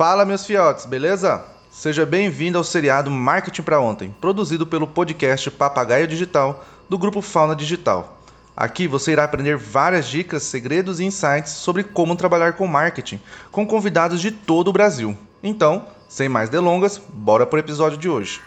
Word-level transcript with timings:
Fala, 0.00 0.24
meus 0.24 0.46
fiotes, 0.46 0.86
beleza? 0.86 1.44
Seja 1.70 2.06
bem-vindo 2.06 2.56
ao 2.56 2.64
seriado 2.64 3.10
Marketing 3.10 3.60
para 3.60 3.82
Ontem, 3.82 4.16
produzido 4.18 4.66
pelo 4.66 4.86
podcast 4.86 5.50
Papagaio 5.50 6.06
Digital 6.06 6.64
do 6.88 6.96
grupo 6.96 7.20
Fauna 7.20 7.54
Digital. 7.54 8.18
Aqui 8.56 8.88
você 8.88 9.12
irá 9.12 9.24
aprender 9.24 9.58
várias 9.58 10.08
dicas, 10.08 10.42
segredos 10.44 11.00
e 11.00 11.04
insights 11.04 11.52
sobre 11.52 11.84
como 11.84 12.16
trabalhar 12.16 12.54
com 12.54 12.66
marketing, 12.66 13.20
com 13.52 13.66
convidados 13.66 14.22
de 14.22 14.30
todo 14.30 14.68
o 14.68 14.72
Brasil. 14.72 15.14
Então, 15.42 15.84
sem 16.08 16.30
mais 16.30 16.48
delongas, 16.48 16.96
bora 16.96 17.44
para 17.44 17.58
o 17.58 17.60
episódio 17.60 17.98
de 17.98 18.08
hoje. 18.08 18.40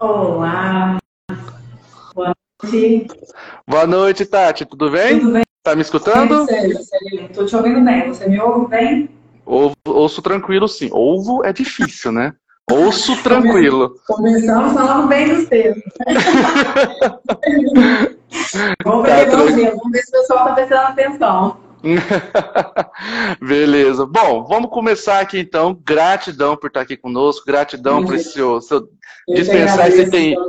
Olá, 0.00 0.98
boa 2.16 2.34
noite. 2.64 3.08
Boa 3.64 3.86
noite, 3.86 4.26
Tati, 4.26 4.66
tudo 4.66 4.90
bem? 4.90 5.20
Tudo 5.20 5.32
bem? 5.34 5.44
Tá 5.62 5.76
me 5.76 5.82
escutando? 5.82 6.46
Estou 7.30 7.46
te 7.46 7.54
ouvindo 7.54 7.80
bem. 7.84 8.08
Você 8.08 8.26
me 8.28 8.40
ouve 8.40 8.66
bem? 8.66 9.19
Ouvo, 9.50 9.74
ouço 9.84 10.22
tranquilo, 10.22 10.68
sim. 10.68 10.88
Ouvo 10.92 11.44
é 11.44 11.52
difícil, 11.52 12.12
né? 12.12 12.32
Ouço 12.70 13.20
tranquilo. 13.20 13.96
Começamos 14.06 14.72
falando 14.74 15.08
bem 15.08 15.34
dos 15.34 15.48
termos. 15.48 15.82
vamos, 18.84 19.02
ver 19.02 19.28
tá, 19.28 19.36
vamos 19.36 19.54
ver 19.56 20.02
se 20.02 20.08
o 20.08 20.12
pessoal 20.12 20.38
está 20.38 20.54
prestando 20.54 20.82
atenção. 20.82 21.56
Beleza. 23.42 24.06
Bom, 24.06 24.44
vamos 24.44 24.70
começar 24.70 25.18
aqui 25.18 25.40
então. 25.40 25.76
Gratidão 25.84 26.56
por 26.56 26.68
estar 26.68 26.82
aqui 26.82 26.96
conosco, 26.96 27.44
gratidão 27.44 28.06
por 28.06 28.16
seu, 28.20 28.60
seu 28.60 28.88
dispensar 29.34 29.88
esse 29.88 30.08
tempo 30.08 30.48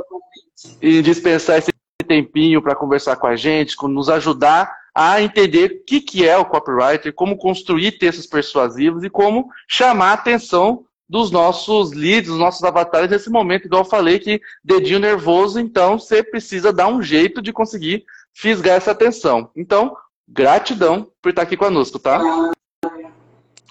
e 0.80 1.02
dispensar 1.02 1.58
esse 1.58 1.72
tempinho 2.06 2.62
para 2.62 2.76
conversar 2.76 3.16
com 3.16 3.26
a 3.26 3.34
gente, 3.34 3.74
nos 3.82 4.08
ajudar 4.08 4.72
a 4.94 5.22
entender 5.22 5.70
o 5.70 5.84
que, 5.84 6.00
que 6.00 6.26
é 6.26 6.36
o 6.36 6.44
copywriter, 6.44 7.12
como 7.14 7.36
construir 7.36 7.92
textos 7.92 8.26
persuasivos 8.26 9.02
e 9.02 9.10
como 9.10 9.48
chamar 9.66 10.10
a 10.10 10.14
atenção 10.14 10.84
dos 11.08 11.30
nossos 11.30 11.92
leads, 11.92 12.30
dos 12.30 12.38
nossos 12.38 12.62
avatares 12.64 13.10
nesse 13.10 13.28
momento, 13.28 13.66
igual 13.66 13.82
eu 13.82 13.88
falei, 13.88 14.18
que 14.18 14.40
dedinho 14.64 14.98
nervoso, 14.98 15.60
então 15.60 15.98
você 15.98 16.22
precisa 16.22 16.72
dar 16.72 16.88
um 16.88 17.02
jeito 17.02 17.42
de 17.42 17.52
conseguir 17.52 18.04
fisgar 18.32 18.76
essa 18.76 18.92
atenção. 18.92 19.50
Então, 19.54 19.94
gratidão 20.26 21.06
por 21.20 21.30
estar 21.30 21.42
aqui 21.42 21.56
conosco, 21.56 21.98
tá? 21.98 22.18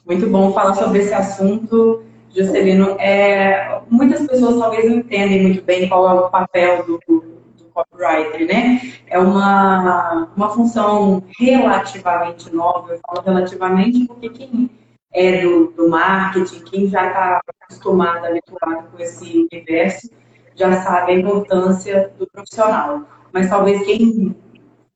Muito 0.06 0.28
bom 0.28 0.54
falar 0.54 0.76
sobre 0.76 1.00
esse 1.00 1.14
assunto, 1.14 2.04
Juscelino. 2.36 2.96
É, 3.00 3.82
muitas 3.90 4.28
pessoas 4.28 4.60
talvez 4.60 4.90
não 4.90 4.98
entendem 4.98 5.42
muito 5.42 5.64
bem 5.64 5.90
qual 5.90 6.10
é 6.10 6.14
o 6.14 6.30
papel 6.30 6.86
do, 6.86 7.41
copywriter, 7.74 8.48
né? 8.48 8.82
É 9.08 9.20
uma, 9.20 10.30
uma 10.36 10.50
função 10.50 11.24
relativamente 11.40 12.54
nova, 12.54 12.94
eu 12.94 13.00
falo 13.06 13.26
relativamente 13.26 14.06
porque 14.06 14.30
quem 14.30 14.70
é 15.14 15.42
do, 15.42 15.72
do 15.72 15.90
marketing, 15.90 16.64
quem 16.64 16.88
já 16.88 17.08
está 17.08 17.42
acostumado, 17.64 18.26
habituado 18.26 18.88
com 18.92 19.04
esse 19.04 19.48
universo, 19.52 20.10
já 20.56 20.82
sabe 20.82 21.12
a 21.14 21.20
importância 21.20 22.12
do 22.18 22.28
profissional. 22.28 23.02
Mas 23.34 23.50
talvez 23.50 23.84
quem 23.86 24.36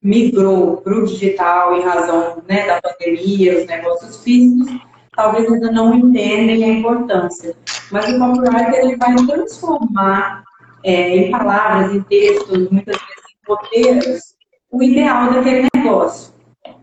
migrou 0.01 0.77
para 0.77 0.95
o 0.95 1.05
digital 1.05 1.75
em 1.75 1.81
razão 1.81 2.43
né, 2.47 2.67
da 2.67 2.81
pandemia, 2.81 3.59
os 3.59 3.65
negócios 3.65 4.23
físicos, 4.23 4.79
talvez 5.15 5.51
ainda 5.51 5.71
não 5.71 5.93
entendem 5.95 6.63
a 6.63 6.67
importância. 6.67 7.55
Mas 7.91 8.09
o 8.09 8.19
copywriter 8.19 8.85
ele 8.85 8.95
vai 8.97 9.15
transformar 9.15 10.43
é, 10.85 11.17
em 11.17 11.31
palavras, 11.31 11.95
em 11.95 12.01
textos, 12.03 12.69
muitas 12.69 12.95
vezes 12.95 13.23
em 13.31 13.51
roteiros, 13.51 14.35
o 14.71 14.83
ideal 14.83 15.33
daquele 15.33 15.67
negócio. 15.75 16.31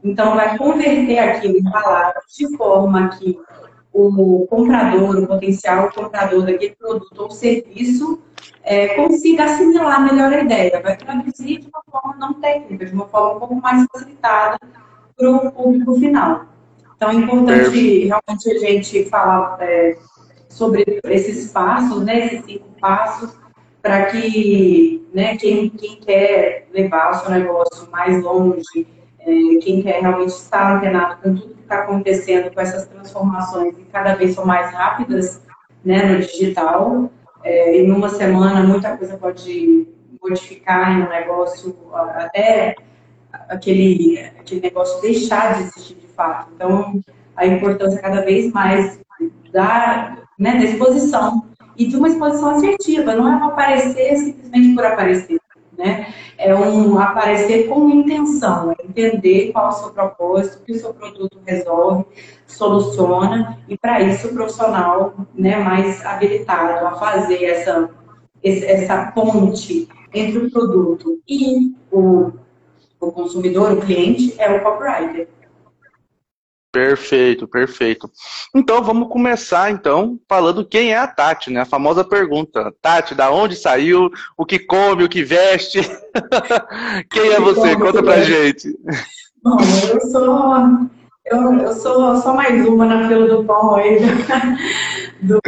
Então, 0.02 0.34
vai 0.34 0.58
converter 0.58 1.18
aquilo 1.20 1.56
em 1.56 1.62
palavras 1.62 2.24
de 2.36 2.56
forma 2.56 3.10
que 3.10 3.38
o 3.92 4.44
comprador, 4.50 5.18
o 5.18 5.26
potencial 5.26 5.92
comprador 5.92 6.44
daquele 6.44 6.74
produto 6.74 7.22
ou 7.22 7.30
serviço, 7.30 8.20
é, 8.64 8.88
consiga 8.94 9.44
assimilar 9.44 10.04
melhor 10.04 10.32
a 10.32 10.42
ideia, 10.42 10.80
vai 10.82 10.96
traduzir 10.96 11.60
de 11.60 11.68
uma 11.68 11.82
forma 11.88 12.16
não 12.16 12.34
técnica, 12.34 12.86
de 12.86 12.92
uma 12.92 13.06
forma 13.06 13.36
um 13.36 13.38
pouco 13.38 13.54
mais 13.56 13.86
facilitada 13.92 14.58
para 15.16 15.30
o 15.30 15.52
público 15.52 15.94
final. 15.94 16.46
Então, 16.96 17.10
é 17.10 17.14
importante 17.14 18.06
realmente 18.06 18.50
a 18.50 18.58
gente 18.58 19.04
falar 19.08 19.58
é, 19.60 19.96
sobre 20.48 21.00
esses 21.04 21.52
passos, 21.52 22.02
né, 22.02 22.26
esses 22.26 22.44
cinco 22.44 22.66
passos, 22.80 23.41
para 23.82 24.06
que 24.06 25.04
né, 25.12 25.36
quem, 25.36 25.68
quem 25.68 25.96
quer 25.96 26.68
levar 26.72 27.10
o 27.10 27.14
seu 27.14 27.30
negócio 27.30 27.90
mais 27.90 28.22
longe, 28.22 28.86
é, 29.18 29.26
quem 29.60 29.82
quer 29.82 30.00
realmente 30.00 30.28
estar 30.28 30.76
antenado 30.76 31.16
com 31.20 31.34
tudo 31.34 31.54
que 31.54 31.62
está 31.62 31.80
acontecendo, 31.80 32.54
com 32.54 32.60
essas 32.60 32.86
transformações 32.86 33.74
que 33.74 33.84
cada 33.86 34.14
vez 34.14 34.34
são 34.34 34.46
mais 34.46 34.72
rápidas 34.72 35.42
né, 35.84 36.04
no 36.04 36.20
digital, 36.20 37.10
é, 37.42 37.76
em 37.76 37.90
uma 37.90 38.08
semana 38.08 38.62
muita 38.62 38.96
coisa 38.96 39.18
pode 39.18 39.88
modificar 40.22 40.92
em 40.92 41.02
um 41.02 41.08
negócio, 41.08 41.76
até 41.92 42.76
aquele, 43.48 44.18
aquele 44.38 44.60
negócio 44.60 45.02
deixar 45.02 45.54
de 45.54 45.62
existir 45.62 45.94
de 45.94 46.06
fato. 46.06 46.52
Então, 46.54 47.00
a 47.36 47.46
importância 47.46 48.00
cada 48.00 48.20
vez 48.20 48.52
mais 48.52 49.00
da, 49.52 50.18
né, 50.38 50.52
da 50.58 50.64
exposição 50.64 51.48
e 51.76 51.86
de 51.86 51.96
uma 51.96 52.08
exposição 52.08 52.50
assertiva, 52.50 53.14
não 53.14 53.26
é 53.26 53.36
um 53.36 53.44
aparecer 53.44 54.16
simplesmente 54.16 54.74
por 54.74 54.84
aparecer, 54.84 55.40
né? 55.76 56.12
É 56.38 56.54
um 56.54 56.98
aparecer 56.98 57.68
com 57.68 57.88
intenção, 57.88 58.72
é 58.72 58.84
entender 58.84 59.52
qual 59.52 59.66
é 59.66 59.68
o 59.68 59.72
seu 59.72 59.90
propósito, 59.90 60.58
o 60.58 60.64
que 60.64 60.72
o 60.72 60.78
seu 60.78 60.92
produto 60.92 61.38
resolve, 61.46 62.04
soluciona, 62.46 63.58
e 63.68 63.78
para 63.78 64.00
isso 64.00 64.28
o 64.28 64.34
profissional 64.34 65.14
né, 65.34 65.56
mais 65.56 66.04
habilitado 66.04 66.86
a 66.86 66.92
fazer 66.92 67.44
essa, 67.44 67.90
essa 68.42 69.12
ponte 69.14 69.88
entre 70.12 70.38
o 70.38 70.50
produto 70.50 71.20
e 71.28 71.74
o, 71.90 72.32
o 73.00 73.12
consumidor, 73.12 73.72
o 73.72 73.80
cliente, 73.80 74.34
é 74.38 74.50
o 74.50 74.62
copywriter. 74.62 75.28
Perfeito, 76.72 77.46
perfeito. 77.46 78.10
Então 78.56 78.82
vamos 78.82 79.10
começar 79.10 79.70
então 79.70 80.18
falando 80.26 80.64
quem 80.64 80.94
é 80.94 80.96
a 80.96 81.06
Tati, 81.06 81.50
né? 81.50 81.60
A 81.60 81.66
famosa 81.66 82.02
pergunta. 82.02 82.74
Tati, 82.80 83.14
da 83.14 83.30
onde 83.30 83.56
saiu? 83.56 84.10
O 84.38 84.46
que 84.46 84.58
come, 84.58 85.04
o 85.04 85.08
que 85.08 85.22
veste? 85.22 85.80
quem 87.12 87.30
é 87.30 87.38
você? 87.38 87.76
Conta 87.76 88.02
pra 88.02 88.22
gente. 88.22 88.74
Bom, 89.44 89.58
eu 89.60 90.00
sou 90.10 90.88
eu, 91.26 91.52
eu 91.58 91.72
sou 91.74 92.16
só 92.16 92.34
mais 92.34 92.66
uma 92.66 92.86
na 92.86 93.06
fila 93.06 93.28
do 93.28 93.44
pão 93.44 93.76
aí, 93.76 93.98
do, 95.22 95.40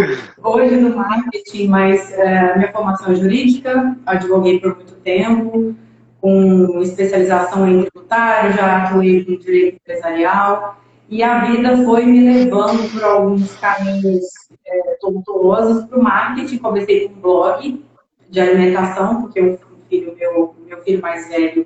hoje 0.43 0.77
no 0.77 0.95
marketing, 0.95 1.69
mas 1.69 2.13
é, 2.13 2.57
minha 2.57 2.71
formação 2.71 3.13
é 3.13 3.17
jurídica, 3.17 3.97
advoguei 4.07 4.61
por 4.61 4.77
muito 4.77 4.95
tempo, 4.97 5.75
com 6.21 6.81
especialização 6.81 7.69
em 7.69 7.83
tributário, 7.83 8.53
já 8.53 8.85
atuei 8.85 9.25
no 9.29 9.39
direito 9.39 9.77
empresarial 9.77 10.84
e 11.15 11.23
a 11.23 11.45
vida 11.45 11.77
foi 11.85 12.05
me 12.05 12.29
levando 12.29 12.91
por 12.91 13.05
alguns 13.05 13.55
caminhos 13.59 14.25
é, 14.67 14.97
tortuosos 15.01 15.85
para 15.85 15.97
o 15.97 16.03
marketing. 16.03 16.59
Comecei 16.59 17.09
com 17.09 17.15
um 17.15 17.21
blog 17.21 17.85
de 18.29 18.41
alimentação, 18.41 19.23
porque 19.23 19.41
o 19.41 19.59
filho, 19.89 20.17
meu, 20.19 20.57
meu 20.67 20.83
filho 20.83 21.01
mais 21.01 21.29
velho 21.29 21.65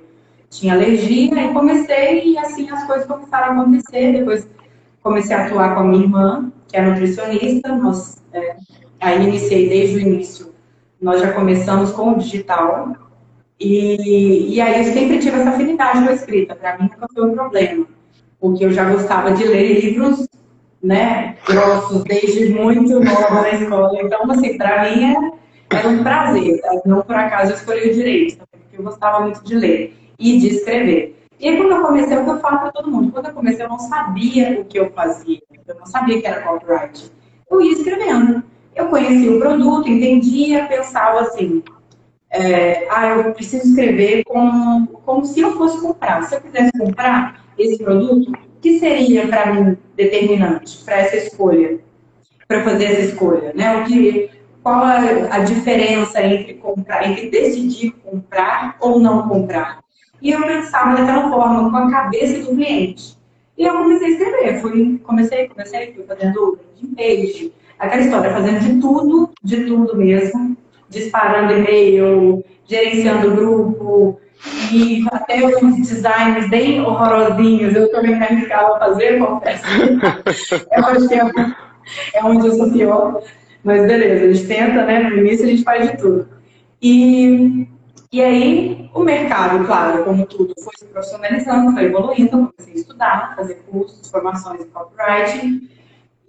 tinha 0.50 0.74
alergia, 0.74 1.32
e 1.32 1.52
comecei 1.54 2.24
e 2.26 2.36
assim 2.36 2.68
as 2.68 2.86
coisas 2.86 3.06
começaram 3.06 3.46
a 3.46 3.62
acontecer. 3.62 4.12
Depois 4.12 4.46
comecei 5.02 5.34
a 5.34 5.46
atuar 5.46 5.74
com 5.74 5.80
a 5.80 5.84
minha 5.84 6.02
irmã, 6.04 6.52
que 6.68 6.76
é 6.76 6.82
nutricionista. 6.82 7.74
Nós, 7.74 8.22
é, 8.34 8.54
aí 9.00 9.26
iniciei 9.26 9.66
desde 9.66 9.96
o 9.96 10.00
início. 10.00 10.52
Nós 11.00 11.22
já 11.22 11.32
começamos 11.32 11.90
com 11.92 12.10
o 12.10 12.18
digital. 12.18 12.92
E, 13.58 14.56
e 14.56 14.60
aí 14.60 14.86
eu 14.86 14.92
sempre 14.92 15.18
tive 15.20 15.38
essa 15.40 15.48
afinidade 15.48 16.04
com 16.04 16.10
a 16.10 16.12
escrita. 16.12 16.54
Para 16.54 16.76
mim 16.76 16.90
nunca 16.92 17.06
foi 17.14 17.24
um 17.24 17.32
problema 17.32 17.97
porque 18.40 18.64
eu 18.64 18.72
já 18.72 18.84
gostava 18.90 19.32
de 19.32 19.44
ler 19.44 19.80
livros, 19.80 20.28
né, 20.82 21.36
grossos, 21.46 22.04
desde 22.04 22.50
muito 22.50 23.00
nova 23.00 23.42
na 23.42 23.50
escola. 23.50 24.00
Então, 24.00 24.30
assim, 24.30 24.56
para 24.56 24.84
mim 24.84 25.04
era, 25.04 25.32
era, 25.70 25.88
um 25.88 26.02
prazer. 26.02 26.60
Tá? 26.60 26.80
Não 26.86 27.02
por 27.02 27.16
acaso 27.16 27.52
eu 27.52 27.56
escolhi 27.56 27.90
o 27.90 27.94
direito, 27.94 28.38
porque 28.50 28.78
eu 28.78 28.84
gostava 28.84 29.20
muito 29.20 29.42
de 29.44 29.54
ler 29.54 29.96
e 30.18 30.38
de 30.38 30.48
escrever. 30.48 31.16
E 31.40 31.48
aí, 31.48 31.56
quando 31.56 31.70
eu 31.70 31.82
comecei, 31.82 32.16
é 32.16 32.20
o 32.20 32.24
que 32.24 32.30
eu 32.30 32.40
falo 32.40 32.58
para 32.58 32.72
todo 32.72 32.90
mundo, 32.90 33.12
quando 33.12 33.26
eu 33.26 33.34
comecei, 33.34 33.64
eu 33.64 33.68
não 33.68 33.78
sabia 33.78 34.60
o 34.60 34.64
que 34.64 34.78
eu 34.78 34.90
fazia. 34.90 35.40
Eu 35.66 35.74
não 35.76 35.86
sabia 35.86 36.20
que 36.20 36.26
era 36.26 36.42
copyright. 36.42 37.12
Eu 37.50 37.60
ia 37.60 37.72
escrevendo. 37.72 38.42
Eu 38.74 38.88
conhecia 38.88 39.32
o 39.32 39.38
produto, 39.38 39.88
entendia, 39.88 40.66
pensava 40.66 41.20
assim, 41.20 41.62
é, 42.30 42.86
ah, 42.90 43.08
eu 43.08 43.34
preciso 43.34 43.68
escrever 43.68 44.22
como, 44.24 44.86
como 45.04 45.24
se 45.24 45.40
eu 45.40 45.56
fosse 45.56 45.80
comprar. 45.80 46.22
Se 46.24 46.34
eu 46.34 46.40
quisesse 46.40 46.72
comprar, 46.78 47.40
esse 47.58 47.82
produto, 47.82 48.30
o 48.30 48.60
que 48.60 48.78
seria 48.78 49.26
para 49.26 49.52
mim 49.52 49.76
determinante 49.96 50.78
para 50.84 50.98
essa 50.98 51.16
escolha, 51.16 51.78
para 52.46 52.64
fazer 52.64 52.84
essa 52.84 53.00
escolha, 53.02 53.52
né? 53.54 53.76
O 53.76 53.84
que, 53.84 54.30
qual 54.62 54.82
a, 54.84 54.98
a 55.30 55.38
diferença 55.40 56.22
entre 56.22 56.54
comprar, 56.54 57.08
entre 57.08 57.30
decidir 57.30 57.92
comprar 58.04 58.76
ou 58.80 59.00
não 59.00 59.28
comprar? 59.28 59.80
E 60.20 60.30
eu 60.30 60.42
pensava 60.42 60.96
daquela 60.96 61.30
forma, 61.30 61.70
com 61.70 61.76
a 61.76 61.90
cabeça 61.90 62.40
do 62.40 62.56
cliente. 62.56 63.16
E 63.56 63.64
eu 63.64 63.72
comecei 63.74 64.06
a 64.06 64.10
escrever, 64.10 64.60
fui, 64.60 64.98
comecei, 64.98 65.48
comecei, 65.48 65.92
fui 65.92 66.04
fazendo 66.04 66.58
page, 66.96 67.52
aquela 67.78 68.02
história, 68.02 68.32
fazendo 68.32 68.60
de 68.60 68.80
tudo, 68.80 69.30
de 69.42 69.64
tudo 69.64 69.96
mesmo, 69.96 70.56
disparando 70.88 71.52
e-mail, 71.52 72.44
gerenciando 72.66 73.34
grupo, 73.34 74.20
e 74.72 75.04
até 75.10 75.44
uns 75.58 75.76
designs 75.76 76.48
bem 76.48 76.80
horrorosinhos, 76.80 77.74
eu 77.74 77.90
também 77.90 78.16
me 78.16 78.24
arriscava 78.24 78.76
a 78.76 78.78
fazer, 78.78 79.18
confesso. 79.18 79.64
eu 80.72 80.84
acho 80.84 81.08
que 81.08 81.14
é, 81.14 81.22
é 82.14 82.24
onde 82.24 82.46
eu 82.46 82.54
sou 82.54 82.70
pior. 82.70 83.22
Mas 83.64 83.86
beleza, 83.86 84.24
a 84.24 84.32
gente 84.32 84.46
tenta, 84.46 84.84
né? 84.84 85.02
No 85.02 85.18
início 85.18 85.44
a 85.44 85.48
gente 85.48 85.64
faz 85.64 85.90
de 85.90 85.96
tudo. 85.96 86.28
E, 86.80 87.68
e 88.12 88.22
aí, 88.22 88.90
o 88.94 89.00
mercado, 89.00 89.66
claro, 89.66 90.04
como 90.04 90.26
tudo, 90.26 90.54
foi 90.62 90.72
se 90.78 90.84
profissionalizando, 90.86 91.72
foi 91.72 91.84
evoluindo, 91.84 92.30
comecei 92.30 92.74
a 92.74 92.76
estudar, 92.76 93.36
fazer 93.36 93.56
cursos, 93.70 94.08
formações 94.10 94.60
de 94.60 94.66
copywriting. 94.66 95.68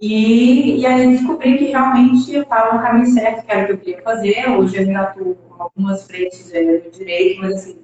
E, 0.00 0.80
e 0.80 0.86
aí 0.86 1.08
descobri 1.08 1.58
que 1.58 1.66
realmente 1.66 2.34
eu 2.34 2.42
estava 2.42 2.74
no 2.74 2.82
caminho 2.82 3.06
certo, 3.06 3.44
que 3.44 3.52
era 3.52 3.62
o 3.62 3.66
que 3.66 3.72
eu 3.72 3.78
queria 3.78 4.02
fazer. 4.02 4.50
Hoje 4.50 4.76
eu 4.78 4.86
já 4.86 5.02
atuo 5.02 5.34
com 5.34 5.62
algumas 5.62 6.06
frentes 6.06 6.52
é, 6.52 6.82
no 6.84 6.90
direito, 6.90 7.40
mas 7.42 7.54
assim, 7.54 7.79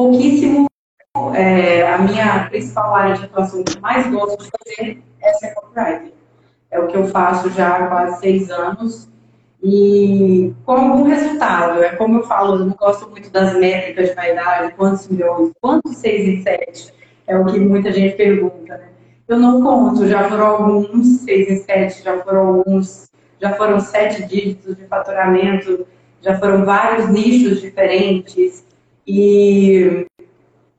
pouquíssimo. 0.00 0.66
É, 1.34 1.86
a 1.92 1.98
minha 1.98 2.48
principal 2.48 2.94
área 2.94 3.16
de 3.16 3.24
atuação 3.24 3.62
que 3.62 3.78
mais 3.80 4.06
gosto 4.10 4.42
de 4.42 4.50
fazer 4.50 5.02
é 5.20 5.32
ser 5.34 5.54
copywriter. 5.54 6.12
É 6.70 6.78
o 6.78 6.86
que 6.86 6.96
eu 6.96 7.08
faço 7.08 7.50
já 7.50 7.76
há 7.76 7.86
quase 7.88 8.20
seis 8.20 8.50
anos 8.50 9.08
e 9.62 10.54
com 10.64 10.72
algum 10.72 11.02
resultado. 11.02 11.82
É 11.82 11.96
como 11.96 12.18
eu 12.18 12.22
falo, 12.22 12.54
eu 12.54 12.66
não 12.66 12.74
gosto 12.74 13.10
muito 13.10 13.28
das 13.30 13.54
métricas 13.58 14.10
de 14.10 14.14
vaidade, 14.14 14.72
quantos 14.74 15.08
milhões, 15.08 15.50
quantos 15.60 15.96
seis 15.96 16.40
e 16.40 16.42
sete, 16.42 16.94
é 17.26 17.36
o 17.36 17.44
que 17.44 17.58
muita 17.58 17.92
gente 17.92 18.16
pergunta, 18.16 18.78
né? 18.78 18.88
Eu 19.28 19.38
não 19.38 19.62
conto, 19.62 20.08
já 20.08 20.28
foram 20.28 20.46
alguns 20.46 21.06
seis 21.20 21.48
e 21.48 21.64
sete, 21.64 22.02
já 22.02 22.18
foram 22.18 22.46
alguns, 22.46 23.10
já 23.40 23.52
foram 23.54 23.80
sete 23.80 24.26
dígitos 24.26 24.76
de 24.76 24.86
faturamento, 24.86 25.86
já 26.22 26.38
foram 26.38 26.64
vários 26.64 27.08
nichos 27.08 27.60
diferentes 27.60 28.64
e, 29.06 30.06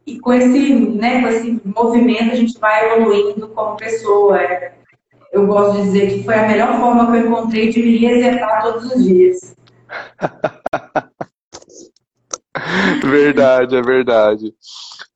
e 0.06 0.20
com 0.20 0.34
esse, 0.34 0.76
né, 0.76 1.22
com 1.22 1.28
esse 1.28 1.62
movimento 1.64 2.32
a 2.32 2.36
gente 2.36 2.60
vai 2.60 2.98
evoluindo 2.98 3.48
como 3.50 3.78
pessoa. 3.78 4.40
Eu 5.32 5.48
gosto 5.48 5.78
de 5.78 5.84
dizer 5.84 6.14
que 6.14 6.24
foi 6.24 6.36
a 6.36 6.48
melhor 6.48 6.80
forma 6.80 7.12
que 7.12 7.18
eu 7.18 7.28
encontrei 7.28 7.70
de 7.70 7.82
me 7.82 7.98
resetar 7.98 8.64
todos 8.64 8.92
os 8.92 9.04
dias. 9.04 9.56
verdade, 13.04 13.76
é 13.76 13.82
verdade. 13.82 14.54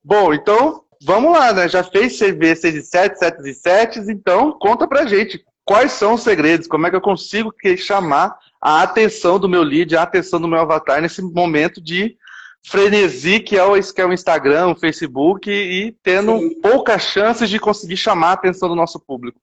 Bom, 0.04 0.34
então 0.34 0.82
vamos 1.04 1.34
lá, 1.34 1.54
né? 1.54 1.68
Já 1.68 1.84
fez 1.84 2.18
CV 2.18 2.56
6 2.56 2.76
e 2.76 2.82
7, 2.82 3.20
7 3.20 3.50
e 3.50 3.54
7, 3.54 4.00
então 4.10 4.54
conta 4.54 4.88
pra 4.88 5.06
gente 5.06 5.44
quais 5.66 5.94
são 5.94 6.14
os 6.14 6.22
segredos, 6.22 6.68
como 6.68 6.86
é 6.86 6.90
que 6.90 6.96
eu 6.96 7.02
consigo 7.02 7.52
chamar 7.78 8.38
a 8.62 8.84
atenção 8.84 9.40
do 9.40 9.50
meu 9.50 9.64
lead, 9.64 9.96
a 9.96 10.04
atenção 10.04 10.40
do 10.40 10.48
meu 10.48 10.60
avatar 10.60 11.02
nesse 11.02 11.22
momento 11.22 11.82
de 11.82 12.16
frenesi 12.66 13.40
que 13.40 13.58
é 13.58 13.64
o, 13.64 13.74
que 13.80 14.02
é 14.02 14.06
o 14.06 14.14
Instagram, 14.14 14.68
o 14.70 14.76
Facebook 14.76 15.50
e 15.50 15.96
tendo 16.04 16.38
Sim. 16.38 16.62
poucas 16.62 17.04
chances 17.04 17.50
de 17.50 17.60
conseguir 17.60 17.98
chamar 17.98 18.30
a 18.30 18.34
atenção 18.34 18.68
do 18.68 18.76
nosso 18.76 19.00
público. 19.00 19.40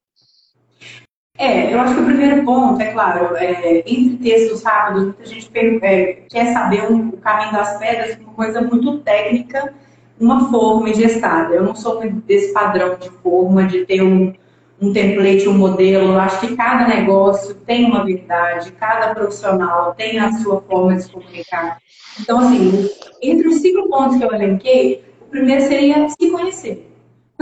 É, 1.38 1.72
eu 1.72 1.80
acho 1.80 1.94
que 1.94 2.00
o 2.00 2.04
primeiro 2.04 2.44
ponto, 2.44 2.80
é 2.80 2.92
claro, 2.92 3.34
é, 3.36 3.82
entre 3.86 4.16
textos 4.18 4.62
rápidos, 4.62 5.04
muita 5.04 5.24
gente 5.24 5.50
é, 5.82 6.24
quer 6.28 6.52
saber 6.52 6.90
um, 6.90 7.08
o 7.08 7.16
caminho 7.16 7.52
das 7.52 7.78
pedras, 7.78 8.18
uma 8.18 8.34
coisa 8.34 8.60
muito 8.60 8.98
técnica, 8.98 9.72
uma 10.20 10.50
forma 10.50 10.90
ingestada. 10.90 11.54
Eu 11.54 11.64
não 11.64 11.74
sou 11.74 12.00
desse 12.26 12.52
padrão 12.52 12.96
de 12.96 13.08
forma, 13.08 13.64
de 13.64 13.86
ter 13.86 14.02
um, 14.02 14.34
um 14.82 14.92
template, 14.92 15.48
um 15.48 15.56
modelo. 15.56 16.12
Eu 16.12 16.20
acho 16.20 16.40
que 16.40 16.56
cada 16.56 16.88
negócio 16.88 17.54
tem 17.54 17.86
uma 17.86 18.00
habilidade, 18.00 18.72
cada 18.72 19.14
profissional 19.14 19.94
tem 19.94 20.18
a 20.18 20.32
sua 20.32 20.60
forma 20.62 20.96
de 20.96 21.04
se 21.04 21.12
comunicar. 21.12 21.78
Então, 22.20 22.40
assim, 22.40 22.90
entre 23.22 23.48
os 23.48 23.60
cinco 23.60 23.88
pontos 23.88 24.18
que 24.18 24.24
eu 24.24 24.32
elenquei, 24.32 25.04
o 25.20 25.26
primeiro 25.26 25.62
seria 25.62 26.08
se 26.08 26.30
conhecer 26.30 26.92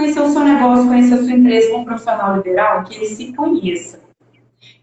conhecer 0.01 0.21
o 0.21 0.31
seu 0.31 0.41
negócio, 0.41 0.89
conhecer 0.89 1.15
a 1.15 1.19
sua 1.19 1.33
empresa 1.33 1.71
como 1.71 1.85
profissional 1.85 2.37
liberal, 2.37 2.85
que 2.85 2.95
ele 2.97 3.07
se 3.07 3.33
conheça. 3.35 4.01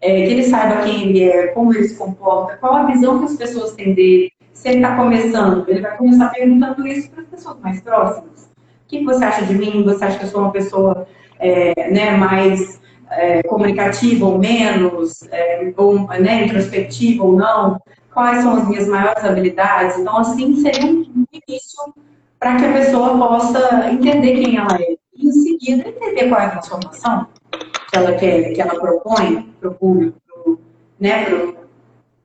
É, 0.00 0.26
que 0.26 0.32
ele 0.32 0.44
saiba 0.44 0.84
quem 0.84 1.08
ele 1.08 1.24
é, 1.24 1.48
como 1.48 1.74
ele 1.74 1.88
se 1.88 1.96
comporta, 1.96 2.56
qual 2.56 2.76
a 2.76 2.86
visão 2.86 3.18
que 3.18 3.24
as 3.24 3.36
pessoas 3.36 3.72
têm 3.72 3.94
dele. 3.94 4.32
Se 4.52 4.68
ele 4.68 4.78
está 4.78 4.96
começando, 4.96 5.68
ele 5.68 5.80
vai 5.80 5.96
começar 5.96 6.28
perguntando 6.30 6.86
isso 6.86 7.10
para 7.10 7.22
as 7.22 7.28
pessoas 7.28 7.60
mais 7.60 7.80
próximas. 7.80 8.47
O 8.88 8.90
que 8.90 9.04
você 9.04 9.22
acha 9.22 9.44
de 9.44 9.54
mim? 9.54 9.84
Você 9.84 10.02
acha 10.02 10.18
que 10.18 10.24
eu 10.24 10.30
sou 10.30 10.40
uma 10.40 10.50
pessoa 10.50 11.06
é, 11.38 11.90
né, 11.90 12.12
mais 12.12 12.80
é, 13.10 13.42
comunicativa 13.42 14.24
ou 14.24 14.38
menos, 14.38 15.22
é, 15.30 15.74
ou 15.76 16.06
né, 16.06 16.46
introspectiva 16.46 17.22
ou 17.22 17.36
não? 17.36 17.78
Quais 18.14 18.42
são 18.42 18.54
as 18.56 18.66
minhas 18.66 18.88
maiores 18.88 19.22
habilidades? 19.22 19.98
Então, 19.98 20.16
assim, 20.16 20.56
seria 20.62 20.86
um 20.86 21.04
início 21.30 21.94
para 22.40 22.56
que 22.56 22.64
a 22.64 22.72
pessoa 22.72 23.18
possa 23.18 23.90
entender 23.92 24.42
quem 24.42 24.56
ela 24.56 24.74
é 24.80 24.96
e 25.14 25.26
em 25.26 25.32
seguida 25.32 25.86
entender 25.86 26.30
qual 26.30 26.40
é 26.40 26.46
a 26.46 26.50
transformação 26.50 27.26
que 27.90 27.98
ela 27.98 28.12
quer, 28.14 28.54
que 28.54 28.60
ela 28.62 28.74
propõe 28.74 29.52
para 29.60 29.68
o 29.68 29.74
público, 29.74 30.18
pro, 30.26 30.58
né, 30.98 31.26
pro, 31.26 31.58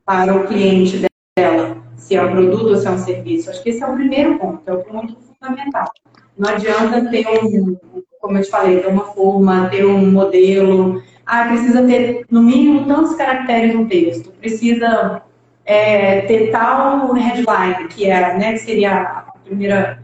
para 0.02 0.34
o 0.34 0.46
cliente 0.46 1.06
dela, 1.36 1.76
se 1.94 2.16
é 2.16 2.22
um 2.22 2.30
produto 2.30 2.68
ou 2.68 2.76
se 2.76 2.86
é 2.86 2.90
um 2.90 2.98
serviço. 2.98 3.50
Acho 3.50 3.62
que 3.62 3.68
esse 3.68 3.82
é 3.82 3.86
o 3.86 3.92
primeiro 3.92 4.38
ponto, 4.38 4.62
é 4.66 4.72
o 4.72 4.82
ponto 4.82 5.14
fundamental. 5.38 5.90
Não 6.36 6.50
adianta 6.50 7.08
ter 7.10 7.26
um, 7.28 7.76
como 8.20 8.38
eu 8.38 8.42
te 8.42 8.50
falei, 8.50 8.80
ter 8.80 8.88
uma 8.88 9.04
forma, 9.04 9.68
ter 9.68 9.84
um 9.84 10.10
modelo. 10.10 11.02
Ah, 11.26 11.44
precisa 11.44 11.82
ter 11.84 12.26
no 12.30 12.42
mínimo 12.42 12.86
tantos 12.86 13.14
caracteres 13.14 13.74
no 13.74 13.86
texto, 13.86 14.30
precisa 14.32 15.22
é, 15.64 16.22
ter 16.22 16.50
tal 16.50 17.12
headline, 17.14 17.88
que 17.88 18.10
é, 18.10 18.36
né, 18.36 18.52
que 18.52 18.58
seria 18.58 19.02
a 19.02 19.34
primeira 19.44 20.02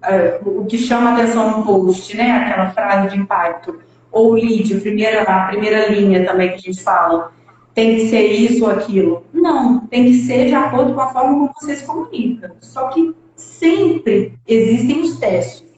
uh, 0.00 0.60
o 0.60 0.66
que 0.66 0.78
chama 0.78 1.12
atenção 1.12 1.58
no 1.58 1.64
post, 1.64 2.16
né? 2.16 2.30
Aquela 2.32 2.70
frase 2.70 3.10
de 3.10 3.20
impacto. 3.20 3.80
Ou 4.10 4.32
lead, 4.32 4.74
a 4.74 4.80
primeira, 4.80 5.22
a 5.22 5.46
primeira 5.48 5.88
linha 5.88 6.26
também 6.26 6.50
que 6.50 6.54
a 6.54 6.58
gente 6.58 6.82
fala. 6.82 7.32
Tem 7.74 7.96
que 7.96 8.08
ser 8.08 8.26
isso 8.26 8.64
ou 8.64 8.70
aquilo. 8.70 9.24
Não, 9.32 9.86
tem 9.86 10.04
que 10.04 10.14
ser 10.22 10.46
de 10.46 10.54
acordo 10.54 10.94
com 10.94 11.00
a 11.00 11.12
forma 11.12 11.34
como 11.34 11.52
você 11.60 11.76
se 11.76 11.86
comunica. 11.86 12.56
Só 12.60 12.88
que 12.88 13.14
sempre 13.40 14.38
existem 14.46 15.00
os 15.00 15.18
testes. 15.18 15.70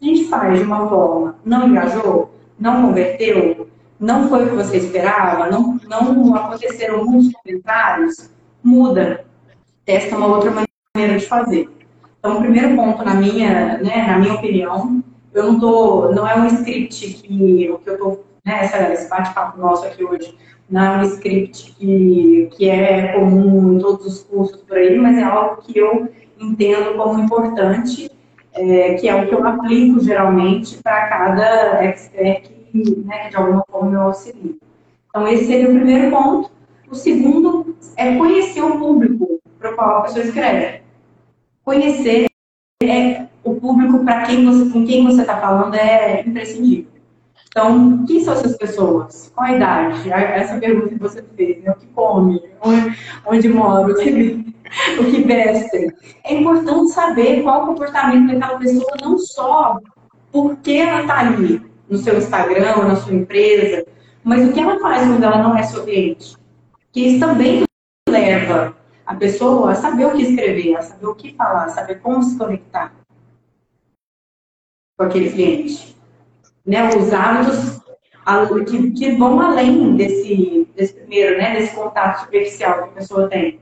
A 0.00 0.04
gente 0.04 0.24
faz 0.28 0.58
de 0.58 0.64
uma 0.64 0.88
forma, 0.88 1.36
não 1.44 1.68
engajou, 1.68 2.34
não 2.58 2.88
converteu, 2.88 3.68
não 3.98 4.28
foi 4.28 4.44
o 4.44 4.50
que 4.50 4.56
você 4.56 4.78
esperava, 4.78 5.50
não, 5.50 5.78
não 5.86 6.34
aconteceram 6.34 7.04
muitos 7.04 7.32
comentários, 7.32 8.30
muda. 8.62 9.24
Testa 9.84 10.16
uma 10.16 10.26
outra 10.26 10.50
maneira 10.96 11.18
de 11.18 11.26
fazer. 11.26 11.68
Então, 12.18 12.38
o 12.38 12.40
primeiro 12.40 12.74
ponto, 12.76 13.04
na 13.04 13.14
minha, 13.14 13.78
né, 13.78 14.06
na 14.06 14.18
minha 14.18 14.34
opinião, 14.34 15.02
eu 15.34 15.52
não 15.52 15.60
tô, 15.60 16.12
não 16.12 16.26
é 16.26 16.34
um 16.36 16.46
script 16.46 17.14
que 17.14 17.70
o 17.70 17.78
que 17.78 17.90
eu 17.90 17.98
tô, 17.98 18.20
né, 18.44 18.60
essa, 18.64 18.92
esse 18.92 19.08
bate-papo 19.08 19.58
nosso 19.58 19.86
aqui 19.86 20.04
hoje, 20.04 20.34
não 20.68 20.82
é 20.82 20.98
um 20.98 21.02
script 21.02 21.74
que, 21.78 22.48
que 22.56 22.68
é 22.68 23.12
comum 23.12 23.74
em 23.74 23.78
todos 23.80 24.06
os 24.06 24.22
cursos 24.22 24.62
por 24.62 24.76
aí, 24.76 24.98
mas 24.98 25.18
é 25.18 25.22
algo 25.22 25.62
que 25.62 25.78
eu 25.78 26.08
entendo 26.40 26.96
como 26.96 27.22
importante, 27.22 28.10
é, 28.52 28.94
que 28.94 29.08
é 29.08 29.14
o 29.14 29.28
que 29.28 29.34
eu 29.34 29.46
aplico 29.46 30.00
geralmente 30.00 30.78
para 30.82 31.08
cada 31.08 31.84
expert 31.84 32.50
que, 32.70 33.04
né, 33.04 33.28
de 33.28 33.36
alguma 33.36 33.64
forma 33.70 33.92
eu 33.92 34.00
auxilio. 34.02 34.58
Então, 35.08 35.26
esse 35.28 35.46
seria 35.46 35.68
o 35.68 35.74
primeiro 35.74 36.10
ponto. 36.10 36.50
O 36.88 36.94
segundo 36.94 37.76
é 37.96 38.16
conhecer 38.16 38.62
o 38.62 38.78
público 38.78 39.40
para 39.58 39.72
o 39.72 39.74
qual 39.74 39.98
a 39.98 40.02
pessoa 40.02 40.24
escreve 40.24 40.80
conhecer 41.70 42.26
é, 42.82 43.26
o 43.44 43.54
público 43.54 44.04
para 44.04 44.22
quem 44.22 44.44
você, 44.44 44.70
com 44.72 44.84
quem 44.84 45.04
você 45.04 45.20
está 45.20 45.40
falando 45.40 45.74
é 45.74 46.22
imprescindível. 46.22 46.89
Então, 47.50 48.06
quem 48.06 48.22
são 48.22 48.34
essas 48.34 48.56
pessoas? 48.56 49.32
Qual 49.34 49.46
a 49.48 49.56
idade? 49.56 50.12
Essa 50.12 50.56
pergunta 50.58 50.88
que 50.90 51.00
você 51.00 51.22
fez, 51.36 51.62
né? 51.64 51.72
O 51.72 51.74
que 51.74 51.86
come? 51.88 52.40
Onde, 53.26 53.48
mora? 53.48 53.92
O 53.92 53.94
que, 53.96 55.22
vestem? 55.22 55.92
É 56.24 56.34
importante 56.34 56.92
saber 56.92 57.42
qual 57.42 57.64
o 57.64 57.66
comportamento 57.66 58.28
daquela 58.28 58.56
pessoa, 58.56 58.92
não 59.02 59.18
só 59.18 59.80
porque 60.30 60.74
ela 60.74 61.00
está 61.00 61.18
ali 61.18 61.60
no 61.88 61.98
seu 61.98 62.16
Instagram, 62.18 62.84
na 62.84 62.94
sua 62.94 63.14
empresa, 63.14 63.84
mas 64.22 64.48
o 64.48 64.52
que 64.52 64.60
ela 64.60 64.78
faz 64.78 65.08
quando 65.08 65.24
ela 65.24 65.42
não 65.42 65.56
é 65.56 65.64
seu 65.64 65.82
cliente. 65.82 66.36
Isso 66.94 67.18
também 67.18 67.64
leva 68.08 68.76
a 69.04 69.14
pessoa 69.16 69.72
a 69.72 69.74
saber 69.74 70.06
o 70.06 70.12
que 70.12 70.22
escrever, 70.22 70.76
a 70.76 70.82
saber 70.82 71.06
o 71.06 71.14
que 71.16 71.34
falar, 71.34 71.64
a 71.64 71.70
saber 71.70 71.96
como 71.96 72.22
se 72.22 72.38
conectar 72.38 72.92
com 74.96 75.04
aquele 75.04 75.30
cliente. 75.30 75.99
Né? 76.66 76.88
Os 76.88 77.12
hábitos 77.12 77.80
que, 78.68 78.90
que 78.92 79.12
vão 79.12 79.40
além 79.40 79.96
desse, 79.96 80.68
desse 80.76 80.94
primeiro, 80.94 81.38
né? 81.38 81.54
desse 81.54 81.74
contato 81.74 82.24
superficial 82.24 82.74
que 82.74 82.84
a 82.84 82.92
pessoa 82.92 83.28
tem. 83.28 83.60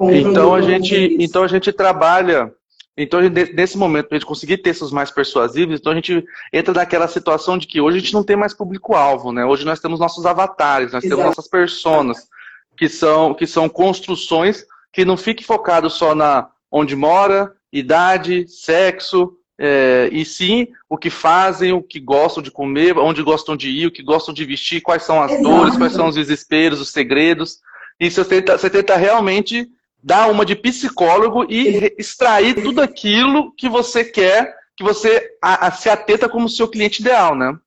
Então 0.00 0.54
a, 0.54 0.62
gente, 0.62 1.16
então 1.18 1.42
a 1.42 1.48
gente 1.48 1.72
trabalha 1.72 2.54
Então, 2.96 3.20
nesse 3.54 3.76
momento, 3.76 4.08
para 4.08 4.16
a 4.16 4.18
gente 4.18 4.28
conseguir 4.28 4.58
textos 4.58 4.90
mais 4.90 5.10
persuasivos, 5.10 5.78
então 5.78 5.92
a 5.92 5.94
gente 5.94 6.24
entra 6.52 6.74
naquela 6.74 7.06
situação 7.06 7.56
de 7.56 7.66
que 7.66 7.80
hoje 7.80 7.96
a 7.96 8.00
gente 8.00 8.14
não 8.14 8.24
tem 8.24 8.36
mais 8.36 8.52
público-alvo, 8.52 9.32
né? 9.32 9.44
Hoje 9.44 9.64
nós 9.64 9.78
temos 9.78 10.00
nossos 10.00 10.26
avatares, 10.26 10.92
nós 10.92 11.04
Exato. 11.04 11.16
temos 11.16 11.36
nossas 11.36 11.48
personas, 11.48 12.28
que 12.76 12.88
são, 12.88 13.34
que 13.34 13.46
são 13.46 13.68
construções 13.68 14.64
que 14.92 15.04
não 15.04 15.16
fiquem 15.16 15.44
focados 15.44 15.94
só 15.94 16.14
na 16.14 16.48
onde 16.70 16.96
mora, 16.96 17.52
idade, 17.72 18.48
sexo, 18.48 19.37
é, 19.58 20.08
e 20.12 20.24
sim 20.24 20.68
o 20.88 20.96
que 20.96 21.10
fazem, 21.10 21.72
o 21.72 21.82
que 21.82 21.98
gostam 21.98 22.42
de 22.42 22.50
comer, 22.50 22.96
onde 22.96 23.22
gostam 23.22 23.56
de 23.56 23.68
ir, 23.68 23.86
o 23.86 23.90
que 23.90 24.02
gostam 24.02 24.32
de 24.32 24.44
vestir, 24.44 24.80
quais 24.80 25.02
são 25.02 25.20
as 25.20 25.32
Exato. 25.32 25.48
dores, 25.48 25.76
quais 25.76 25.92
são 25.92 26.08
os 26.08 26.14
desesperos, 26.14 26.80
os 26.80 26.90
segredos. 26.90 27.58
E 27.98 28.08
você 28.08 28.24
tenta, 28.24 28.56
você 28.56 28.70
tenta 28.70 28.96
realmente 28.96 29.68
dar 30.02 30.30
uma 30.30 30.46
de 30.46 30.54
psicólogo 30.54 31.44
e 31.50 31.92
extrair 31.98 32.62
tudo 32.62 32.80
aquilo 32.80 33.52
que 33.56 33.68
você 33.68 34.04
quer, 34.04 34.54
que 34.76 34.84
você 34.84 35.28
a, 35.42 35.66
a, 35.66 35.70
se 35.72 35.90
atenta 35.90 36.28
como 36.28 36.48
seu 36.48 36.68
cliente 36.68 37.00
ideal, 37.00 37.34
né? 37.34 37.58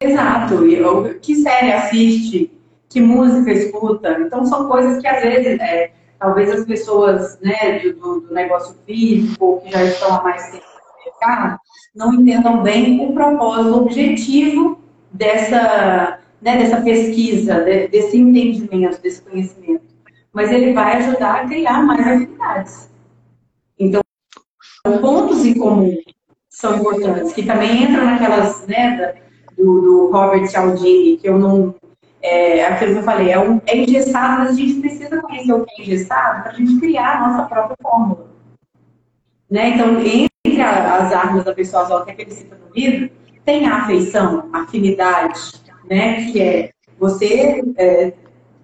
Exato. 0.00 0.66
E, 0.66 1.14
que 1.20 1.36
série 1.36 1.72
assiste? 1.72 2.50
Que 2.88 3.00
música 3.00 3.52
escuta? 3.52 4.18
Então 4.20 4.44
são 4.44 4.68
coisas 4.68 5.00
que 5.00 5.06
às 5.06 5.22
vezes 5.22 5.60
é, 5.60 5.92
talvez 6.18 6.50
as 6.50 6.64
pessoas 6.64 7.38
né, 7.40 7.78
do, 7.78 8.20
do, 8.20 8.34
negócio 8.34 8.76
físico, 8.84 9.62
que 9.64 9.70
já 9.70 9.84
estão 9.84 10.16
há 10.16 10.22
mais 10.22 10.50
tempo 10.50 10.73
não 11.94 12.14
entendam 12.14 12.62
bem 12.62 13.06
o 13.06 13.12
propósito, 13.12 13.74
o 13.74 13.82
objetivo 13.82 14.78
dessa, 15.12 16.18
né, 16.42 16.58
dessa 16.58 16.80
pesquisa, 16.80 17.60
desse 17.60 18.16
entendimento, 18.16 19.00
desse 19.00 19.22
conhecimento 19.22 19.94
mas 20.34 20.50
ele 20.50 20.72
vai 20.72 20.96
ajudar 20.96 21.36
a 21.36 21.46
criar 21.46 21.80
mais 21.84 22.00
afinidades. 22.00 22.90
Então, 23.78 24.02
pontos 25.00 25.46
em 25.46 25.54
comum 25.54 25.96
são 26.50 26.76
importantes, 26.76 27.32
que 27.32 27.46
também 27.46 27.84
entram 27.84 28.04
naquelas, 28.04 28.66
né, 28.66 29.14
do, 29.56 29.80
do 29.80 30.10
Robert 30.10 30.46
Cialdini, 30.48 31.16
que 31.18 31.28
eu 31.28 31.38
não. 31.38 31.74
É, 32.20 32.64
aquilo 32.66 32.94
que 32.94 32.98
eu 33.00 33.02
falei, 33.02 33.30
é, 33.30 33.38
um, 33.38 33.60
é 33.66 33.76
ingestado, 33.76 34.38
mas 34.38 34.50
a 34.50 34.54
gente 34.54 34.80
precisa 34.80 35.20
conhecer 35.20 35.52
o 35.52 35.64
que 35.64 35.82
é 35.82 35.84
ingestado 35.84 36.42
para 36.42 36.52
a 36.52 36.54
gente 36.54 36.80
criar 36.80 37.18
a 37.18 37.28
nossa 37.28 37.42
própria 37.44 37.76
fórmula. 37.82 38.26
Né? 39.50 39.68
Então, 39.70 40.00
entre 40.54 40.62
as 40.62 41.12
armas 41.12 41.44
da 41.44 41.54
pessoa 41.54 42.04
que 42.04 42.10
é 42.10 42.14
que 42.14 42.22
ele 42.22 42.30
cita 42.30 42.56
no 42.56 42.74
livro, 42.74 43.10
tem 43.44 43.66
a 43.66 43.78
afeição, 43.78 44.48
a 44.52 44.62
afinidade, 44.62 45.40
né? 45.88 46.30
que 46.30 46.40
é 46.40 46.70
você 46.98 47.62
é, 47.76 48.12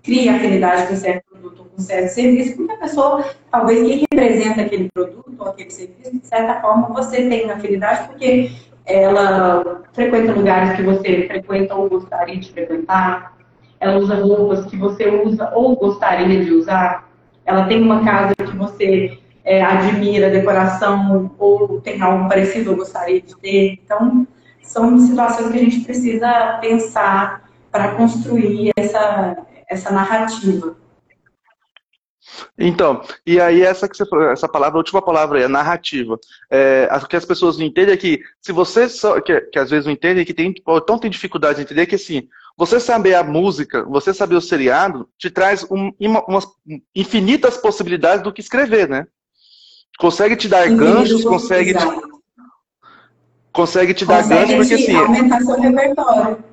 cria 0.02 0.36
afinidade 0.36 0.86
com 0.86 0.96
certo 0.96 1.24
produto 1.30 1.66
com 1.74 1.82
certo 1.82 2.08
serviço, 2.14 2.56
porque 2.56 2.72
a 2.72 2.76
pessoa, 2.76 3.24
talvez 3.50 3.80
quem 3.80 4.06
representa 4.12 4.62
aquele 4.62 4.88
produto 4.92 5.34
ou 5.38 5.48
aquele 5.48 5.70
serviço, 5.70 6.18
de 6.18 6.26
certa 6.26 6.60
forma 6.60 6.88
você 6.88 7.28
tem 7.28 7.50
afinidade 7.50 8.08
porque 8.08 8.50
ela 8.86 9.82
frequenta 9.92 10.32
lugares 10.32 10.76
que 10.76 10.82
você 10.82 11.26
frequenta 11.26 11.74
ou 11.74 11.88
gostaria 11.88 12.36
de 12.36 12.50
frequentar, 12.52 13.36
ela 13.78 13.98
usa 13.98 14.14
roupas 14.14 14.66
que 14.66 14.76
você 14.76 15.08
usa 15.08 15.50
ou 15.54 15.76
gostaria 15.76 16.44
de 16.44 16.52
usar, 16.52 17.08
ela 17.44 17.66
tem 17.66 17.82
uma 17.82 18.04
casa 18.04 18.34
que 18.34 18.56
você 18.56 19.18
é, 19.50 19.64
admira 19.64 20.28
a 20.28 20.30
decoração 20.30 21.34
ou 21.36 21.80
tem 21.80 22.00
algo 22.00 22.28
parecido 22.28 22.70
ou 22.70 22.76
gostaria 22.76 23.20
de 23.20 23.36
ter. 23.36 23.80
Então, 23.84 24.24
são 24.62 24.96
situações 24.96 25.50
que 25.50 25.58
a 25.58 25.62
gente 25.62 25.80
precisa 25.80 26.58
pensar 26.60 27.50
para 27.68 27.96
construir 27.96 28.70
essa, 28.76 29.36
essa 29.68 29.90
narrativa. 29.90 30.76
Então, 32.56 33.02
e 33.26 33.40
aí 33.40 33.62
essa 33.62 33.88
que 33.88 33.96
você 33.96 34.04
essa 34.30 34.48
palavra, 34.48 34.76
a 34.76 34.82
última 34.82 35.02
palavra 35.02 35.42
é 35.42 35.48
narrativa. 35.48 36.16
É, 36.48 36.88
o 37.02 37.08
que 37.08 37.16
as 37.16 37.24
pessoas 37.24 37.58
não 37.58 37.66
entendem 37.66 37.94
é 37.94 37.96
que, 37.96 38.20
se 38.40 38.52
você 38.52 38.88
só, 38.88 39.20
que, 39.20 39.40
que 39.40 39.58
às 39.58 39.68
vezes 39.68 39.84
não 39.84 39.92
entendem, 39.92 40.24
que 40.24 40.32
tem, 40.32 40.54
então 40.56 40.96
tem 40.96 41.10
dificuldade 41.10 41.56
de 41.56 41.62
entender, 41.62 41.86
que 41.86 41.96
assim, 41.96 42.28
você 42.56 42.78
saber 42.78 43.16
a 43.16 43.24
música, 43.24 43.82
você 43.82 44.14
saber 44.14 44.36
o 44.36 44.40
seriado, 44.40 45.08
te 45.18 45.28
traz 45.28 45.66
um, 45.68 45.90
uma, 45.98 46.24
umas 46.26 46.46
infinitas 46.94 47.56
possibilidades 47.56 48.22
do 48.22 48.32
que 48.32 48.40
escrever, 48.40 48.88
né? 48.88 49.08
Consegue 50.00 50.34
te 50.34 50.48
dar 50.48 50.66
ganchos, 50.70 51.22
consegue 51.24 51.74
te, 51.74 51.84
consegue 53.52 53.92
te 53.92 54.06
dar 54.06 54.26
ganchos, 54.26 54.56
porque 54.56 54.74
assim. 54.74 54.96
Aumentar 54.96 55.40
seu 55.42 55.60
repertório. 55.60 56.44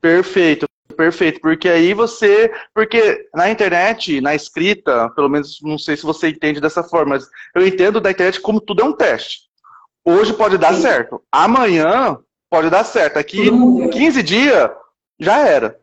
Perfeito. 0.00 0.66
Perfeito, 0.94 1.40
porque 1.40 1.68
aí 1.68 1.94
você. 1.94 2.52
Porque 2.74 3.26
na 3.34 3.50
internet, 3.50 4.20
na 4.20 4.34
escrita, 4.34 5.08
pelo 5.10 5.30
menos 5.30 5.58
não 5.62 5.78
sei 5.78 5.96
se 5.96 6.04
você 6.04 6.28
entende 6.28 6.60
dessa 6.60 6.82
forma, 6.82 7.14
mas 7.14 7.26
eu 7.54 7.66
entendo 7.66 8.00
da 8.00 8.10
internet 8.10 8.40
como 8.40 8.60
tudo 8.60 8.82
é 8.82 8.84
um 8.84 8.92
teste. 8.92 9.44
Hoje 10.04 10.34
pode 10.34 10.58
dar 10.58 10.74
Sim. 10.74 10.82
certo, 10.82 11.22
amanhã 11.32 12.18
pode 12.50 12.68
dar 12.68 12.84
certo. 12.84 13.16
Aqui, 13.16 13.50
15 13.90 14.22
dias, 14.22 14.70
já 15.18 15.38
era. 15.38 15.80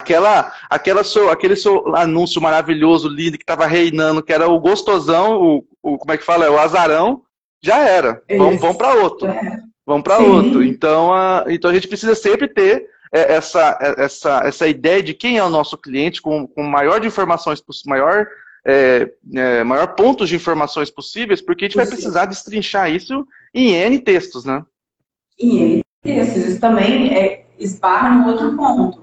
Aquela, 0.00 0.52
aquela 0.70 1.02
seu, 1.02 1.28
aquele 1.28 1.56
seu 1.56 1.96
anúncio 1.96 2.40
maravilhoso, 2.40 3.08
lindo, 3.08 3.36
que 3.36 3.42
estava 3.42 3.66
reinando, 3.66 4.22
que 4.22 4.32
era 4.32 4.48
o 4.48 4.60
gostosão, 4.60 5.40
o, 5.40 5.64
o, 5.82 5.98
como 5.98 6.12
é 6.12 6.16
que 6.18 6.24
fala? 6.24 6.44
É 6.44 6.50
o 6.50 6.58
azarão, 6.58 7.22
já 7.60 7.78
era. 7.78 8.22
Vamos, 8.36 8.60
vamos 8.60 8.76
para 8.76 8.94
outro. 8.94 9.26
É. 9.26 9.60
Vamos 9.84 10.04
para 10.04 10.18
outro. 10.18 10.62
Então 10.62 11.12
a, 11.12 11.44
então 11.48 11.70
a 11.70 11.74
gente 11.74 11.88
precisa 11.88 12.14
sempre 12.14 12.46
ter 12.46 12.86
é, 13.12 13.34
essa, 13.34 13.78
essa, 13.98 14.40
essa 14.44 14.68
ideia 14.68 15.02
de 15.02 15.12
quem 15.12 15.36
é 15.36 15.44
o 15.44 15.50
nosso 15.50 15.76
cliente 15.76 16.22
com, 16.22 16.46
com 16.46 16.62
maior 16.62 17.00
de 17.00 17.06
informações, 17.06 17.62
maior, 17.84 18.26
é, 18.64 19.12
é, 19.34 19.64
maior 19.64 19.94
pontos 19.94 20.28
de 20.28 20.36
informações 20.36 20.90
possíveis, 20.90 21.42
porque 21.42 21.64
a 21.64 21.68
gente 21.68 21.76
vai 21.76 21.86
precisar 21.86 22.26
destrinchar 22.26 22.90
isso 22.90 23.26
em 23.52 23.72
N 23.72 23.98
textos, 23.98 24.44
né? 24.44 24.64
Em 25.38 25.58
N 25.58 25.82
textos. 26.02 26.44
Isso 26.44 26.60
também 26.60 27.14
é, 27.14 27.44
esbarra 27.58 28.10
no 28.14 28.30
outro 28.30 28.56
ponto, 28.56 29.01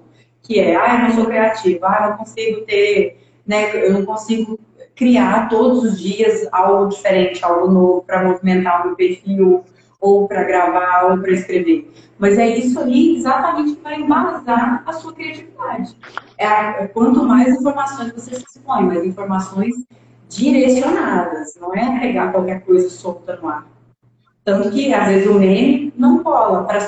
que 0.50 0.60
é, 0.60 0.76
ah, 0.76 0.96
eu 0.96 1.10
não 1.10 1.16
sou 1.16 1.26
criativo, 1.28 1.86
ah, 1.86 2.00
eu 2.02 2.10
não 2.10 2.18
consigo 2.18 2.62
ter, 2.62 3.22
né, 3.46 3.86
eu 3.86 3.94
não 3.94 4.04
consigo 4.04 4.60
criar 4.96 5.48
todos 5.48 5.84
os 5.84 6.02
dias 6.02 6.50
algo 6.52 6.90
diferente, 6.90 7.46
algo 7.46 7.68
novo 7.72 8.02
para 8.02 8.24
movimentar 8.24 8.82
o 8.82 8.88
meu 8.88 8.96
perfil, 8.96 9.64
ou 10.02 10.28
para 10.28 10.44
gravar, 10.46 11.12
ou 11.12 11.20
para 11.20 11.34
escrever. 11.34 11.94
Mas 12.18 12.40
é 12.40 12.48
isso 12.48 12.80
aí 12.80 13.18
exatamente 13.18 13.76
que 13.76 13.84
vai 13.84 14.02
embasar 14.02 14.82
a 14.88 14.94
sua 14.94 15.14
criatividade. 15.14 15.96
É, 16.36 16.46
é 16.48 16.88
quanto 16.88 17.24
mais 17.24 17.54
informações 17.54 18.12
você 18.12 18.36
se 18.36 18.44
expõe, 18.44 18.88
mais 18.88 19.06
informações 19.06 19.76
direcionadas, 20.28 21.54
não 21.62 21.76
é 21.76 22.00
pegar 22.00 22.32
qualquer 22.32 22.62
coisa 22.66 22.90
solta 22.90 23.36
no 23.36 23.50
ar. 23.50 23.68
Tanto 24.44 24.72
que, 24.72 24.92
às 24.96 25.08
vezes, 25.10 25.28
o 25.28 25.36
meme 25.36 25.94
não 25.96 26.24
cola 26.24 26.64
para 26.64 26.82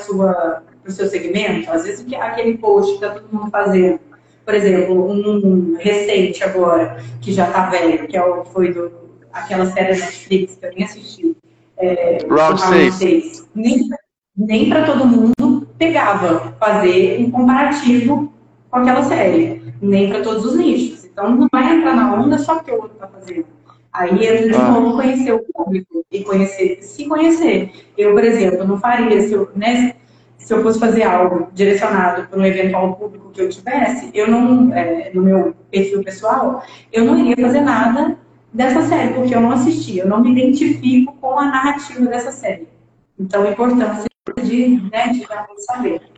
o 0.86 0.90
seu 0.90 1.08
segmento. 1.08 1.70
Às 1.70 1.84
vezes, 1.84 2.06
aquele 2.14 2.58
post 2.58 2.98
que 2.98 3.04
está 3.04 3.10
todo 3.18 3.32
mundo 3.32 3.50
fazendo. 3.50 4.00
Por 4.44 4.54
exemplo, 4.54 5.10
um 5.10 5.76
recente 5.78 6.42
agora, 6.42 7.02
que 7.20 7.32
já 7.32 7.46
está 7.46 7.70
velho, 7.70 8.08
que 8.08 8.16
é 8.16 8.24
o, 8.24 8.44
foi 8.44 8.72
do, 8.72 8.90
aquela 9.32 9.66
série 9.66 9.98
Netflix 9.98 10.56
que 10.56 10.66
eu 10.66 10.72
nem 10.74 10.84
assisti, 10.84 11.36
é, 11.76 12.18
Round 12.28 12.60
6. 12.92 13.48
Nem, 13.54 13.88
nem 14.36 14.68
para 14.68 14.84
todo 14.84 15.06
mundo 15.06 15.68
pegava 15.78 16.54
fazer 16.58 17.20
um 17.20 17.30
comparativo 17.30 18.32
com 18.70 18.76
aquela 18.78 19.02
série. 19.04 19.62
Nem 19.80 20.08
para 20.08 20.22
todos 20.22 20.44
os 20.44 20.56
nichos. 20.56 21.04
Então 21.04 21.34
não 21.34 21.48
vai 21.50 21.76
entrar 21.76 21.94
na 21.94 22.14
onda 22.14 22.38
só 22.38 22.60
que 22.60 22.70
o 22.70 22.74
outro 22.74 22.92
está 22.94 23.08
fazendo. 23.08 23.46
Aí 23.92 24.10
entra 24.26 24.48
de 24.48 24.54
ah. 24.54 24.70
novo 24.70 24.96
conhecer 24.96 25.32
o 25.32 25.40
público 25.52 26.04
e 26.10 26.24
conhecer, 26.24 26.78
se 26.82 27.06
conhecer. 27.06 27.72
Eu, 27.98 28.12
por 28.12 28.24
exemplo, 28.24 28.64
não 28.64 28.78
faria 28.78 29.20
se 29.20 29.32
eu, 29.32 29.50
né, 29.54 29.96
se 30.44 30.52
eu 30.52 30.62
fosse 30.62 30.78
fazer 30.78 31.04
algo 31.04 31.48
direcionado 31.52 32.26
para 32.28 32.38
um 32.38 32.44
eventual 32.44 32.96
público 32.96 33.30
que 33.30 33.40
eu 33.40 33.48
tivesse, 33.48 34.10
eu 34.12 34.28
não, 34.28 34.74
é, 34.74 35.10
no 35.14 35.22
meu 35.22 35.54
perfil 35.70 36.02
pessoal, 36.02 36.62
eu 36.92 37.04
não 37.04 37.18
iria 37.18 37.46
fazer 37.46 37.60
nada 37.60 38.18
dessa 38.52 38.82
série, 38.82 39.14
porque 39.14 39.34
eu 39.34 39.40
não 39.40 39.52
assisti, 39.52 39.98
eu 39.98 40.08
não 40.08 40.20
me 40.20 40.32
identifico 40.32 41.14
com 41.20 41.38
a 41.38 41.46
narrativa 41.46 42.06
dessa 42.06 42.32
série. 42.32 42.68
Então, 43.18 43.44
a 43.44 43.50
importância 43.50 44.06
de, 44.42 44.82
né, 44.90 45.08
de 45.08 45.26
saber. 45.64 46.11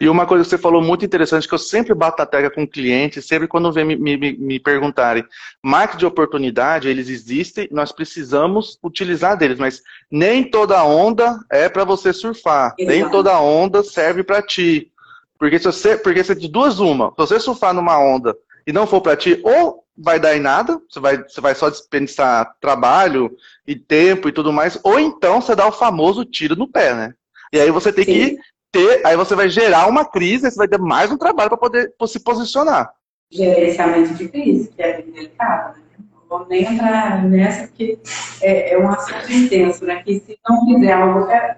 E 0.00 0.08
uma 0.08 0.26
coisa 0.26 0.44
que 0.44 0.50
você 0.50 0.58
falou 0.58 0.82
muito 0.82 1.04
interessante, 1.04 1.48
que 1.48 1.54
eu 1.54 1.58
sempre 1.58 1.94
bato 1.94 2.22
a 2.22 2.26
tecla 2.26 2.50
com 2.50 2.66
clientes, 2.66 3.26
sempre 3.26 3.48
quando 3.48 3.72
vem 3.72 3.84
me, 3.84 3.96
me, 3.96 4.32
me 4.36 4.60
perguntarem, 4.60 5.24
marketing 5.62 5.98
de 5.98 6.06
oportunidade, 6.06 6.88
eles 6.88 7.08
existem, 7.08 7.68
nós 7.70 7.92
precisamos 7.92 8.78
utilizar 8.82 9.36
deles, 9.36 9.58
mas 9.58 9.82
nem 10.10 10.44
toda 10.44 10.84
onda 10.84 11.38
é 11.50 11.68
para 11.68 11.84
você 11.84 12.12
surfar, 12.12 12.74
Exato. 12.78 12.96
nem 12.96 13.10
toda 13.10 13.40
onda 13.40 13.82
serve 13.82 14.22
para 14.22 14.42
ti. 14.42 14.90
Porque 15.38 15.58
se 15.58 15.64
você, 15.64 15.96
porque 15.96 16.22
você 16.22 16.34
de 16.34 16.48
duas 16.48 16.78
uma, 16.78 17.10
se 17.10 17.16
você 17.16 17.40
surfar 17.40 17.74
numa 17.74 17.98
onda 17.98 18.36
e 18.66 18.72
não 18.72 18.86
for 18.86 19.00
para 19.00 19.16
ti, 19.16 19.40
ou 19.42 19.82
vai 19.96 20.18
dar 20.18 20.36
em 20.36 20.40
nada, 20.40 20.80
você 20.88 21.00
vai, 21.00 21.22
você 21.22 21.40
vai 21.40 21.54
só 21.54 21.68
desperdiçar 21.68 22.54
trabalho 22.60 23.30
e 23.66 23.76
tempo 23.76 24.28
e 24.28 24.32
tudo 24.32 24.52
mais, 24.52 24.78
ou 24.82 24.98
então 24.98 25.40
você 25.40 25.54
dá 25.54 25.66
o 25.66 25.72
famoso 25.72 26.24
tiro 26.24 26.56
no 26.56 26.68
pé, 26.68 26.94
né? 26.94 27.14
E 27.52 27.60
aí 27.60 27.70
você 27.70 27.92
tem 27.92 28.04
Sim. 28.04 28.12
que 28.12 28.38
ter, 28.72 29.06
aí 29.06 29.16
você 29.16 29.36
vai 29.36 29.48
gerar 29.50 29.86
uma 29.86 30.04
crise, 30.04 30.50
você 30.50 30.56
vai 30.56 30.66
ter 30.66 30.78
mais 30.78 31.12
um 31.12 31.18
trabalho 31.18 31.50
para 31.50 31.58
poder 31.58 31.92
se 32.06 32.18
posicionar. 32.18 32.90
Gerenciamento 33.30 34.14
de 34.14 34.28
crise, 34.28 34.70
que 34.74 34.82
é 34.82 34.96
bem 34.96 35.12
delicado, 35.12 35.76
né? 35.76 35.82
vamos 36.28 36.48
nem 36.48 36.64
entrar 36.64 37.22
nessa, 37.24 37.68
porque 37.68 37.98
é, 38.40 38.72
é 38.72 38.78
um 38.78 38.88
assunto 38.88 39.30
extenso, 39.30 39.84
né? 39.84 40.02
Que 40.02 40.20
se 40.20 40.38
não 40.48 40.64
fizer 40.64 40.92
algo. 40.92 41.30
É, 41.30 41.56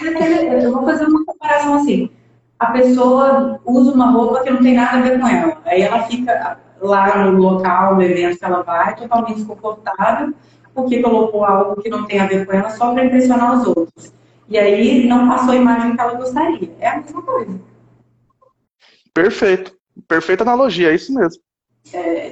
é, 0.00 0.64
eu 0.66 0.72
vou 0.72 0.84
fazer 0.84 1.06
uma 1.06 1.24
comparação 1.24 1.74
assim. 1.74 2.10
A 2.58 2.72
pessoa 2.72 3.60
usa 3.64 3.92
uma 3.92 4.10
roupa 4.10 4.42
que 4.42 4.50
não 4.50 4.62
tem 4.62 4.74
nada 4.74 4.98
a 4.98 5.02
ver 5.02 5.20
com 5.20 5.28
ela. 5.28 5.62
Aí 5.64 5.82
ela 5.82 6.02
fica 6.04 6.58
lá 6.80 7.24
no 7.24 7.38
local, 7.38 7.94
no 7.94 8.02
evento 8.02 8.38
que 8.38 8.44
ela 8.44 8.62
vai, 8.62 8.96
totalmente 8.96 9.36
desconfortável, 9.36 10.34
porque 10.74 11.02
colocou 11.02 11.44
algo 11.44 11.80
que 11.80 11.88
não 11.88 12.06
tem 12.06 12.18
a 12.18 12.26
ver 12.26 12.46
com 12.46 12.52
ela 12.52 12.70
só 12.70 12.92
para 12.92 13.04
impressionar 13.04 13.58
os 13.58 13.66
outros. 13.66 14.12
E 14.48 14.58
aí 14.58 15.06
não 15.06 15.28
passou 15.28 15.52
a 15.52 15.56
imagem 15.56 15.94
que 15.94 16.00
ela 16.00 16.14
gostaria. 16.14 16.70
É 16.80 16.88
a 16.88 17.00
mesma 17.00 17.22
coisa. 17.22 17.60
Perfeito. 19.12 19.76
Perfeita 20.06 20.44
analogia, 20.44 20.90
é 20.90 20.94
isso 20.94 21.12
mesmo. 21.12 21.42
É, 21.92 22.30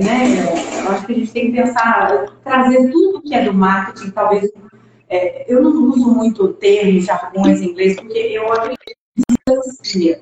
né? 0.00 0.82
Eu 0.82 0.90
acho 0.90 1.06
que 1.06 1.12
a 1.12 1.14
gente 1.16 1.32
tem 1.32 1.50
que 1.50 1.62
pensar, 1.62 2.26
trazer 2.44 2.90
tudo 2.90 3.22
que 3.22 3.34
é 3.34 3.44
do 3.44 3.54
marketing, 3.54 4.10
talvez. 4.10 4.50
É, 5.08 5.50
eu 5.52 5.62
não 5.62 5.90
uso 5.90 6.10
muito 6.10 6.52
termos, 6.54 7.06
jargões 7.06 7.60
em 7.60 7.70
inglês, 7.70 7.96
porque 7.96 8.18
eu 8.18 8.52
acredito 8.52 8.78
que 9.82 10.20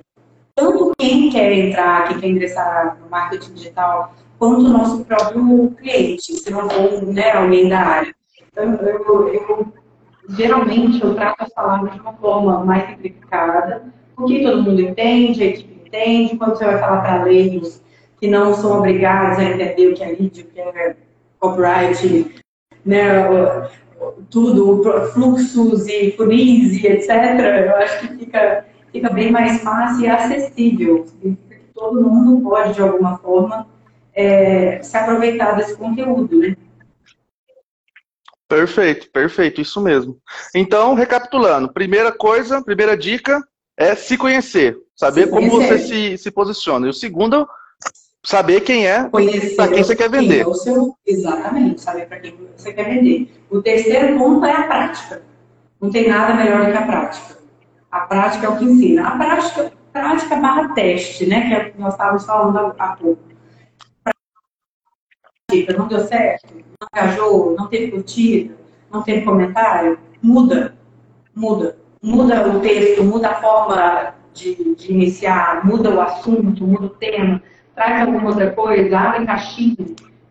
tanto 0.54 0.92
quem 0.96 1.28
quer 1.28 1.52
entrar, 1.52 2.08
quem 2.08 2.20
quer 2.20 2.28
ingressar 2.28 2.98
no 3.00 3.10
marketing 3.10 3.52
digital, 3.52 4.14
quanto 4.38 4.60
o 4.60 4.68
nosso 4.68 5.04
próprio 5.04 5.70
cliente, 5.72 6.32
se 6.36 6.50
não 6.50 6.70
for 6.70 7.04
né, 7.06 7.32
alguém 7.32 7.68
da 7.68 7.80
área. 7.80 8.14
Então, 8.52 8.74
eu, 8.76 9.28
eu 9.28 9.72
geralmente 10.30 11.02
eu 11.02 11.14
trato 11.14 11.42
as 11.42 11.52
palavras 11.52 11.92
de 11.95 12.00
uma 12.00 12.12
forma 12.14 12.64
mais 12.64 12.88
simplificada, 12.90 13.85
porque 14.14 14.42
todo 14.42 14.62
mundo 14.62 14.80
entende, 14.80 15.42
a 15.42 15.47
equipe 15.47 15.83
entende, 15.87 16.37
quando 16.37 16.56
você 16.56 16.64
vai 16.64 16.78
falar 16.78 17.02
para 17.02 17.25
leigos 17.25 17.83
que 18.21 18.28
não 18.28 18.54
são 18.54 18.78
obrigados 18.78 19.38
a 19.38 19.45
entender 19.45 19.88
o 19.88 19.95
que 19.95 20.02
é 20.02 20.09
lead, 20.09 20.40
o 20.40 20.45
que 20.45 20.61
é 20.61 20.97
copyright, 21.38 22.35
né, 22.85 23.68
tudo, 24.30 24.83
fluxos 25.12 25.87
e 25.87 26.12
funis 26.12 26.83
e 26.83 26.87
etc., 26.87 27.09
eu 27.66 27.76
acho 27.76 28.00
que 28.00 28.18
fica, 28.18 28.64
fica 28.92 29.11
bem 29.11 29.30
mais 29.30 29.61
fácil 29.62 30.04
e 30.04 30.09
acessível. 30.09 31.06
Significa 31.06 31.54
que 31.56 31.75
todo 31.75 32.09
mundo 32.09 32.42
pode, 32.42 32.75
de 32.75 32.83
alguma 32.83 33.18
forma, 33.18 33.66
é, 34.14 34.80
se 34.83 34.97
aproveitar 34.97 35.52
desse 35.52 35.76
conteúdo, 35.76 36.38
né? 36.38 36.56
Perfeito, 38.48 39.10
perfeito, 39.10 39.60
isso 39.60 39.80
mesmo. 39.80 40.18
Então, 40.54 40.94
recapitulando, 40.94 41.72
primeira 41.72 42.12
coisa, 42.12 42.62
primeira 42.62 42.96
dica 42.96 43.42
é 43.76 43.94
se 43.94 44.16
conhecer, 44.16 44.76
saber 44.94 45.24
se 45.24 45.30
como 45.30 45.50
você 45.50 45.78
se, 45.78 46.18
se 46.18 46.30
posiciona. 46.30 46.86
E 46.86 46.90
o 46.90 46.94
segundo, 46.94 47.46
saber 48.24 48.60
quem 48.60 48.86
é, 48.86 49.08
para 49.08 49.68
quem 49.68 49.82
você 49.82 49.96
quer 49.96 50.10
vender. 50.10 50.44
Quem 50.44 50.52
é 50.52 50.56
seu, 50.56 50.96
exatamente, 51.06 51.80
saber 51.80 52.06
para 52.06 52.20
quem 52.20 52.36
você 52.56 52.72
quer 52.72 52.84
vender. 52.84 53.30
O 53.50 53.60
terceiro 53.60 54.18
ponto 54.18 54.44
é 54.46 54.52
a 54.52 54.62
prática. 54.62 55.22
Não 55.80 55.90
tem 55.90 56.08
nada 56.08 56.34
melhor 56.34 56.66
do 56.66 56.72
que 56.72 56.78
a 56.78 56.86
prática. 56.86 57.36
A 57.90 58.00
prática 58.00 58.46
é 58.46 58.48
o 58.48 58.56
que 58.56 58.64
ensina. 58.64 59.08
A 59.08 59.16
prática, 59.16 59.72
prática 59.92 60.36
barra 60.36 60.74
teste, 60.74 61.26
né? 61.26 61.48
Que 61.48 61.54
é 61.54 61.58
o 61.58 61.72
que 61.72 61.80
nós 61.80 61.94
estávamos 61.94 62.24
falando 62.24 62.74
há 62.78 62.88
pouco. 62.96 63.22
Não 65.76 65.88
deu 65.88 66.00
certo, 66.00 66.54
não 66.54 66.88
engajou, 66.92 67.54
não 67.56 67.68
teve 67.68 67.92
curtida, 67.92 68.54
não 68.92 69.02
teve 69.02 69.25
comentário, 69.25 69.98
muda, 70.22 70.76
muda. 71.34 71.76
Muda 72.02 72.48
o 72.48 72.60
texto, 72.60 73.02
muda 73.02 73.30
a 73.30 73.40
forma 73.40 74.14
de, 74.32 74.75
de 74.75 74.92
iniciar, 74.92 75.66
muda 75.66 75.90
o 75.90 76.00
assunto, 76.00 76.64
muda 76.64 76.86
o 76.86 76.90
tema, 76.90 77.42
traz 77.75 78.06
alguma 78.06 78.28
outra 78.28 78.52
coisa, 78.52 78.98
abre 78.98 79.26
caixinha, 79.26 79.76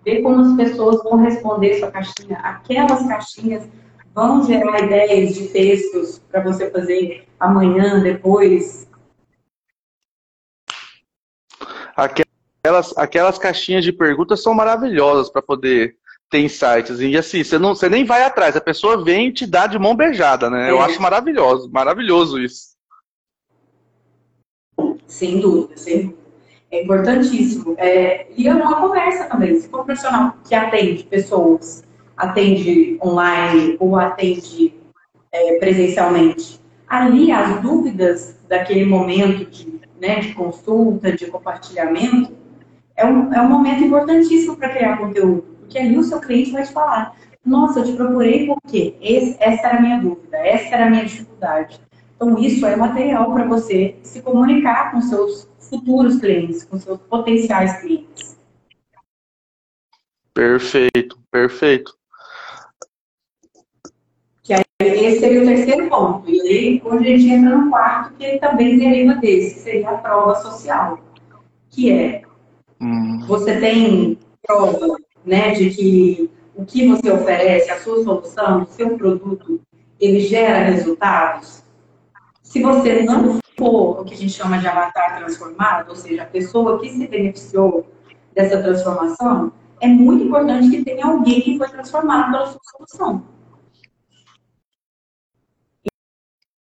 vê 0.05 0.22
como 0.22 0.41
as 0.41 0.55
pessoas 0.55 1.03
vão 1.03 1.17
responder 1.17 1.79
sua 1.79 1.91
caixinha. 1.91 2.38
Aquelas 2.38 3.05
caixinhas 3.08 3.67
vão 4.13 4.44
gerar 4.44 4.84
ideias 4.84 5.34
de 5.34 5.48
textos 5.50 6.20
para 6.32 6.41
você 6.41 6.70
fazer 6.70 7.27
amanhã, 7.39 8.01
depois. 8.01 8.88
Aquelas, 12.66 12.98
aquelas 12.98 13.38
caixinhas 13.38 13.84
de 13.84 13.94
perguntas 13.94 14.42
são 14.42 14.51
maravilhosas 14.51 15.30
para 15.30 15.40
poder 15.40 15.98
ter 16.32 16.40
insights. 16.40 17.00
E 17.00 17.16
assim, 17.16 17.44
você, 17.44 17.60
não, 17.60 17.75
você 17.75 17.88
nem 17.88 18.04
vai 18.04 18.24
atrás, 18.24 18.56
a 18.56 18.62
pessoa 18.62 19.04
vem 19.04 19.28
e 19.28 19.32
te 19.32 19.46
dá 19.46 19.68
de 19.68 19.78
mão 19.78 19.96
beijada, 19.96 20.50
né? 20.50 20.68
É. 20.68 20.72
Eu 20.72 20.82
acho 20.82 21.00
maravilhoso, 21.00 21.70
maravilhoso 21.72 22.40
isso. 22.40 22.75
Sem 25.06 25.40
dúvida, 25.40 25.78
sem 25.78 26.08
dúvida. 26.08 26.18
É 26.72 26.82
importantíssimo. 26.82 27.75
É, 27.78 28.25
e 28.36 28.48
é 28.48 28.54
uma 28.56 28.82
conversa 28.82 29.25
também. 29.25 29.60
Se 29.60 29.70
for 29.70 29.82
um 29.82 29.86
profissional 29.86 30.36
que 30.44 30.56
atende 30.56 31.04
pessoas, 31.04 31.84
atende 32.18 32.98
online 33.00 33.78
ou 33.80 33.96
atende 33.96 34.74
é, 35.32 35.60
presencialmente, 35.60 36.60
ali 36.88 37.32
as 37.32 37.62
dúvidas 37.62 38.40
daquele 38.50 38.86
momento 38.86 39.46
de, 39.46 39.80
né, 40.01 40.20
de 40.20 40.34
consulta, 40.34 41.12
de 41.12 41.28
compartilhamento, 41.28 42.45
é 42.96 43.05
um, 43.05 43.34
é 43.34 43.42
um 43.42 43.50
momento 43.50 43.84
importantíssimo 43.84 44.58
para 44.58 44.70
criar 44.70 44.98
conteúdo 44.98 45.55
porque 45.66 45.79
ali 45.79 45.98
o 45.98 46.03
seu 46.03 46.20
cliente 46.20 46.51
vai 46.51 46.64
te 46.64 46.72
falar: 46.72 47.16
Nossa, 47.46 47.79
eu 47.79 47.86
te 47.86 47.94
procurei 47.94 48.48
porque 48.48 48.96
esse, 49.01 49.36
essa 49.40 49.68
era 49.68 49.77
a 49.77 49.81
minha 49.81 50.00
dúvida, 50.00 50.38
essa 50.38 50.75
era 50.75 50.86
a 50.86 50.90
minha 50.90 51.05
dificuldade. 51.05 51.79
Então, 52.16 52.40
isso 52.40 52.66
é 52.66 52.75
material 52.75 53.34
para 53.34 53.46
você 53.46 53.98
se 54.01 54.22
comunicar 54.22 54.92
com 54.92 55.01
seus 55.01 55.50
futuros 55.60 56.20
clientes, 56.20 56.64
com 56.64 56.79
seus 56.79 56.98
potenciais 57.01 57.81
clientes. 57.81 58.38
Perfeito, 60.34 61.20
perfeito. 61.29 61.94
Que 64.44 64.53
aí, 64.53 64.64
esse 64.79 65.20
seria 65.20 65.42
o 65.42 65.46
terceiro 65.46 65.90
ponto. 65.90 66.29
E 66.29 66.42
aí, 66.42 66.81
hoje 66.86 67.14
a 67.14 67.18
gente 67.18 67.29
entra 67.29 67.58
no 67.58 67.70
quarto, 67.70 68.14
que 68.14 68.38
também 68.38 68.77
deriva 68.77 69.16
desse, 69.16 69.60
seria 69.60 69.90
a 69.90 69.98
prova 69.98 70.36
social. 70.36 71.00
Que 71.70 71.92
é, 71.92 72.25
hum. 72.85 73.25
você 73.27 73.59
tem 73.59 74.19
prova 74.45 74.95
né, 75.25 75.51
de 75.51 75.69
que 75.71 76.31
o 76.53 76.63
que 76.63 76.87
você 76.87 77.11
oferece, 77.11 77.69
a 77.69 77.79
sua 77.79 78.03
solução, 78.03 78.63
o 78.63 78.65
seu 78.67 78.98
produto, 78.98 79.59
ele 80.00 80.21
gera 80.21 80.69
resultados, 80.69 81.63
se 82.43 82.61
você 82.61 83.03
não 83.03 83.39
for 83.57 84.00
o 84.00 84.05
que 84.05 84.13
a 84.13 84.17
gente 84.17 84.31
chama 84.31 84.57
de 84.59 84.67
avatar 84.67 85.17
transformado, 85.17 85.89
ou 85.89 85.95
seja, 85.95 86.24
a 86.24 86.25
pessoa 86.25 86.79
que 86.79 86.89
se 86.89 87.07
beneficiou 87.07 87.85
dessa 88.33 88.61
transformação, 88.61 89.51
é 89.81 89.87
muito 89.87 90.24
importante 90.24 90.69
que 90.69 90.83
tenha 90.83 91.05
alguém 91.05 91.41
que 91.41 91.57
foi 91.57 91.67
transformado 91.67 92.31
pela 92.31 92.45
sua 92.48 92.61
solução. 92.63 93.24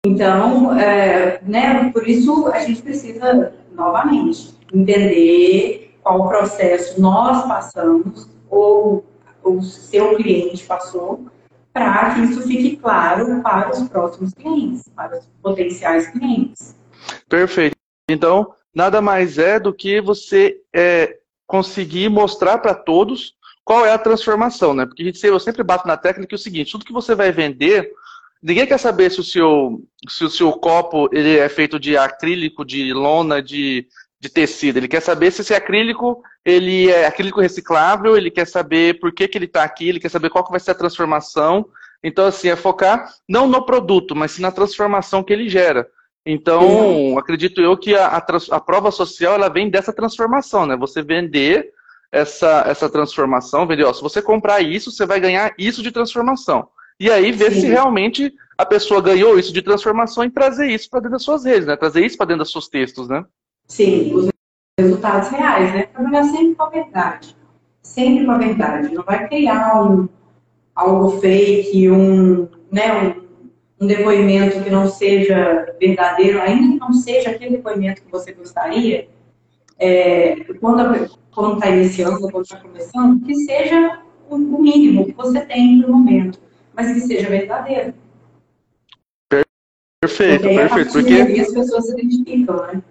Então, 0.05 0.77
é, 0.79 1.41
né, 1.43 1.91
por 1.91 2.07
isso 2.07 2.47
a 2.47 2.59
gente 2.59 2.81
precisa, 2.81 3.53
novamente, 3.71 4.55
entender 4.73 5.90
qual 6.03 6.27
processo 6.27 6.99
nós 6.99 7.47
passamos 7.47 8.29
ou 8.49 9.05
o 9.43 9.61
seu 9.61 10.15
cliente 10.15 10.63
passou, 10.65 11.25
para 11.73 12.13
que 12.13 12.21
isso 12.21 12.41
fique 12.43 12.75
claro 12.77 13.41
para 13.41 13.71
os 13.71 13.87
próximos 13.87 14.33
clientes, 14.33 14.83
para 14.95 15.17
os 15.17 15.25
potenciais 15.41 16.07
clientes. 16.07 16.75
Perfeito. 17.29 17.75
Então, 18.09 18.53
nada 18.73 19.01
mais 19.01 19.37
é 19.37 19.59
do 19.59 19.73
que 19.73 20.01
você 20.01 20.59
é, 20.73 21.17
conseguir 21.47 22.09
mostrar 22.09 22.57
para 22.57 22.75
todos 22.75 23.35
qual 23.63 23.85
é 23.85 23.93
a 23.93 23.97
transformação, 23.97 24.73
né? 24.73 24.85
Porque 24.85 25.13
eu 25.23 25.39
sempre 25.39 25.63
bato 25.63 25.87
na 25.87 25.95
técnica 25.95 26.35
é 26.35 26.37
o 26.37 26.39
seguinte, 26.39 26.71
tudo 26.71 26.85
que 26.85 26.93
você 26.93 27.15
vai 27.15 27.31
vender, 27.31 27.91
ninguém 28.41 28.65
quer 28.65 28.79
saber 28.79 29.11
se 29.11 29.19
o 29.19 29.23
seu, 29.23 29.81
se 30.09 30.23
o 30.25 30.29
seu 30.29 30.51
copo 30.53 31.07
ele 31.11 31.37
é 31.37 31.47
feito 31.47 31.79
de 31.79 31.95
acrílico, 31.95 32.65
de 32.65 32.93
lona, 32.93 33.41
de 33.41 33.87
de 34.21 34.29
tecido. 34.29 34.77
Ele 34.77 34.87
quer 34.87 35.01
saber 35.01 35.31
se 35.31 35.41
esse 35.41 35.53
acrílico 35.53 36.21
ele 36.45 36.89
é 36.89 37.07
acrílico 37.07 37.41
reciclável, 37.41 38.15
ele 38.15 38.29
quer 38.29 38.45
saber 38.45 38.99
por 38.99 39.11
que, 39.11 39.27
que 39.27 39.37
ele 39.37 39.45
está 39.45 39.63
aqui, 39.63 39.89
ele 39.89 39.99
quer 39.99 40.09
saber 40.09 40.29
qual 40.29 40.45
que 40.45 40.51
vai 40.51 40.59
ser 40.59 40.71
a 40.71 40.75
transformação. 40.75 41.67
Então, 42.03 42.27
assim, 42.27 42.47
é 42.47 42.55
focar 42.55 43.11
não 43.27 43.47
no 43.47 43.65
produto, 43.65 44.15
mas 44.15 44.31
sim 44.31 44.43
na 44.43 44.51
transformação 44.51 45.23
que 45.23 45.33
ele 45.33 45.49
gera. 45.49 45.87
Então, 46.23 46.67
uhum. 46.67 47.17
acredito 47.17 47.61
eu 47.61 47.75
que 47.75 47.95
a, 47.95 48.07
a, 48.07 48.25
a, 48.51 48.59
prova 48.59 48.91
social 48.91 49.33
ela 49.33 49.49
vem 49.49 49.71
dessa 49.71 49.91
transformação, 49.91 50.67
né? 50.67 50.77
Você 50.77 51.01
vender 51.01 51.71
essa, 52.11 52.63
essa 52.67 52.87
transformação, 52.87 53.65
vender, 53.65 53.85
ó, 53.85 53.93
se 53.93 54.03
você 54.03 54.21
comprar 54.21 54.61
isso, 54.61 54.91
você 54.91 55.05
vai 55.05 55.19
ganhar 55.19 55.51
isso 55.57 55.81
de 55.81 55.91
transformação. 55.91 56.67
E 56.99 57.09
aí 57.09 57.31
ver 57.31 57.53
sim. 57.53 57.61
se 57.61 57.67
realmente 57.67 58.31
a 58.55 58.65
pessoa 58.65 59.01
ganhou 59.01 59.39
isso 59.39 59.51
de 59.51 59.63
transformação 59.63 60.23
e 60.23 60.29
trazer 60.29 60.67
isso 60.67 60.87
para 60.91 60.99
dentro 60.99 61.13
das 61.13 61.23
suas 61.23 61.43
redes, 61.43 61.65
né? 61.65 61.75
Trazer 61.75 62.05
isso 62.05 62.17
para 62.17 62.27
dentro 62.27 62.43
dos 62.43 62.51
seus 62.51 62.67
textos, 62.67 63.07
né? 63.07 63.25
Sim, 63.71 64.13
os 64.13 64.29
resultados 64.77 65.29
reais, 65.29 65.73
né? 65.73 65.83
Trabalhar 65.83 66.25
sempre 66.25 66.55
com 66.55 66.63
a 66.63 66.69
verdade. 66.69 67.37
Sempre 67.81 68.25
com 68.25 68.31
a 68.31 68.37
verdade. 68.37 68.93
Não 68.93 69.01
vai 69.01 69.29
criar 69.29 69.81
um, 69.81 70.09
algo 70.75 71.21
fake, 71.21 71.89
um, 71.89 72.49
né, 72.69 73.15
um, 73.79 73.85
um 73.85 73.87
depoimento 73.87 74.61
que 74.61 74.69
não 74.69 74.89
seja 74.89 75.73
verdadeiro, 75.79 76.41
ainda 76.41 76.67
que 76.67 76.79
não 76.79 76.91
seja 76.91 77.29
aquele 77.29 77.55
depoimento 77.55 78.03
que 78.03 78.11
você 78.11 78.33
gostaria, 78.33 79.07
é, 79.79 80.35
quando 80.59 81.53
está 81.53 81.69
iniciando, 81.69 82.29
quando 82.29 82.43
está 82.43 82.57
começando, 82.57 83.23
que 83.23 83.35
seja 83.35 84.01
o 84.29 84.37
mínimo 84.37 85.05
que 85.05 85.13
você 85.13 85.45
tem 85.45 85.77
no 85.77 85.87
momento, 85.87 86.41
mas 86.73 86.91
que 86.91 86.99
seja 86.99 87.29
verdadeiro. 87.29 87.93
Perfeito, 90.01 90.43
perfeito. 90.43 90.91
Porque 90.91 91.39
as 91.39 91.53
pessoas 91.53 91.85
se 91.85 91.93
identificam, 91.93 92.67
né? 92.67 92.83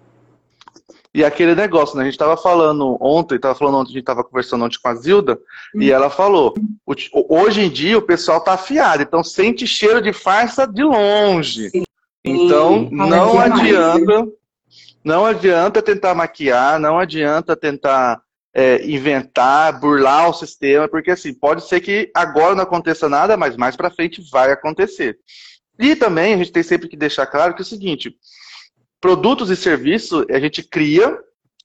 E 1.13 1.25
aquele 1.25 1.53
negócio, 1.53 1.97
né? 1.97 2.03
A 2.03 2.05
gente 2.05 2.13
estava 2.13 2.37
falando 2.37 2.97
ontem, 3.01 3.35
estava 3.35 3.53
falando 3.53 3.77
ontem, 3.77 3.89
a 3.89 3.93
gente 3.93 4.01
estava 4.01 4.23
conversando 4.23 4.63
ontem 4.63 4.77
com 4.81 4.89
a 4.89 4.95
Zilda, 4.95 5.37
hum. 5.75 5.81
e 5.81 5.91
ela 5.91 6.09
falou: 6.09 6.53
hoje 7.29 7.61
em 7.61 7.69
dia 7.69 7.97
o 7.97 8.01
pessoal 8.01 8.39
tá 8.41 8.53
afiado, 8.53 9.03
então 9.03 9.23
sente 9.23 9.67
cheiro 9.67 10.01
de 10.01 10.13
farsa 10.13 10.65
de 10.65 10.83
longe. 10.83 11.69
Sim. 11.69 11.83
Então 12.23 12.87
não 12.91 13.39
adianta, 13.39 14.27
não 15.03 15.25
adianta 15.25 15.81
tentar 15.81 16.13
maquiar, 16.13 16.79
não 16.79 16.97
adianta 16.97 17.55
tentar 17.55 18.21
é, 18.53 18.85
inventar, 18.85 19.79
burlar 19.79 20.29
o 20.29 20.33
sistema, 20.33 20.87
porque 20.87 21.11
assim 21.11 21.33
pode 21.33 21.67
ser 21.67 21.81
que 21.81 22.11
agora 22.13 22.55
não 22.55 22.63
aconteça 22.63 23.09
nada, 23.09 23.35
mas 23.35 23.57
mais 23.57 23.75
para 23.75 23.89
frente 23.89 24.21
vai 24.31 24.51
acontecer. 24.51 25.17
E 25.79 25.95
também 25.95 26.33
a 26.33 26.37
gente 26.37 26.51
tem 26.51 26.63
sempre 26.63 26.87
que 26.87 26.95
deixar 26.95 27.25
claro 27.25 27.53
que 27.53 27.61
é 27.61 27.63
o 27.63 27.67
seguinte: 27.67 28.15
produtos 29.01 29.49
e 29.49 29.55
serviços 29.55 30.25
a 30.29 30.39
gente 30.39 30.63
cria 30.63 31.17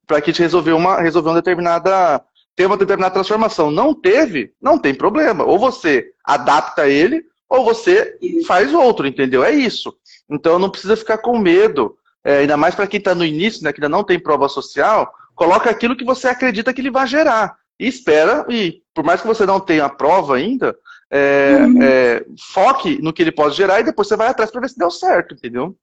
para 0.06 0.20
que 0.20 0.30
a 0.30 0.32
gente 0.32 0.42
resolver 0.42 0.72
uma, 0.72 1.00
resolver 1.00 1.28
uma 1.28 1.36
determinada 1.36 2.24
ter 2.56 2.64
uma 2.64 2.78
determinada 2.78 3.12
transformação. 3.12 3.70
Não 3.70 3.92
teve, 3.92 4.52
não 4.60 4.78
tem 4.78 4.94
problema. 4.94 5.44
Ou 5.44 5.58
você 5.58 6.06
adapta 6.24 6.88
ele, 6.88 7.22
ou 7.48 7.64
você 7.64 8.18
faz 8.46 8.72
outro, 8.72 9.06
entendeu? 9.06 9.44
É 9.44 9.52
isso. 9.52 9.94
Então 10.28 10.58
não 10.58 10.70
precisa 10.70 10.96
ficar 10.96 11.18
com 11.18 11.38
medo. 11.38 11.96
É, 12.24 12.38
ainda 12.38 12.56
mais 12.56 12.74
para 12.74 12.86
quem 12.86 12.98
está 12.98 13.14
no 13.14 13.24
início, 13.24 13.62
né, 13.62 13.72
que 13.72 13.78
ainda 13.78 13.94
não 13.94 14.02
tem 14.02 14.18
prova 14.18 14.48
social, 14.48 15.12
coloca 15.34 15.70
aquilo 15.70 15.94
que 15.94 16.04
você 16.04 16.26
acredita 16.26 16.72
que 16.72 16.80
ele 16.80 16.90
vai 16.90 17.06
gerar. 17.06 17.56
E 17.78 17.86
espera, 17.86 18.44
e 18.48 18.80
por 18.94 19.04
mais 19.04 19.20
que 19.20 19.26
você 19.26 19.44
não 19.44 19.60
tenha 19.60 19.84
a 19.84 19.90
prova 19.90 20.36
ainda, 20.36 20.74
é, 21.10 21.58
uhum. 21.60 21.82
é, 21.82 22.24
foque 22.52 23.00
no 23.00 23.12
que 23.12 23.22
ele 23.22 23.30
pode 23.30 23.54
gerar 23.54 23.80
e 23.80 23.84
depois 23.84 24.08
você 24.08 24.16
vai 24.16 24.28
atrás 24.28 24.50
para 24.50 24.62
ver 24.62 24.70
se 24.70 24.78
deu 24.78 24.90
certo, 24.90 25.34
entendeu? 25.34 25.76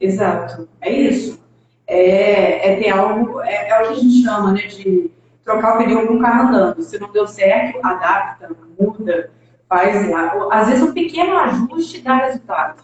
Exato, 0.00 0.68
é 0.80 0.90
isso. 0.90 1.38
É, 1.86 2.72
é 2.72 2.76
ter 2.76 2.90
algo, 2.90 3.40
é, 3.42 3.68
é, 3.68 3.82
o 3.82 3.88
que 3.88 3.92
a 3.92 3.94
gente 3.94 4.22
chama 4.22 4.52
né, 4.52 4.66
de 4.66 5.10
trocar 5.44 5.74
o 5.74 5.78
pneu 5.78 6.06
com 6.06 6.14
o 6.14 6.20
carro 6.20 6.48
andando. 6.48 6.82
Se 6.82 6.98
não 6.98 7.12
deu 7.12 7.26
certo, 7.26 7.78
adapta, 7.82 8.50
muda, 8.78 9.30
faz 9.68 10.08
lá. 10.08 10.48
Às 10.50 10.68
vezes 10.68 10.82
um 10.82 10.92
pequeno 10.92 11.36
ajuste 11.36 12.00
dá 12.00 12.14
resultado. 12.14 12.82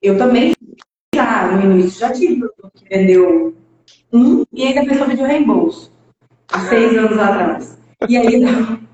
Eu 0.00 0.16
também 0.16 0.54
já, 1.14 1.48
no 1.48 1.72
início, 1.72 2.00
já 2.00 2.12
tive 2.12 2.38
produto 2.38 2.72
que 2.74 2.88
vendeu 2.88 3.54
um 4.12 4.44
e 4.52 4.66
ainda 4.66 4.82
a 4.82 4.86
pessoa 4.86 5.08
pediu 5.08 5.26
reembolso. 5.26 5.92
Há 6.50 6.60
seis 6.60 6.96
anos 6.96 7.18
atrás. 7.18 7.78
E 8.08 8.16
aí 8.16 8.40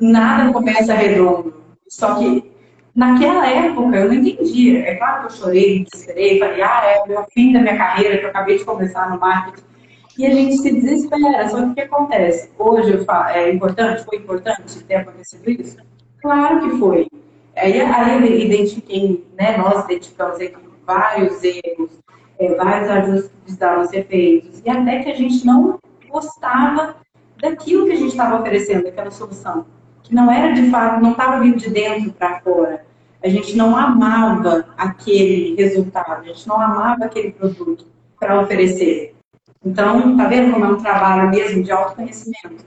nada 0.00 0.52
começa 0.52 0.94
redondo. 0.94 1.54
Só 1.88 2.16
que 2.16 2.49
naquela 2.94 3.46
época 3.46 3.96
eu 3.96 4.08
não 4.08 4.14
entendia. 4.14 4.80
É 4.86 4.94
claro 4.96 5.20
que 5.20 5.26
eu 5.26 5.36
chorei, 5.38 5.84
desesperei, 5.84 6.38
falei, 6.38 6.62
ah, 6.62 7.04
é 7.08 7.18
o 7.18 7.24
fim 7.32 7.52
da 7.52 7.60
minha 7.60 7.76
carreira, 7.76 8.18
que 8.18 8.24
eu 8.24 8.30
acabei 8.30 8.58
de 8.58 8.64
começar 8.64 9.10
no 9.10 9.18
marketing. 9.18 9.64
E 10.18 10.26
a 10.26 10.30
gente 10.30 10.58
se 10.58 10.70
desespera. 10.72 11.48
Só 11.48 11.58
que 11.58 11.70
o 11.70 11.74
que 11.74 11.80
acontece? 11.80 12.50
Hoje 12.58 13.04
falo, 13.04 13.28
é 13.28 13.52
importante, 13.52 14.04
foi 14.04 14.18
importante 14.18 14.84
ter 14.84 14.96
acontecido 14.96 15.50
isso? 15.50 15.76
Claro 16.20 16.60
que 16.60 16.78
foi. 16.78 17.08
Aí, 17.56 17.80
aí 17.80 18.14
eu 18.14 18.36
identifiquei, 18.38 19.26
né, 19.38 19.56
nós 19.56 19.84
identificamos 19.84 20.38
vários 20.86 21.42
erros, 21.42 21.90
é, 22.38 22.54
vários 22.54 22.90
ajustes 22.90 23.30
que 23.30 23.36
precisavam 23.42 23.84
ser 23.86 24.06
feitos, 24.06 24.62
e 24.64 24.70
até 24.70 25.02
que 25.02 25.10
a 25.10 25.14
gente 25.14 25.44
não 25.44 25.78
gostava 26.08 26.96
daquilo 27.40 27.86
que 27.86 27.92
a 27.92 27.96
gente 27.96 28.10
estava 28.10 28.40
oferecendo, 28.40 28.84
daquela 28.84 29.10
solução, 29.10 29.66
que 30.10 30.14
não 30.16 30.30
era 30.30 30.52
de 30.52 30.68
fato, 30.70 31.00
não 31.00 31.12
estava 31.12 31.40
vindo 31.40 31.56
de 31.56 31.70
dentro 31.70 32.12
para 32.12 32.40
fora. 32.40 32.84
A 33.22 33.28
gente 33.28 33.56
não 33.56 33.76
amava 33.76 34.66
aquele 34.76 35.54
resultado, 35.54 36.22
a 36.22 36.24
gente 36.24 36.48
não 36.48 36.60
amava 36.60 37.04
aquele 37.04 37.30
produto 37.30 37.86
para 38.18 38.40
oferecer. 38.40 39.14
Então, 39.64 40.16
tá 40.16 40.26
vendo 40.26 40.52
como 40.52 40.64
é 40.64 40.68
um 40.68 40.82
trabalho 40.82 41.30
mesmo 41.30 41.62
de 41.62 41.70
autoconhecimento? 41.70 42.64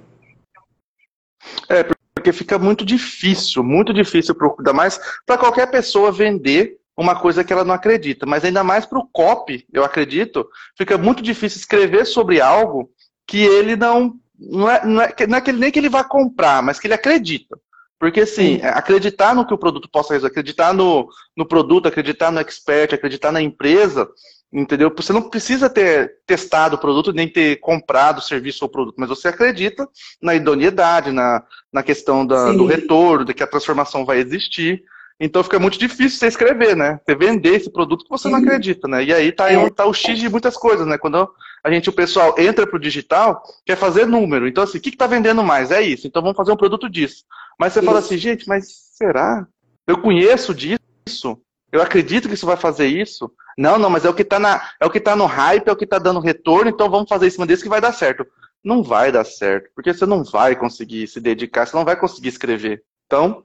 É, 1.67 1.86
porque 2.15 2.32
fica 2.32 2.58
muito 2.58 2.86
difícil, 2.86 3.62
muito 3.62 3.93
difícil, 3.93 4.36
ainda 4.58 4.71
mais 4.71 4.99
para 5.25 5.38
qualquer 5.38 5.69
pessoa 5.69 6.12
vender 6.12 6.77
uma 6.95 7.19
coisa 7.19 7.43
que 7.43 7.51
ela 7.51 7.65
não 7.65 7.73
acredita. 7.73 8.25
Mas 8.25 8.45
ainda 8.45 8.63
mais 8.63 8.86
para 8.86 8.99
o 8.99 9.08
copy, 9.12 9.65
eu 9.73 9.84
acredito, 9.84 10.47
fica 10.77 10.97
muito 10.97 11.21
difícil 11.21 11.60
escrever 11.60 12.06
sobre 12.06 12.39
algo 12.39 12.89
que 13.27 13.39
ele 13.39 13.75
não 13.75 14.17
não 14.39 14.69
é, 14.69 14.86
não 14.86 15.02
é, 15.02 15.28
não 15.28 15.38
é 15.38 15.41
que 15.41 15.52
ele, 15.52 15.60
nem 15.60 15.72
que 15.72 15.80
ele 15.80 15.89
vá 15.89 16.04
comprar, 16.04 16.62
mas 16.62 16.80
que 16.80 16.88
ele 16.88 16.93
acredita. 16.93 17.58
Porque, 18.00 18.22
assim, 18.22 18.60
Sim. 18.60 18.65
acreditar 18.65 19.34
no 19.34 19.48
que 19.48 19.54
o 19.54 19.58
produto 19.58 19.89
possa 19.89 20.13
resolver, 20.13 20.32
acreditar 20.32 20.74
no, 20.74 21.08
no 21.38 21.46
produto, 21.46 21.88
acreditar 21.88 22.32
no 22.32 22.39
expert, 22.39 22.93
acreditar 22.93 23.32
na 23.32 23.41
empresa, 23.41 24.10
entendeu? 24.52 24.91
Você 24.96 25.13
não 25.13 25.30
precisa 25.30 25.69
ter 25.69 26.17
testado 26.28 26.76
o 26.76 26.80
produto, 26.80 27.13
nem 27.13 27.28
ter 27.28 27.62
comprado 27.62 28.17
o 28.17 28.22
serviço 28.22 28.65
ou 28.65 28.69
produto, 28.69 28.96
mas 28.98 29.10
você 29.10 29.30
acredita 29.30 29.88
na 30.22 30.36
idoneidade, 30.36 31.12
na, 31.12 31.43
na 31.72 31.82
questão 31.82 32.26
da, 32.26 32.52
do 32.52 32.65
retorno, 32.65 33.24
de 33.24 33.34
que 33.34 33.41
a 33.41 33.48
transformação 33.48 34.06
vai 34.06 34.19
existir. 34.19 34.84
Então 35.19 35.43
fica 35.43 35.60
muito 35.60 35.78
difícil 35.78 36.19
você 36.19 36.28
escrever, 36.28 36.76
né? 36.76 36.99
Você 37.06 37.15
vender 37.15 37.56
esse 37.56 37.71
produto 37.71 38.04
que 38.04 38.10
você 38.10 38.30
não 38.30 38.39
acredita, 38.39 38.88
né? 38.88 39.04
E 39.04 39.13
aí 39.13 39.32
tá, 39.32 39.52
é. 39.52 39.69
tá 39.69 39.86
o 39.86 39.93
X 39.93 40.19
de 40.19 40.30
muitas 40.30 40.58
coisas, 40.58 40.86
né? 40.86 40.97
Quando 40.97 41.30
a 41.63 41.71
gente, 41.71 41.89
o 41.89 41.93
pessoal 41.93 42.36
entra 42.38 42.67
pro 42.67 42.80
digital, 42.80 43.41
quer 43.65 43.78
fazer 43.78 44.06
número. 44.06 44.47
Então, 44.47 44.63
assim, 44.63 44.78
o 44.78 44.82
que, 44.82 44.91
que 44.91 44.97
tá 44.97 45.08
vendendo 45.08 45.43
mais? 45.43 45.71
É 45.71 45.82
isso. 45.82 46.08
Então 46.08 46.21
vamos 46.21 46.36
fazer 46.36 46.52
um 46.52 46.58
produto 46.58 46.89
disso. 46.89 47.23
Mas 47.58 47.73
você 47.73 47.80
isso. 47.80 47.86
fala 47.86 47.99
assim, 47.99 48.17
gente, 48.17 48.47
mas 48.47 48.65
será? 48.93 49.47
Eu 49.88 50.02
conheço 50.02 50.54
disso? 50.54 51.39
Eu 51.71 51.82
acredito 51.82 52.28
que 52.28 52.34
isso 52.34 52.45
vai 52.45 52.58
fazer 52.58 52.88
isso? 52.88 53.32
Não, 53.58 53.78
não, 53.78 53.89
mas 53.89 54.04
é 54.06 54.10
o 54.10 54.13
que 54.13 54.23
tá, 54.23 54.39
na, 54.39 54.62
é 54.80 54.86
o 54.86 54.89
que 54.89 54.99
tá 54.99 55.15
no 55.15 55.26
hype, 55.26 55.67
é 55.67 55.71
o 55.71 55.76
que 55.76 55.88
tá 55.88 55.99
dando 55.99 56.19
retorno, 56.19 56.69
então 56.69 56.89
vamos 56.89 57.10
fazer 57.10 57.28
em 57.28 57.30
cima 57.30 57.45
desse 57.45 57.63
que 57.63 57.69
vai 57.69 57.82
dar 57.82 57.93
certo. 57.93 58.26
Não 58.63 58.84
vai 58.84 59.12
dar 59.12 59.26
certo, 59.26 59.69
porque 59.76 59.93
você 59.93 60.06
não 60.06 60.23
vai 60.23 60.56
conseguir 60.56 61.08
se 61.08 61.19
dedicar, 61.19 61.65
você 61.65 61.76
não 61.76 61.86
vai 61.86 61.95
conseguir 61.95 62.30
escrever. 62.30 62.84
Então, 63.06 63.43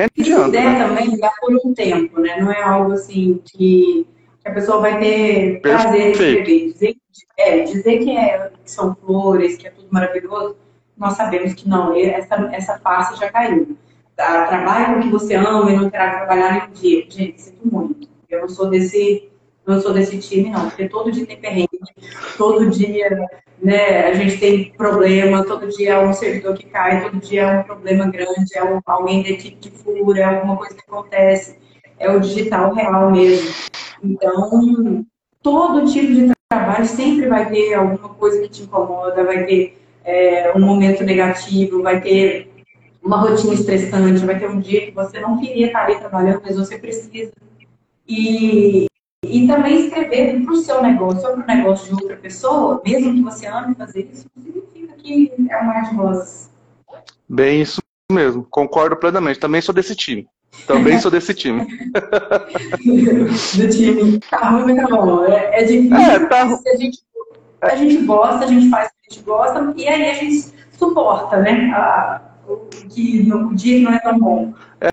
adianta. 0.00 0.44
Se 0.44 0.50
der 0.50 0.64
né? 0.64 0.86
também, 0.86 1.18
dá 1.18 1.30
por 1.40 1.54
um 1.64 1.74
tempo, 1.74 2.20
né? 2.20 2.40
Não 2.40 2.50
é 2.50 2.62
algo 2.62 2.92
assim 2.92 3.40
que, 3.44 4.06
a 4.44 4.50
pessoa 4.50 4.80
vai 4.80 4.98
ter 4.98 5.60
prazer 5.60 6.00
em 6.00 6.10
escrever. 6.10 6.72
Dizer, 6.72 6.96
é, 7.38 7.60
dizer 7.60 7.98
que, 7.98 8.10
é, 8.10 8.50
que 8.64 8.70
são 8.70 8.94
flores, 8.96 9.56
que 9.56 9.66
é 9.66 9.70
tudo 9.70 9.88
maravilhoso, 9.90 10.56
nós 10.96 11.14
sabemos 11.14 11.54
que 11.54 11.68
não, 11.68 11.96
essa, 11.96 12.34
essa 12.52 12.78
face 12.78 13.18
já 13.18 13.30
caiu. 13.30 13.76
Tá? 14.16 14.46
Trabalhe 14.46 14.86
com 14.86 15.00
o 15.00 15.02
que 15.02 15.08
você 15.10 15.34
ama 15.34 15.70
e 15.70 15.76
não 15.76 15.90
terá 15.90 16.10
que 16.10 16.16
trabalhar 16.16 16.68
em 16.68 16.72
dia. 16.72 17.06
Gente, 17.08 17.40
sinto 17.40 17.66
muito. 17.66 18.08
Eu 18.28 18.42
não 18.42 18.48
sou 18.48 18.68
desse 18.68 19.31
não 19.66 19.80
sou 19.80 19.92
desse 19.92 20.18
time, 20.18 20.50
não, 20.50 20.68
porque 20.68 20.88
todo 20.88 21.12
dia 21.12 21.26
tem 21.26 21.36
perrengue, 21.36 21.68
todo 22.36 22.68
dia 22.70 23.28
né, 23.62 24.06
a 24.06 24.14
gente 24.14 24.38
tem 24.38 24.72
problema, 24.72 25.44
todo 25.44 25.68
dia 25.68 25.94
é 25.94 25.98
um 26.04 26.12
servidor 26.12 26.56
que 26.56 26.66
cai, 26.66 27.02
todo 27.02 27.20
dia 27.20 27.42
é 27.42 27.60
um 27.60 27.62
problema 27.62 28.10
grande, 28.10 28.56
é 28.56 28.64
um, 28.64 28.80
alguém 28.84 29.22
da 29.22 29.30
equipe 29.30 29.56
que 29.56 29.70
fura, 29.70 30.20
é 30.20 30.24
alguma 30.24 30.56
coisa 30.56 30.74
que 30.74 30.82
acontece, 30.82 31.56
é 31.98 32.10
o 32.10 32.20
digital 32.20 32.74
real 32.74 33.10
mesmo. 33.12 33.50
Então, 34.02 35.06
todo 35.40 35.86
tipo 35.86 36.12
de 36.12 36.32
trabalho 36.48 36.86
sempre 36.86 37.28
vai 37.28 37.48
ter 37.48 37.74
alguma 37.74 38.08
coisa 38.08 38.42
que 38.42 38.48
te 38.48 38.62
incomoda, 38.62 39.24
vai 39.24 39.44
ter 39.44 39.78
é, 40.04 40.52
um 40.56 40.60
momento 40.60 41.04
negativo, 41.04 41.82
vai 41.82 42.00
ter 42.00 42.50
uma 43.02 43.18
rotina 43.18 43.54
estressante, 43.54 44.24
vai 44.24 44.38
ter 44.38 44.48
um 44.48 44.60
dia 44.60 44.86
que 44.86 44.90
você 44.92 45.20
não 45.20 45.38
queria 45.38 45.66
estar 45.66 45.84
ali 45.84 45.98
trabalhando, 45.98 46.42
mas 46.44 46.56
você 46.56 46.78
precisa. 46.78 47.32
E, 48.08 48.86
e 49.24 49.46
também 49.46 49.86
escrever 49.86 50.42
para 50.44 50.52
o 50.52 50.56
seu 50.56 50.82
negócio 50.82 51.28
ou 51.28 51.36
para 51.36 51.44
o 51.44 51.56
negócio 51.56 51.86
de 51.86 52.02
outra 52.02 52.16
pessoa, 52.16 52.82
mesmo 52.84 53.14
que 53.14 53.22
você 53.22 53.46
ame 53.46 53.74
fazer 53.76 54.10
isso, 54.12 54.26
significa 54.36 54.94
que 54.94 55.32
é 55.48 55.62
um 55.62 55.64
mar 55.64 55.88
de 55.88 55.94
rosas. 55.94 56.50
Bem, 57.28 57.62
isso 57.62 57.80
mesmo. 58.10 58.44
Concordo 58.50 58.96
plenamente. 58.96 59.38
Também 59.38 59.60
sou 59.60 59.74
desse 59.74 59.94
time. 59.94 60.26
Também 60.66 60.98
sou 60.98 61.10
desse 61.10 61.32
time. 61.32 61.64
Do 63.56 63.68
time. 63.70 64.18
Tá 64.28 64.50
ruim, 64.50 64.76
tá 64.76 64.86
bom. 64.88 65.24
É, 65.24 65.60
é 65.60 65.64
difícil. 65.64 65.96
É, 65.96 66.26
tá... 66.26 66.42
a, 66.42 66.76
gente, 66.76 66.98
a 67.60 67.76
gente 67.76 68.04
gosta, 68.04 68.44
a 68.44 68.48
gente 68.48 68.68
faz 68.70 68.88
o 68.88 68.90
que 68.90 69.06
a 69.08 69.14
gente 69.14 69.24
gosta, 69.24 69.72
e 69.76 69.88
aí 69.88 70.10
a 70.10 70.14
gente 70.14 70.52
suporta, 70.72 71.36
né? 71.38 71.70
A, 71.72 72.20
o, 72.46 72.56
que, 72.66 73.32
o 73.32 73.54
dia 73.54 73.80
não 73.80 73.92
é 73.92 73.98
tão 74.00 74.18
bom. 74.18 74.52
É, 74.80 74.88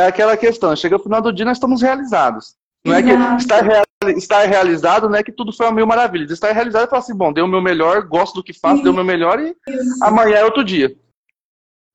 é 0.00 0.06
aquela 0.06 0.36
questão. 0.36 0.74
Chega 0.76 0.96
no 0.96 1.02
final 1.02 1.20
do 1.20 1.32
dia, 1.32 1.44
nós 1.44 1.56
estamos 1.56 1.82
realizados. 1.82 2.56
Não 2.86 2.94
é 2.94 3.02
que 3.02 3.10
estar, 3.42 3.62
real, 3.62 3.84
estar 4.16 4.44
realizado 4.44 5.08
não 5.08 5.16
é 5.16 5.22
que 5.22 5.32
tudo 5.32 5.52
foi 5.52 5.66
uma 5.66 5.72
mil 5.72 5.86
maravilhas. 5.86 6.30
Estar 6.30 6.52
realizado 6.52 6.84
é 6.84 6.88
falar 6.88 7.00
assim, 7.00 7.14
bom, 7.14 7.32
dei 7.32 7.42
o 7.42 7.48
meu 7.48 7.60
melhor, 7.60 8.06
gosto 8.06 8.36
do 8.36 8.44
que 8.44 8.52
faço, 8.52 8.82
dei 8.82 8.90
o 8.90 8.94
meu 8.94 9.04
melhor 9.04 9.40
e 9.40 9.56
Isso. 9.68 10.04
amanhã 10.04 10.36
é 10.36 10.44
outro 10.44 10.64
dia. 10.64 10.94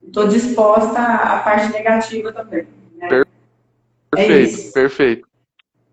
Estou 0.03 0.27
disposta 0.27 0.99
à 0.99 1.39
parte 1.39 1.71
negativa 1.71 2.33
também. 2.33 2.67
Né? 2.97 3.23
Perfeito, 4.11 4.69
é 4.69 4.71
perfeito. 4.71 5.27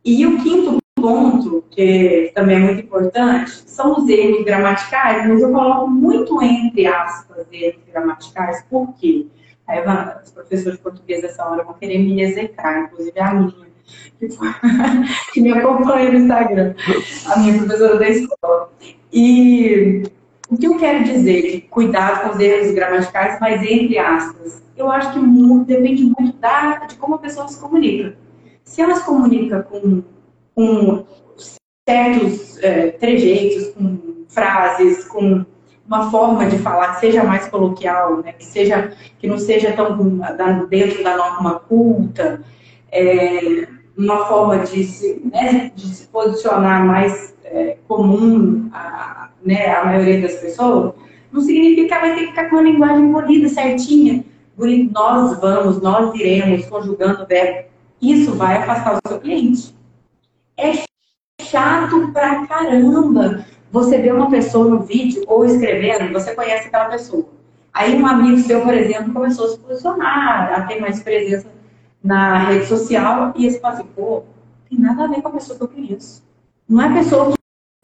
E 0.04 0.26
o 0.26 0.42
quinto 0.42 0.78
ponto 0.96 1.64
que 1.70 2.32
também 2.34 2.56
é 2.56 2.60
muito 2.60 2.80
importante 2.80 3.50
são 3.66 3.98
os 3.98 4.08
erros 4.08 4.44
gramaticais, 4.44 5.28
mas 5.28 5.40
eu 5.40 5.52
coloco 5.52 5.88
muito 5.88 6.42
entre 6.42 6.86
aspas 6.86 7.46
erros 7.52 7.82
gramaticais, 7.86 8.64
por 8.68 8.94
quê? 8.94 9.26
Aí 9.66 9.80
os 10.24 10.30
professores 10.30 10.78
de 10.78 10.82
português 10.82 11.20
dessa 11.20 11.44
hora 11.44 11.62
vão 11.62 11.74
querer 11.74 11.98
me 11.98 12.22
execrar, 12.22 12.84
inclusive 12.84 13.20
a 13.20 13.34
minha, 13.34 13.67
que, 15.32 15.40
me 15.40 15.52
acompanha 15.52 16.12
no 16.12 16.18
Instagram, 16.18 16.74
a 17.26 17.38
minha 17.38 17.58
professora 17.58 17.98
da 17.98 18.08
escola. 18.08 18.72
E 19.12 20.02
o 20.50 20.56
que 20.56 20.66
eu 20.66 20.78
quero 20.78 21.04
dizer 21.04 21.66
cuidado 21.70 22.22
com 22.22 22.36
os 22.36 22.40
erros 22.40 22.74
gramaticais, 22.74 23.38
mas 23.40 23.62
entre 23.62 23.98
aspas, 23.98 24.62
eu 24.76 24.90
acho 24.90 25.12
que 25.12 25.18
muito, 25.18 25.66
depende 25.66 26.04
muito 26.04 26.36
da, 26.38 26.86
de 26.86 26.94
como 26.96 27.16
a 27.16 27.18
pessoa 27.18 27.48
se 27.48 27.60
comunica. 27.60 28.16
Se 28.64 28.80
ela 28.80 28.94
se 28.94 29.04
comunica 29.04 29.62
com, 29.62 30.02
com 30.54 31.04
certos 31.88 32.58
é, 32.62 32.90
trejeitos, 32.92 33.68
com 33.74 34.24
frases, 34.28 35.04
com 35.04 35.44
uma 35.86 36.10
forma 36.10 36.46
de 36.46 36.58
falar 36.58 36.94
que 36.94 37.00
seja 37.00 37.24
mais 37.24 37.48
coloquial, 37.48 38.18
né? 38.18 38.32
que, 38.32 38.44
seja, 38.44 38.92
que 39.18 39.26
não 39.26 39.38
seja 39.38 39.72
tão 39.72 39.96
dentro 40.68 41.02
da 41.02 41.16
norma 41.16 41.60
culta, 41.60 42.42
é, 42.92 43.66
uma 43.98 44.26
forma 44.26 44.58
de 44.60 44.84
se, 44.84 45.20
né, 45.24 45.72
de 45.74 45.86
se 45.88 46.06
posicionar 46.06 46.86
mais 46.86 47.34
é, 47.44 47.76
comum 47.88 48.70
a, 48.72 49.30
né, 49.44 49.74
a 49.74 49.84
maioria 49.84 50.22
das 50.22 50.36
pessoas, 50.36 50.94
não 51.32 51.40
significa 51.40 51.94
que 51.94 52.00
vai 52.00 52.14
ter 52.14 52.20
que 52.20 52.26
ficar 52.28 52.48
com 52.48 52.56
uma 52.56 52.62
linguagem 52.62 53.12
polida, 53.12 53.48
certinha. 53.48 54.24
Nós 54.92 55.38
vamos, 55.40 55.80
nós 55.82 56.14
iremos, 56.14 56.66
conjugando 56.66 57.24
o 57.24 57.26
verbo. 57.26 57.68
Isso 58.00 58.34
vai 58.34 58.56
afastar 58.56 58.94
o 58.96 59.08
seu 59.08 59.20
cliente. 59.20 59.74
É 60.56 60.72
chato 61.42 62.12
pra 62.12 62.46
caramba 62.46 63.44
você 63.70 63.98
ver 63.98 64.14
uma 64.14 64.30
pessoa 64.30 64.68
no 64.68 64.80
vídeo 64.80 65.22
ou 65.26 65.44
escrevendo, 65.44 66.12
você 66.12 66.34
conhece 66.34 66.68
aquela 66.68 66.86
pessoa. 66.86 67.26
Aí 67.72 68.00
um 68.00 68.06
amigo 68.06 68.38
seu, 68.38 68.62
por 68.62 68.74
exemplo, 68.74 69.12
começou 69.12 69.44
a 69.44 69.48
se 69.50 69.58
posicionar, 69.58 70.52
a 70.52 70.62
ter 70.62 70.80
mais 70.80 71.02
presença 71.02 71.57
na 72.02 72.38
rede 72.38 72.66
social, 72.66 73.32
e 73.36 73.50
você 73.50 73.60
fala 73.60 73.74
assim, 73.74 73.86
pô, 73.94 74.24
tem 74.68 74.78
nada 74.78 75.04
a 75.04 75.06
ver 75.08 75.22
com 75.22 75.28
a 75.28 75.32
pessoa 75.32 75.58
que 75.58 75.64
eu 75.64 75.68
conheço. 75.68 76.22
Não 76.68 76.82
é 76.82 76.88
a 76.88 76.92
pessoa 76.92 77.34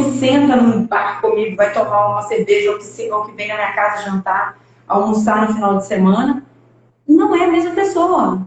que 0.00 0.10
senta 0.12 0.56
num 0.56 0.86
bar 0.86 1.20
comigo, 1.20 1.56
vai 1.56 1.72
tomar 1.72 2.08
uma 2.08 2.22
cerveja, 2.22 2.72
ou 2.72 2.78
que, 2.78 3.10
ou 3.10 3.24
que 3.24 3.32
vem 3.32 3.48
na 3.48 3.54
minha 3.54 3.72
casa 3.72 4.04
jantar, 4.04 4.58
almoçar 4.86 5.48
no 5.48 5.54
final 5.54 5.78
de 5.78 5.86
semana. 5.86 6.44
Não 7.06 7.34
é 7.34 7.44
a 7.44 7.50
mesma 7.50 7.72
pessoa. 7.72 8.46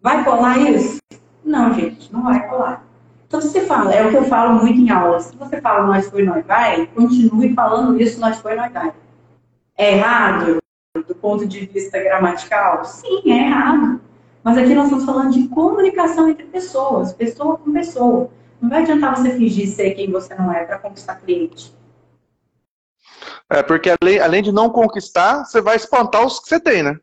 Vai 0.00 0.24
colar 0.24 0.58
isso? 0.58 0.98
Não, 1.44 1.74
gente, 1.74 2.12
não 2.12 2.22
vai 2.22 2.48
colar. 2.48 2.84
Então, 3.26 3.40
você 3.40 3.60
fala, 3.62 3.92
é 3.92 4.06
o 4.06 4.10
que 4.10 4.16
eu 4.16 4.24
falo 4.24 4.54
muito 4.54 4.80
em 4.80 4.90
aulas, 4.90 5.24
se 5.24 5.36
você 5.36 5.60
fala 5.60 5.86
nós 5.86 6.08
foi, 6.08 6.22
nós 6.22 6.44
vai, 6.46 6.86
continue 6.86 7.52
falando 7.52 8.00
isso, 8.00 8.18
nós 8.18 8.38
foi, 8.38 8.54
nós 8.54 8.72
vai. 8.72 8.92
É 9.76 9.96
errado 9.96 10.58
do 11.06 11.14
ponto 11.14 11.46
de 11.46 11.66
vista 11.66 11.98
gramatical? 12.02 12.84
Sim, 12.84 13.30
é 13.30 13.46
errado. 13.46 14.00
Mas 14.48 14.56
aqui 14.56 14.74
nós 14.74 14.84
estamos 14.84 15.04
falando 15.04 15.30
de 15.30 15.46
comunicação 15.48 16.26
entre 16.26 16.46
pessoas, 16.46 17.12
pessoa 17.12 17.58
com 17.58 17.70
pessoa. 17.70 18.30
Não 18.58 18.70
vai 18.70 18.80
adiantar 18.80 19.14
você 19.14 19.36
fingir 19.36 19.68
ser 19.68 19.90
quem 19.90 20.10
você 20.10 20.34
não 20.34 20.50
é 20.50 20.64
para 20.64 20.78
conquistar 20.78 21.16
cliente. 21.16 21.70
É, 23.50 23.62
porque 23.62 23.94
além, 24.00 24.18
além 24.18 24.42
de 24.42 24.50
não 24.50 24.70
conquistar, 24.70 25.44
você 25.44 25.60
vai 25.60 25.76
espantar 25.76 26.24
os 26.24 26.40
que 26.40 26.48
você 26.48 26.58
tem, 26.58 26.82
né? 26.82 26.98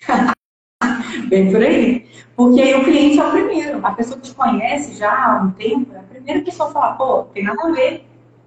Bem 1.28 1.52
por 1.52 1.60
aí. 1.60 2.08
Porque 2.34 2.62
aí 2.62 2.74
o 2.74 2.84
cliente 2.84 3.20
é 3.20 3.26
o 3.26 3.32
primeiro. 3.32 3.86
A 3.86 3.92
pessoa 3.92 4.18
que 4.18 4.30
te 4.30 4.34
conhece 4.34 4.94
já 4.94 5.12
há 5.12 5.42
um 5.42 5.50
tempo, 5.50 5.94
é 5.94 5.98
a 5.98 6.02
primeira 6.04 6.40
pessoa 6.40 6.70
a 6.70 6.72
falar, 6.72 6.92
pô, 6.94 7.24
tem 7.34 7.44
nada 7.44 7.68
a 7.68 7.70
ver 7.70 8.06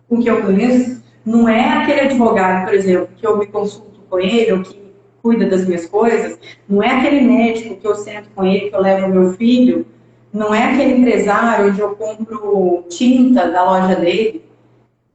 com 0.10 0.16
o 0.16 0.20
que 0.20 0.28
eu 0.28 0.42
conheço. 0.42 1.04
Não 1.24 1.48
é 1.48 1.78
aquele 1.78 2.02
advogado, 2.02 2.66
por 2.66 2.74
exemplo, 2.74 3.10
que 3.16 3.28
eu 3.28 3.38
me 3.38 3.46
consulto 3.46 4.02
com 4.10 4.20
ele, 4.20 4.52
ou 4.52 4.64
que 4.64 4.81
cuida 5.22 5.46
das 5.46 5.66
minhas 5.66 5.86
coisas. 5.86 6.38
Não 6.68 6.82
é 6.82 6.90
aquele 6.90 7.22
médico 7.22 7.76
que 7.76 7.88
eu 7.88 7.96
sento 7.96 8.30
com 8.36 8.44
ele, 8.44 8.70
que 8.70 8.76
eu 8.76 8.82
levo 8.82 9.08
meu 9.08 9.34
filho. 9.34 9.86
Não 10.34 10.54
é 10.54 10.74
aquele 10.74 11.00
empresário 11.00 11.70
onde 11.70 11.80
eu 11.80 11.96
compro 11.96 12.86
tinta 12.90 13.50
da 13.50 13.64
loja 13.64 13.96
dele, 13.96 14.46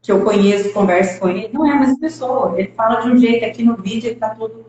que 0.03 0.12
eu 0.12 0.23
conheço, 0.23 0.73
converso 0.73 1.19
com 1.19 1.29
ele. 1.29 1.51
Não 1.53 1.66
é 1.66 1.73
a 1.73 1.81
mesma 1.81 1.99
pessoa. 1.99 2.55
Ele 2.59 2.69
fala 2.77 3.01
de 3.01 3.11
um 3.11 3.19
jeito, 3.19 3.45
aqui 3.45 3.62
no 3.62 3.77
vídeo 3.77 4.11
ele 4.11 4.16
tá 4.16 4.31
todo 4.31 4.66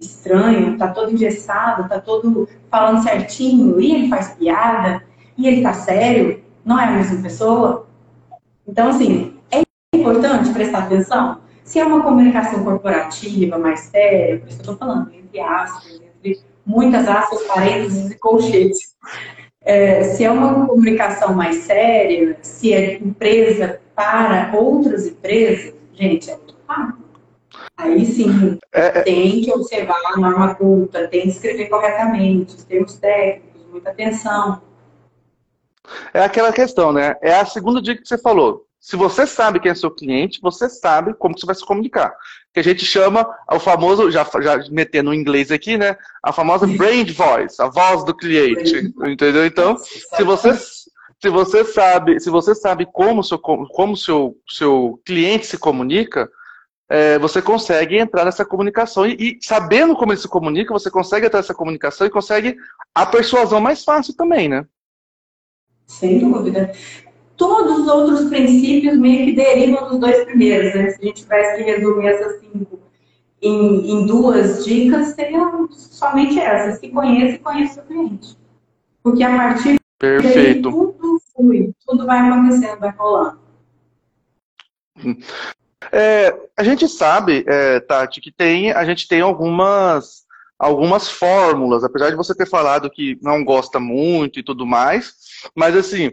estranho, 0.00 0.78
tá 0.78 0.88
todo 0.88 1.12
engessado, 1.12 1.88
tá 1.88 2.00
todo 2.00 2.48
falando 2.70 3.02
certinho, 3.02 3.80
e 3.80 3.92
ele 3.92 4.08
faz 4.08 4.28
piada, 4.34 5.02
e 5.36 5.48
ele 5.48 5.62
tá 5.62 5.72
sério, 5.72 6.40
não 6.64 6.78
é 6.78 6.84
a 6.84 6.90
mesma 6.92 7.20
pessoa. 7.22 7.86
Então, 8.66 8.88
assim, 8.88 9.34
é 9.50 9.62
importante 9.96 10.50
prestar 10.50 10.80
atenção. 10.80 11.38
Se 11.68 11.78
é 11.78 11.84
uma 11.84 12.02
comunicação 12.02 12.64
corporativa 12.64 13.58
mais 13.58 13.80
séria, 13.80 14.38
por 14.38 14.48
isso 14.48 14.56
que 14.56 14.62
eu 14.62 14.72
tô 14.72 14.78
falando, 14.78 15.12
entre 15.12 15.38
aspas, 15.38 16.00
entre 16.00 16.40
muitas 16.64 17.06
aspas, 17.06 17.42
parênteses 17.42 18.10
e 18.10 18.18
colchetes. 18.18 18.96
É, 19.60 20.02
se 20.02 20.24
é 20.24 20.30
uma 20.30 20.66
comunicação 20.66 21.34
mais 21.34 21.56
séria, 21.56 22.38
se 22.40 22.72
é 22.72 22.94
empresa 22.94 23.82
para 23.94 24.50
outras 24.54 25.06
empresas, 25.06 25.74
gente, 25.92 26.30
é 26.30 26.36
muito 26.38 26.56
rápido. 26.66 27.04
Aí 27.76 28.06
sim, 28.06 28.58
é, 28.72 28.86
é, 28.86 29.02
tem 29.02 29.42
que 29.42 29.52
observar 29.52 30.00
a 30.06 30.16
norma 30.16 30.54
culta, 30.54 31.06
tem 31.08 31.20
que 31.20 31.28
escrever 31.28 31.68
corretamente, 31.68 32.56
os 32.56 32.64
termos 32.64 32.96
técnicos, 32.96 33.66
muita 33.70 33.90
atenção. 33.90 34.62
É 36.14 36.22
aquela 36.24 36.50
questão, 36.50 36.94
né? 36.94 37.14
É 37.20 37.34
a 37.34 37.44
segunda 37.44 37.82
dica 37.82 38.00
que 38.00 38.08
você 38.08 38.16
falou. 38.16 38.67
Se 38.88 38.96
você 38.96 39.26
sabe 39.26 39.60
quem 39.60 39.70
é 39.70 39.74
seu 39.74 39.90
cliente, 39.90 40.40
você 40.40 40.66
sabe 40.66 41.12
como 41.12 41.38
você 41.38 41.44
vai 41.44 41.54
se 41.54 41.62
comunicar. 41.62 42.16
Que 42.54 42.60
a 42.60 42.64
gente 42.64 42.86
chama 42.86 43.28
o 43.52 43.60
famoso, 43.60 44.10
já, 44.10 44.26
já 44.40 44.56
metendo 44.70 45.10
o 45.10 45.14
inglês 45.14 45.50
aqui, 45.50 45.76
né? 45.76 45.94
A 46.22 46.32
famosa 46.32 46.66
brand 46.66 47.10
voice, 47.10 47.60
a 47.60 47.68
voz 47.68 48.02
do 48.02 48.16
cliente. 48.16 48.90
Entendeu? 49.06 49.44
Então, 49.44 49.76
se 49.76 50.24
você, 50.24 50.54
se 50.54 51.28
você 51.28 51.66
sabe, 51.66 52.18
se 52.18 52.30
você 52.30 52.54
sabe 52.54 52.86
como 52.90 53.22
seu, 53.22 53.38
como 53.38 53.94
seu, 53.94 54.34
seu 54.48 54.98
cliente 55.04 55.44
se 55.44 55.58
comunica, 55.58 56.26
é, 56.88 57.18
você 57.18 57.42
consegue 57.42 57.98
entrar 57.98 58.24
nessa 58.24 58.42
comunicação 58.42 59.04
e, 59.06 59.16
e, 59.20 59.38
sabendo 59.42 59.94
como 59.96 60.12
ele 60.12 60.20
se 60.20 60.28
comunica, 60.28 60.72
você 60.72 60.90
consegue 60.90 61.26
entrar 61.26 61.40
nessa 61.40 61.52
comunicação 61.52 62.06
e 62.06 62.10
consegue 62.10 62.56
a 62.94 63.04
persuasão 63.04 63.60
mais 63.60 63.84
fácil 63.84 64.16
também, 64.16 64.48
né? 64.48 64.64
Sem 65.86 66.20
dúvida. 66.20 66.72
Todos 67.38 67.78
os 67.78 67.88
outros 67.88 68.28
princípios 68.28 68.98
meio 68.98 69.24
que 69.26 69.32
derivam 69.32 69.88
dos 69.88 69.98
dois 69.98 70.24
primeiros, 70.24 70.74
né? 70.74 70.90
Se 70.90 71.00
a 71.00 71.06
gente 71.06 71.22
tivesse 71.22 71.56
que 71.56 71.62
resumir 71.62 72.08
essas 72.08 72.40
cinco 72.40 72.80
em, 73.40 73.92
em 73.92 74.06
duas 74.06 74.64
dicas, 74.64 75.14
seriam 75.14 75.70
somente 75.70 76.38
essas. 76.38 76.80
Se 76.80 76.88
conheça 76.88 77.36
e 77.36 77.38
conheça 77.38 77.80
o 77.80 77.84
cliente. 77.86 78.36
Porque 79.02 79.22
a 79.22 79.36
partir 79.36 79.78
Perfeito. 79.98 80.34
daí 80.34 80.62
tudo 80.62 81.22
flui, 81.34 81.72
tudo 81.86 82.06
vai 82.06 82.18
acontecendo, 82.18 82.80
vai 82.80 82.90
rolando. 82.90 83.38
É, 85.92 86.36
a 86.56 86.64
gente 86.64 86.88
sabe, 86.88 87.44
é, 87.46 87.80
Tati, 87.80 88.20
que 88.20 88.32
tem, 88.32 88.72
a 88.72 88.84
gente 88.84 89.08
tem 89.08 89.20
algumas, 89.20 90.26
algumas 90.58 91.08
fórmulas, 91.08 91.84
apesar 91.84 92.10
de 92.10 92.16
você 92.16 92.34
ter 92.34 92.48
falado 92.48 92.90
que 92.90 93.16
não 93.22 93.44
gosta 93.44 93.78
muito 93.78 94.38
e 94.38 94.42
tudo 94.42 94.66
mais, 94.66 95.14
mas 95.54 95.76
assim, 95.76 96.10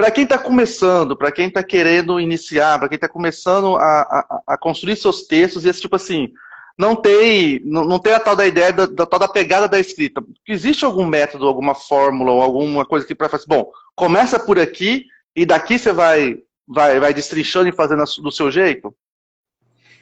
para 0.00 0.10
quem 0.10 0.24
está 0.24 0.38
começando, 0.38 1.14
para 1.14 1.30
quem 1.30 1.48
está 1.48 1.62
querendo 1.62 2.18
iniciar, 2.18 2.78
para 2.78 2.88
quem 2.88 2.96
está 2.96 3.06
começando 3.06 3.76
a, 3.76 3.82
a, 3.82 4.42
a, 4.54 4.56
construir 4.56 4.96
seus 4.96 5.24
textos, 5.24 5.66
e 5.66 5.68
esse 5.68 5.82
tipo 5.82 5.94
assim, 5.94 6.32
não 6.78 6.96
tem, 6.96 7.60
não, 7.66 7.84
não 7.84 7.98
tem 7.98 8.14
a 8.14 8.18
tal 8.18 8.34
da 8.34 8.46
ideia 8.46 8.72
da, 8.72 8.86
da 8.86 9.04
tal 9.04 9.18
da 9.18 9.28
pegada 9.28 9.68
da 9.68 9.78
escrita. 9.78 10.24
Existe 10.48 10.86
algum 10.86 11.04
método, 11.04 11.46
alguma 11.46 11.74
fórmula 11.74 12.32
ou 12.32 12.40
alguma 12.40 12.86
coisa 12.86 13.06
que 13.06 13.14
para 13.14 13.28
fazer, 13.28 13.44
bom, 13.46 13.70
começa 13.94 14.40
por 14.40 14.58
aqui 14.58 15.04
e 15.36 15.44
daqui 15.44 15.78
você 15.78 15.92
vai 15.92 16.38
vai, 16.66 16.98
vai 16.98 17.12
destrinchando 17.12 17.68
e 17.68 17.72
fazendo 17.72 18.02
do 18.22 18.32
seu 18.32 18.50
jeito? 18.50 18.94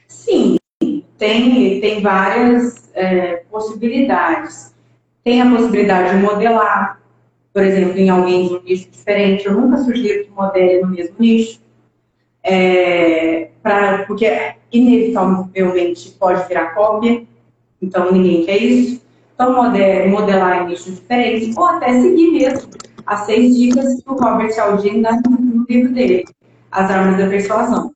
Sim, 0.06 0.58
tem, 1.18 1.80
tem 1.80 2.00
várias 2.00 2.88
é, 2.94 3.38
possibilidades. 3.50 4.72
Tem 5.24 5.42
a 5.42 5.50
possibilidade 5.50 6.16
de 6.16 6.22
modelar, 6.22 6.97
por 7.58 7.64
exemplo, 7.64 7.98
em 7.98 8.08
alguém 8.08 8.46
de 8.46 8.54
um 8.54 8.62
nicho 8.62 8.88
diferente. 8.88 9.44
Eu 9.44 9.54
nunca 9.54 9.78
sugiro 9.78 10.24
que 10.24 10.30
modele 10.30 10.80
no 10.80 10.90
mesmo 10.90 11.16
nicho, 11.18 11.60
é, 12.40 13.50
pra, 13.60 14.04
porque 14.06 14.54
inevitavelmente 14.70 16.10
pode 16.20 16.46
virar 16.46 16.72
cópia, 16.76 17.24
então 17.82 18.12
ninguém 18.12 18.44
quer 18.44 18.58
isso. 18.58 19.02
Então, 19.34 19.56
modele, 19.56 20.08
modelar 20.08 20.62
em 20.62 20.68
nichos 20.68 21.00
diferentes, 21.00 21.56
ou 21.56 21.64
até 21.64 22.00
seguir 22.00 22.30
mesmo 22.30 22.70
as 23.04 23.20
seis 23.26 23.56
dicas 23.56 24.04
que 24.04 24.08
o 24.08 24.14
Robert 24.14 24.52
Cialdini 24.52 25.02
dá 25.02 25.20
no 25.28 25.66
livro 25.68 25.92
dele. 25.92 26.26
As 26.70 26.88
Armas 26.88 27.18
da 27.18 27.26
Persuasão. 27.26 27.92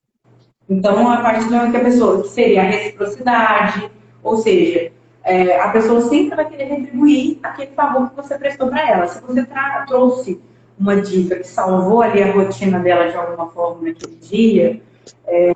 Então, 0.69 1.09
a 1.09 1.19
partir 1.19 1.45
do 1.45 1.53
momento 1.53 1.71
que 1.71 1.77
a 1.77 1.85
pessoa, 1.85 2.23
que 2.23 2.31
seria 2.31 2.63
a 2.63 2.65
reciprocidade, 2.65 3.89
ou 4.25 4.39
seja, 4.39 4.91
é, 5.25 5.61
a 5.61 5.69
pessoa 5.69 6.01
sempre 6.03 6.37
vai 6.37 6.49
querer 6.49 6.65
retribuir 6.65 7.39
aquele 7.43 7.73
favor 7.73 8.11
que 8.11 8.17
você 8.17 8.37
prestou 8.39 8.69
para 8.69 8.89
ela. 8.89 9.07
Se 9.07 9.21
você 9.21 9.47
trouxe 9.87 10.41
uma 10.79 11.01
dica 11.01 11.37
que 11.37 11.47
salvou 11.47 12.03
ali 12.03 12.23
a 12.23 12.33
rotina 12.33 12.79
dela 12.81 13.09
de 13.09 13.17
alguma 13.17 13.49
forma 13.51 13.89
naquele 13.89 14.17
dia, 14.17 14.83
é, 15.27 15.53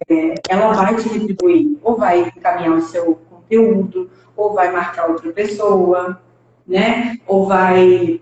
ela 0.48 0.72
vai 0.72 0.94
te 0.96 1.09
retribuir, 1.09 1.79
ou 1.83 1.96
vai 1.96 2.20
encaminhar 2.20 2.74
o 2.74 2.83
seu 2.83 3.18
conteúdo, 3.29 4.11
ou 4.37 4.55
vai 4.55 4.70
marcar 4.70 5.11
outra 5.11 5.33
pessoa, 5.33 6.20
né? 6.66 7.18
Ou 7.26 7.46
vai 7.46 8.20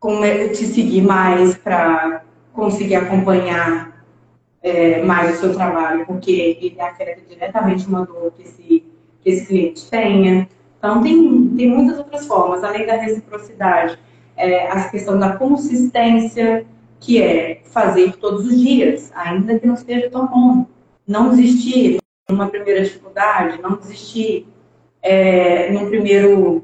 te 0.00 0.66
seguir 0.66 1.02
mais 1.02 1.56
para 1.56 2.22
conseguir 2.52 2.96
acompanhar 2.96 4.04
é, 4.62 5.02
mais 5.02 5.36
o 5.36 5.40
seu 5.40 5.54
trabalho, 5.54 6.06
porque 6.06 6.58
ele 6.60 6.80
afeta 6.80 7.20
diretamente 7.28 7.86
uma 7.86 8.04
dor 8.04 8.32
que 8.32 8.42
esse, 8.42 8.84
que 9.20 9.30
esse 9.30 9.46
cliente 9.46 9.90
tenha. 9.90 10.48
Então, 10.84 11.02
tem, 11.02 11.48
tem 11.56 11.66
muitas 11.66 11.96
outras 11.96 12.26
formas, 12.26 12.62
além 12.62 12.84
da 12.84 12.96
reciprocidade, 12.96 13.98
é, 14.36 14.70
a 14.70 14.86
questão 14.90 15.18
da 15.18 15.34
consistência, 15.34 16.66
que 17.00 17.22
é 17.22 17.62
fazer 17.64 18.14
todos 18.18 18.46
os 18.46 18.60
dias, 18.60 19.10
ainda 19.14 19.58
que 19.58 19.66
não 19.66 19.72
esteja 19.72 20.10
tão 20.10 20.26
bom. 20.26 20.66
Não 21.06 21.30
desistir 21.30 22.00
numa 22.28 22.48
primeira 22.48 22.84
dificuldade, 22.84 23.62
não 23.62 23.78
desistir 23.78 24.46
é, 25.00 25.72
num 25.72 25.88
primeiro, 25.88 26.62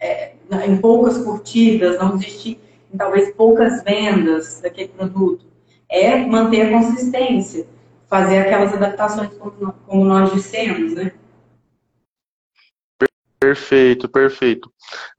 é, 0.00 0.32
em 0.66 0.78
poucas 0.78 1.18
curtidas, 1.18 1.98
não 1.98 2.16
desistir 2.16 2.58
em 2.90 2.96
talvez 2.96 3.30
poucas 3.34 3.82
vendas 3.84 4.58
daquele 4.62 4.88
produto. 4.88 5.44
É 5.86 6.16
manter 6.16 6.62
a 6.62 6.78
consistência, 6.78 7.66
fazer 8.08 8.38
aquelas 8.38 8.72
adaptações 8.72 9.34
como, 9.34 9.74
como 9.86 10.04
nós 10.06 10.32
dissemos, 10.32 10.94
né? 10.94 11.12
Perfeito, 13.44 14.08
perfeito. 14.08 14.72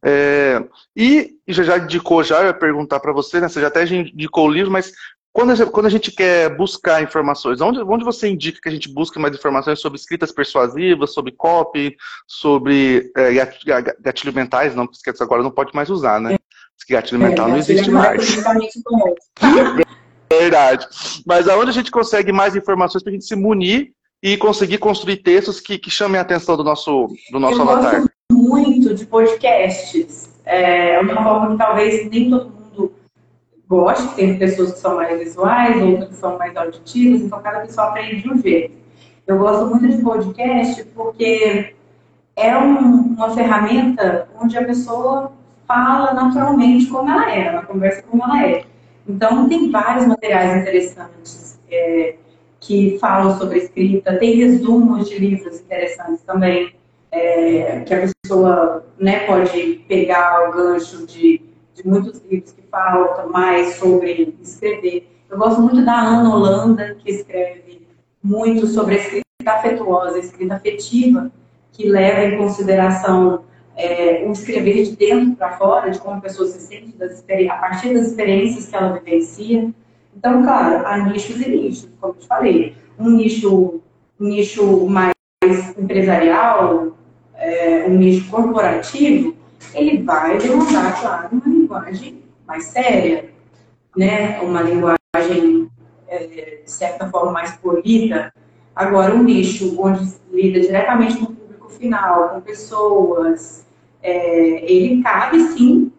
É, 0.03 0.63
e 0.95 1.35
já, 1.47 1.61
já 1.61 1.77
indicou, 1.77 2.23
já 2.23 2.41
eu 2.41 2.47
ia 2.47 2.53
perguntar 2.53 2.99
para 2.99 3.13
você, 3.13 3.39
né? 3.39 3.47
Você 3.47 3.61
já 3.61 3.67
até 3.67 3.85
indicou 3.85 4.47
o 4.47 4.51
livro, 4.51 4.71
mas 4.71 4.91
quando 5.31 5.51
a, 5.51 5.55
gente, 5.55 5.69
quando 5.69 5.85
a 5.85 5.89
gente 5.89 6.11
quer 6.11 6.49
buscar 6.57 7.03
informações, 7.03 7.61
onde, 7.61 7.79
onde 7.81 8.03
você 8.03 8.27
indica 8.27 8.59
que 8.59 8.67
a 8.67 8.71
gente 8.71 8.91
busque 8.91 9.19
mais 9.19 9.35
informações 9.35 9.79
sobre 9.79 9.99
escritas 9.99 10.31
persuasivas, 10.31 11.13
sobre 11.13 11.33
copy, 11.33 11.95
sobre 12.25 13.11
é, 13.15 13.31
gatilho 13.99 14.33
mentais? 14.33 14.73
Não, 14.73 14.87
porque 14.87 15.11
agora 15.21 15.43
não 15.43 15.51
pode 15.51 15.75
mais 15.75 15.91
usar, 15.91 16.19
né? 16.19 16.35
Gatilho 16.89 17.23
é, 17.23 17.29
mental 17.29 17.47
não 17.47 17.57
existe 17.57 17.91
mais. 17.91 18.25
Verdade. 20.31 20.87
Mas 21.27 21.47
aonde 21.47 21.69
a 21.69 21.73
gente 21.73 21.91
consegue 21.91 22.31
mais 22.31 22.55
informações 22.55 23.03
para 23.03 23.11
a 23.11 23.13
gente 23.13 23.25
se 23.25 23.35
munir 23.35 23.93
e 24.25 24.37
conseguir 24.37 24.79
construir 24.79 25.17
textos 25.17 25.59
que, 25.59 25.77
que 25.77 25.91
chamem 25.91 26.17
a 26.17 26.21
atenção 26.21 26.57
do 26.57 26.63
nosso, 26.63 27.07
do 27.31 27.39
nosso 27.39 27.59
eu 27.59 27.61
avatar? 27.61 27.99
Gosto 27.99 28.14
muito 28.35 28.93
de 28.93 29.05
podcasts. 29.05 30.29
É 30.45 30.99
uma 30.99 31.23
forma 31.23 31.51
que 31.51 31.57
talvez 31.57 32.09
nem 32.09 32.29
todo 32.29 32.51
mundo 32.51 32.93
goste. 33.67 34.15
Tem 34.15 34.37
pessoas 34.37 34.73
que 34.73 34.79
são 34.79 34.95
mais 34.95 35.17
visuais, 35.17 35.81
outras 35.81 36.09
que 36.09 36.15
são 36.15 36.37
mais 36.37 36.55
auditivas, 36.55 37.21
então 37.21 37.41
cada 37.41 37.61
pessoa 37.61 37.87
aprende 37.87 38.21
de 38.21 38.29
um 38.31 38.37
jeito. 38.41 38.75
Eu 39.25 39.39
gosto 39.39 39.65
muito 39.67 39.87
de 39.87 40.03
podcast 40.03 40.83
porque 40.93 41.73
é 42.35 42.55
um, 42.57 43.15
uma 43.15 43.33
ferramenta 43.33 44.27
onde 44.39 44.57
a 44.57 44.63
pessoa 44.63 45.31
fala 45.67 46.13
naturalmente 46.13 46.87
como 46.87 47.09
ela 47.09 47.31
é, 47.31 47.47
ela 47.47 47.63
conversa 47.63 48.03
como 48.03 48.23
ela 48.23 48.45
é. 48.45 48.65
Então, 49.07 49.47
tem 49.47 49.71
vários 49.71 50.05
materiais 50.07 50.61
interessantes. 50.61 51.59
É, 51.71 52.15
que 52.65 52.97
falam 52.99 53.37
sobre 53.37 53.59
escrita, 53.59 54.17
tem 54.17 54.35
resumos 54.37 55.07
de 55.07 55.19
livros 55.19 55.59
interessantes 55.59 56.23
também, 56.23 56.73
é, 57.11 57.81
que 57.81 57.93
a 57.93 57.99
pessoa 58.01 58.14
né, 58.99 59.25
pode 59.25 59.85
pegar 59.87 60.49
o 60.49 60.53
gancho 60.53 61.05
de, 61.05 61.41
de 61.73 61.87
muitos 61.87 62.21
livros 62.23 62.51
que 62.51 62.61
falam 62.63 63.29
mais 63.29 63.75
sobre 63.75 64.35
escrever. 64.41 65.09
Eu 65.29 65.37
gosto 65.37 65.61
muito 65.61 65.83
da 65.83 65.99
Ana 65.99 66.33
Holanda, 66.33 66.95
que 66.95 67.11
escreve 67.11 67.87
muito 68.23 68.67
sobre 68.67 68.95
a 68.95 68.97
escrita 68.97 69.25
afetuosa, 69.47 70.15
a 70.15 70.19
escrita 70.19 70.55
afetiva, 70.55 71.31
que 71.71 71.87
leva 71.89 72.23
em 72.23 72.37
consideração 72.37 73.43
é, 73.75 74.23
o 74.25 74.31
escrever 74.31 74.83
de 74.83 74.95
dentro 74.95 75.35
para 75.35 75.57
fora, 75.57 75.91
de 75.91 75.99
como 75.99 76.17
a 76.17 76.21
pessoa 76.21 76.47
se 76.47 76.59
sente 76.59 76.95
a 77.49 77.55
partir 77.57 77.93
das 77.93 78.07
experiências 78.07 78.67
que 78.67 78.75
ela 78.75 78.93
vivencia. 78.93 79.69
Então, 80.15 80.43
claro, 80.43 80.87
há 80.87 80.97
nichos 80.97 81.41
e 81.41 81.49
nichos, 81.49 81.89
como 81.99 82.13
eu 82.13 82.17
te 82.17 82.27
falei. 82.27 82.75
Um 82.97 83.09
nicho, 83.09 83.81
um 84.19 84.25
nicho 84.25 84.87
mais 84.87 85.13
empresarial, 85.77 86.95
é, 87.45 87.85
um 87.87 87.95
nicho 87.97 88.27
corporativo, 88.29 89.35
ele 89.73 90.01
vai 90.01 90.37
demandar, 90.39 90.99
claro, 90.99 91.29
uma 91.31 91.45
linguagem 91.45 92.23
mais 92.47 92.65
séria, 92.65 93.29
né? 93.95 94.39
uma 94.41 94.61
linguagem, 94.63 95.69
é, 96.07 96.59
de 96.63 96.71
certa 96.71 97.07
forma, 97.07 97.31
mais 97.31 97.51
polida. 97.57 98.33
Agora, 98.75 99.13
um 99.13 99.23
nicho 99.23 99.79
onde 99.79 100.15
lida 100.31 100.59
diretamente 100.59 101.17
com 101.17 101.25
o 101.25 101.35
público 101.35 101.69
final, 101.69 102.29
com 102.29 102.41
pessoas, 102.41 103.65
é, 104.01 104.71
ele 104.71 105.03
cabe, 105.03 105.39
sim, 105.51 105.91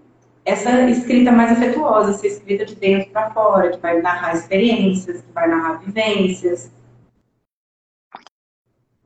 essa 0.45 0.83
escrita 0.91 1.31
mais 1.31 1.53
afetuosa, 1.53 2.11
essa 2.11 2.27
escrita 2.27 2.65
de 2.65 2.75
dentro 2.75 3.11
para 3.11 3.31
fora, 3.31 3.71
que 3.71 3.79
vai 3.79 4.01
narrar 4.03 4.35
experiências, 4.35 5.21
que 5.21 5.33
vai 5.33 5.49
narrar 5.49 5.79
vivências. 5.79 6.71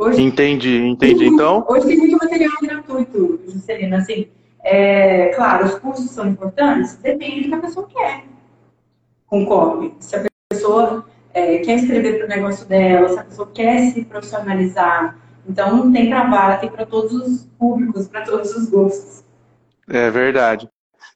Hoje, 0.01 0.23
entendi, 0.23 0.79
entendi. 0.79 1.27
Então. 1.27 1.63
Hoje 1.69 1.89
tem 1.89 1.99
muito 1.99 2.17
material 2.17 2.53
gratuito, 2.63 3.39
Juscelina. 3.47 3.99
Assim, 3.99 4.29
é, 4.65 5.29
claro, 5.35 5.67
os 5.67 5.75
cursos 5.75 6.11
são 6.11 6.27
importantes, 6.27 6.97
depende 6.97 7.43
do 7.43 7.49
que 7.51 7.55
a 7.55 7.59
pessoa 7.59 7.87
quer. 7.87 8.25
Concordo. 9.27 9.95
Se 10.01 10.17
a 10.17 10.25
pessoa 10.51 11.05
é, 11.35 11.59
quer 11.59 11.75
escrever 11.75 12.17
para 12.17 12.25
o 12.25 12.29
negócio 12.31 12.67
dela, 12.67 13.11
se 13.11 13.19
a 13.19 13.25
pessoa 13.25 13.51
quer 13.53 13.91
se 13.91 14.03
profissionalizar. 14.07 15.19
Então, 15.47 15.93
tem 15.93 16.09
para 16.09 16.31
vara, 16.31 16.57
tem 16.57 16.71
para 16.71 16.87
todos 16.87 17.13
os 17.13 17.45
públicos, 17.59 18.09
para 18.09 18.23
todos 18.23 18.57
os 18.57 18.71
gostos. 18.71 19.23
É 19.87 20.11
verdade. 20.11 20.67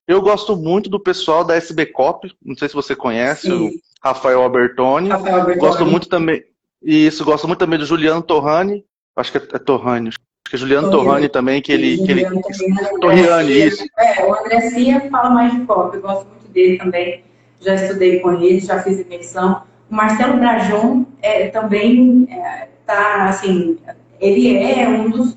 Eu 0.06 0.20
gosto 0.20 0.54
muito 0.56 0.90
do 0.90 1.00
pessoal 1.00 1.42
da 1.42 1.56
SB 1.56 1.86
Cop, 1.86 2.30
não 2.44 2.54
sei 2.54 2.68
se 2.68 2.74
você 2.74 2.94
conhece, 2.94 3.46
Sim. 3.46 3.68
o 3.68 3.70
Rafael 4.02 4.42
Albertoni. 4.42 5.08
Rafael 5.08 5.36
Albertoni. 5.36 5.66
Gosto 5.66 5.86
muito 5.86 6.06
também. 6.06 6.44
Isso, 6.84 7.24
gosto 7.24 7.46
muito 7.46 7.58
também 7.58 7.78
do 7.78 7.86
Juliano 7.86 8.22
Torrani. 8.22 8.84
Acho 9.16 9.32
que 9.32 9.38
é, 9.38 9.42
é 9.54 9.58
Torrani. 9.58 10.08
Acho 10.08 10.18
que 10.18 10.56
é 10.56 10.58
Juliano 10.58 10.90
Torriani, 10.90 11.06
Torrani 11.06 11.28
também, 11.28 11.62
que 11.62 11.72
ele. 11.72 11.96
Que 12.04 12.12
ele... 12.12 12.26
Torriani, 13.00 13.52
isso. 13.52 13.84
É, 13.98 14.24
o 14.26 14.34
André 14.34 14.60
Cia 14.70 15.08
fala 15.10 15.30
mais 15.30 15.52
de 15.52 15.64
cop, 15.64 15.96
eu 15.96 16.02
gosto 16.02 16.28
muito 16.28 16.48
dele 16.48 16.78
também. 16.78 17.24
Já 17.60 17.74
estudei 17.74 18.20
com 18.20 18.32
ele, 18.32 18.60
já 18.60 18.82
fiz 18.82 19.00
imersão. 19.00 19.62
O 19.90 19.94
Marcelo 19.94 20.38
Brajon 20.38 21.06
é, 21.22 21.48
também 21.48 22.26
é, 22.30 22.68
tá, 22.84 23.28
assim, 23.28 23.78
ele 24.20 24.56
é 24.56 24.88
um 24.88 25.08
dos, 25.08 25.36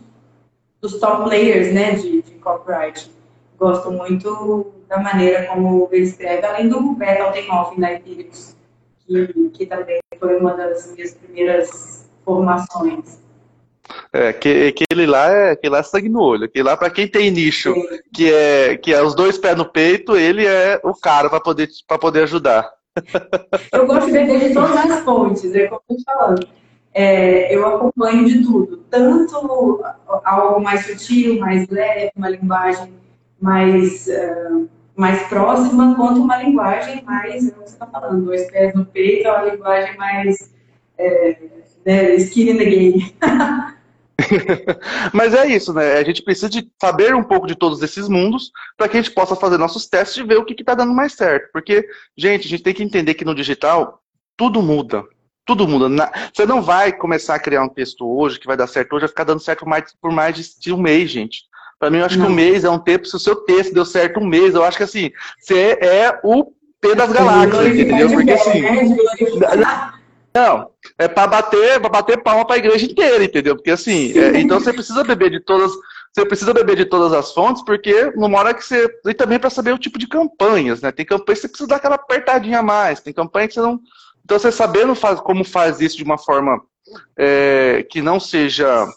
dos 0.81 0.99
top 0.99 1.23
players, 1.23 1.73
né, 1.73 1.91
de, 1.91 2.21
de 2.21 2.31
copyright 2.33 3.09
gosto 3.57 3.91
muito 3.91 4.71
da 4.87 4.99
maneira 4.99 5.47
como 5.47 5.89
ele 5.91 6.03
escreve, 6.03 6.45
além 6.45 6.69
do 6.69 6.93
Beto 6.93 7.23
Altenhoff 7.23 7.79
da 7.79 7.93
Empíricos, 7.93 8.55
que, 9.07 9.49
que 9.53 9.65
também 9.65 9.99
foi 10.19 10.37
uma 10.37 10.53
das 10.53 10.93
minhas 10.93 11.13
primeiras 11.13 12.09
formações. 12.23 13.21
É, 14.11 14.33
que, 14.33 14.67
aquele 14.67 15.05
lá 15.05 15.31
é 15.31 15.51
aquele 15.51 15.71
lá 15.71 15.79
é 15.79 15.83
sangue 15.83 16.09
no 16.09 16.21
olho. 16.21 16.45
Aquele 16.45 16.63
lá, 16.63 16.75
para 16.75 16.89
quem 16.89 17.07
tem 17.07 17.31
nicho, 17.31 17.73
que 18.13 18.31
é, 18.31 18.77
que 18.77 18.93
é 18.93 19.01
os 19.01 19.15
dois 19.15 19.37
pés 19.37 19.55
no 19.55 19.65
peito, 19.65 20.15
ele 20.17 20.45
é 20.45 20.79
o 20.83 20.93
cara 20.93 21.29
para 21.29 21.39
poder, 21.39 21.69
poder 21.99 22.23
ajudar. 22.23 22.69
Eu 23.71 23.85
gosto 23.85 24.07
de 24.07 24.13
beber 24.13 24.49
de 24.49 24.53
todas 24.53 24.75
as 24.75 24.99
fontes, 25.01 25.53
é 25.55 25.67
como 25.67 25.81
eu 25.89 25.95
estou 25.95 26.15
falando. 26.15 26.47
É, 26.93 27.53
eu 27.53 27.63
acompanho 27.63 28.25
de 28.25 28.43
tudo, 28.43 28.77
tanto 28.89 29.83
algo 30.23 30.59
mais 30.59 30.83
sutil, 30.87 31.39
mais 31.39 31.67
leve, 31.69 32.11
uma 32.15 32.27
linguagem 32.27 32.91
mais, 33.39 34.07
uh, 34.07 34.67
mais 34.97 35.27
próxima, 35.27 35.95
quanto 35.95 36.21
uma 36.21 36.41
linguagem 36.41 37.03
mais, 37.03 37.47
é 37.47 37.51
o 37.51 37.51
que 37.51 37.59
você 37.59 37.73
está 37.73 37.85
falando, 37.85 38.25
dois 38.25 38.49
pés 38.49 38.73
no 38.73 38.83
peito, 38.85 39.27
é 39.27 39.31
uma 39.31 39.51
linguagem 39.51 39.95
mais 39.95 40.51
é, 40.97 41.37
né, 41.85 42.15
skin 42.15 42.49
in 42.49 42.57
the 42.57 42.65
game. 42.65 43.15
Mas 45.13 45.35
é 45.35 45.45
isso, 45.45 45.71
né? 45.71 45.93
A 45.93 46.03
gente 46.03 46.23
precisa 46.23 46.49
de 46.49 46.67
saber 46.81 47.13
um 47.13 47.23
pouco 47.23 47.45
de 47.45 47.55
todos 47.55 47.81
esses 47.83 48.09
mundos 48.09 48.51
para 48.75 48.89
que 48.89 48.97
a 48.97 49.01
gente 49.01 49.13
possa 49.13 49.35
fazer 49.35 49.57
nossos 49.57 49.87
testes 49.87 50.17
e 50.17 50.23
ver 50.23 50.37
o 50.37 50.43
que 50.43 50.59
está 50.59 50.73
dando 50.73 50.93
mais 50.93 51.13
certo. 51.13 51.49
Porque, 51.53 51.87
gente, 52.17 52.47
a 52.47 52.49
gente 52.49 52.63
tem 52.63 52.73
que 52.73 52.83
entender 52.83 53.13
que 53.13 53.23
no 53.23 53.35
digital 53.35 54.01
tudo 54.35 54.61
muda. 54.61 55.03
Tudo 55.45 55.67
muda. 55.67 56.11
Você 56.33 56.45
não 56.45 56.61
vai 56.61 56.91
começar 56.91 57.35
a 57.35 57.39
criar 57.39 57.63
um 57.63 57.69
texto 57.69 58.05
hoje 58.05 58.39
que 58.39 58.47
vai 58.47 58.57
dar 58.57 58.67
certo 58.67 58.93
hoje, 58.93 59.01
vai 59.01 59.09
ficar 59.09 59.23
dando 59.23 59.39
certo 59.39 59.63
por 60.01 60.11
mais 60.11 60.55
de 60.59 60.73
um 60.73 60.81
mês, 60.81 61.09
gente. 61.11 61.43
Para 61.79 61.89
mim, 61.89 61.99
eu 61.99 62.05
acho 62.05 62.17
não. 62.17 62.25
que 62.25 62.31
um 62.31 62.35
mês 62.35 62.63
é 62.63 62.69
um 62.69 62.79
tempo, 62.79 63.05
se 63.05 63.15
o 63.15 63.19
seu 63.19 63.35
texto 63.35 63.73
deu 63.73 63.85
certo 63.85 64.19
um 64.19 64.25
mês, 64.25 64.55
eu 64.55 64.63
acho 64.63 64.77
que 64.77 64.83
assim, 64.83 65.11
você 65.39 65.77
é 65.79 66.19
o 66.23 66.51
P 66.81 66.95
das 66.95 67.11
galáxias, 67.11 67.67
entendeu? 67.67 68.09
Porque 68.09 68.31
assim. 68.31 68.61
Né? 68.61 69.93
Não, 70.33 70.69
é 70.97 71.07
para 71.07 71.27
bater, 71.27 71.79
para 71.79 71.89
bater 71.89 72.21
palma 72.21 72.45
para 72.45 72.55
a 72.55 72.59
igreja 72.59 72.85
inteira, 72.85 73.23
entendeu? 73.23 73.55
Porque 73.55 73.71
assim, 73.71 74.17
é, 74.17 74.39
então 74.39 74.59
você 74.59 74.71
precisa 74.71 75.03
beber 75.03 75.31
de 75.31 75.39
todas, 75.39 75.71
você 76.13 76.25
precisa 76.25 76.53
beber 76.53 76.75
de 76.75 76.85
todas 76.85 77.13
as 77.13 77.33
fontes, 77.33 77.63
porque 77.63 78.11
numa 78.15 78.37
hora 78.37 78.53
que 78.53 78.63
você. 78.63 78.87
E 79.05 79.13
também 79.13 79.39
para 79.39 79.49
saber 79.49 79.73
o 79.73 79.79
tipo 79.79 79.97
de 79.97 80.07
campanhas, 80.07 80.81
né? 80.81 80.91
Tem 80.91 81.05
campanhas 81.05 81.39
que 81.39 81.41
você 81.41 81.47
precisa 81.47 81.69
dar 81.69 81.77
aquela 81.77 81.95
apertadinha 81.95 82.59
a 82.59 82.63
mais, 82.63 83.01
tem 83.01 83.13
campanha 83.13 83.47
que 83.47 83.55
você 83.55 83.61
não. 83.61 83.79
Então, 84.23 84.37
você 84.37 84.51
sabendo 84.51 84.93
faz, 84.93 85.21
como 85.21 85.43
faz 85.43 85.79
isso 85.79 85.95
de 85.97 86.03
uma 86.03 86.17
forma 86.17 86.61
é, 87.17 87.85
que 87.89 88.01
não 88.01 88.19
seja. 88.19 88.87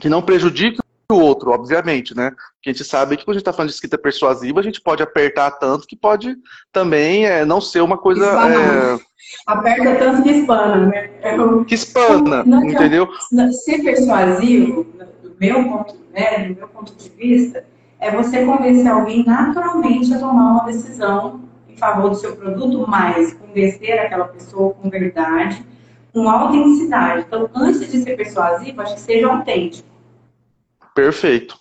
que 0.00 0.08
não 0.08 0.22
prejudique 0.22 0.80
o 1.12 1.20
outro, 1.20 1.50
obviamente, 1.50 2.16
né? 2.16 2.30
Porque 2.30 2.70
a 2.70 2.72
gente 2.72 2.84
sabe 2.84 3.16
que 3.16 3.24
quando 3.24 3.36
a 3.36 3.38
gente 3.38 3.42
está 3.42 3.52
falando 3.52 3.68
de 3.68 3.74
escrita 3.74 3.98
persuasiva, 3.98 4.60
a 4.60 4.62
gente 4.62 4.80
pode 4.80 5.02
apertar 5.02 5.50
tanto 5.52 5.86
que 5.86 5.96
pode 5.96 6.36
também 6.72 7.26
é, 7.26 7.44
não 7.44 7.60
ser 7.60 7.80
uma 7.80 7.98
coisa. 7.98 8.26
É... 8.26 8.98
Aperta 9.46 9.94
tanto 9.96 10.22
que 10.22 10.30
espana, 10.30 10.86
né? 10.86 11.10
Eu... 11.22 11.64
Que 11.64 11.74
espana, 11.74 12.44
não, 12.44 12.64
entendeu? 12.64 13.08
Ser 13.64 13.82
persuasivo, 13.82 14.84
do 15.22 15.34
meu, 15.38 15.64
ponto, 15.64 15.96
né, 16.12 16.48
do 16.48 16.56
meu 16.56 16.68
ponto 16.68 16.94
de 16.94 17.08
vista, 17.10 17.64
é 17.98 18.10
você 18.10 18.44
convencer 18.44 18.88
alguém 18.88 19.24
naturalmente 19.24 20.12
a 20.14 20.18
tomar 20.18 20.52
uma 20.52 20.64
decisão 20.64 21.42
em 21.68 21.76
favor 21.76 22.10
do 22.10 22.16
seu 22.16 22.34
produto, 22.34 22.86
mas 22.88 23.34
convencer 23.34 23.98
aquela 23.98 24.28
pessoa 24.28 24.72
com 24.74 24.88
verdade, 24.88 25.64
com 26.12 26.28
autenticidade. 26.28 27.24
Então, 27.26 27.48
antes 27.54 27.90
de 27.90 28.02
ser 28.02 28.16
persuasivo, 28.16 28.80
acho 28.80 28.94
que 28.94 29.00
seja 29.00 29.28
autêntico. 29.28 29.89
Perfeito. 30.94 31.58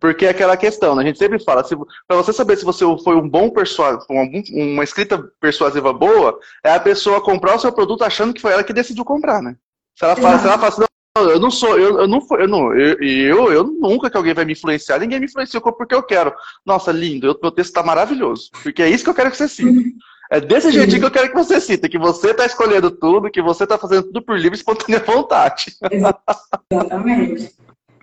Porque 0.00 0.24
é 0.24 0.30
aquela 0.30 0.56
questão, 0.56 0.94
né? 0.94 1.02
a 1.02 1.06
gente 1.06 1.18
sempre 1.18 1.38
fala, 1.38 1.62
para 1.62 2.16
você 2.16 2.32
saber 2.32 2.56
se 2.56 2.64
você 2.64 2.84
foi 3.04 3.16
um 3.16 3.28
bom 3.28 3.50
persuasivo, 3.50 4.06
uma 4.08 4.82
escrita 4.82 5.18
persuasiva 5.38 5.92
boa, 5.92 6.38
é 6.64 6.72
a 6.72 6.80
pessoa 6.80 7.20
comprar 7.20 7.54
o 7.54 7.58
seu 7.58 7.70
produto 7.70 8.02
achando 8.02 8.32
que 8.32 8.40
foi 8.40 8.52
ela 8.52 8.64
que 8.64 8.72
decidiu 8.72 9.04
comprar, 9.04 9.42
né? 9.42 9.56
Se 9.94 10.04
ela 10.04 10.16
fala, 10.16 10.38
se 10.38 10.46
ela 10.46 10.58
fala 10.58 10.68
assim, 10.68 10.84
não, 11.16 11.28
eu 11.28 11.38
não 11.38 11.50
sou, 11.50 11.78
eu, 11.78 12.00
eu 12.00 12.08
não 12.08 12.26
eu 12.38 12.48
não, 12.48 12.74
eu, 12.74 12.96
eu, 13.02 13.52
eu, 13.52 13.64
nunca 13.64 14.08
que 14.08 14.16
alguém 14.16 14.32
vai 14.32 14.46
me 14.46 14.52
influenciar, 14.52 14.98
ninguém 14.98 15.20
me 15.20 15.26
influenciou 15.26 15.60
porque 15.60 15.94
eu 15.94 16.02
quero. 16.02 16.32
Nossa, 16.64 16.90
lindo, 16.90 17.26
eu, 17.26 17.38
meu 17.42 17.50
texto 17.50 17.70
está 17.70 17.82
maravilhoso. 17.82 18.50
Porque 18.62 18.82
é 18.82 18.88
isso 18.88 19.04
que 19.04 19.10
eu 19.10 19.14
quero 19.14 19.30
que 19.30 19.36
você 19.36 19.48
sinta. 19.48 19.86
É 20.30 20.40
desse 20.40 20.70
jeitinho 20.70 21.00
que 21.00 21.06
eu 21.06 21.10
quero 21.10 21.28
que 21.28 21.34
você 21.34 21.60
sinta, 21.60 21.88
que 21.88 21.98
você 21.98 22.30
está 22.30 22.46
escolhendo 22.46 22.90
tudo, 22.90 23.30
que 23.30 23.42
você 23.42 23.64
está 23.64 23.76
fazendo 23.76 24.04
tudo 24.04 24.22
por 24.22 24.38
livre 24.38 24.56
e 24.56 24.60
espontânea 24.60 25.00
vontade. 25.00 25.76
Exatamente 25.90 27.52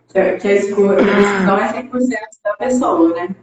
que, 0.10 0.20
a 0.20 0.34
decisão 0.34 1.58
é 1.58 1.84
100% 1.84 2.18
da 2.44 2.54
pessoa, 2.54 3.14
né? 3.14 3.36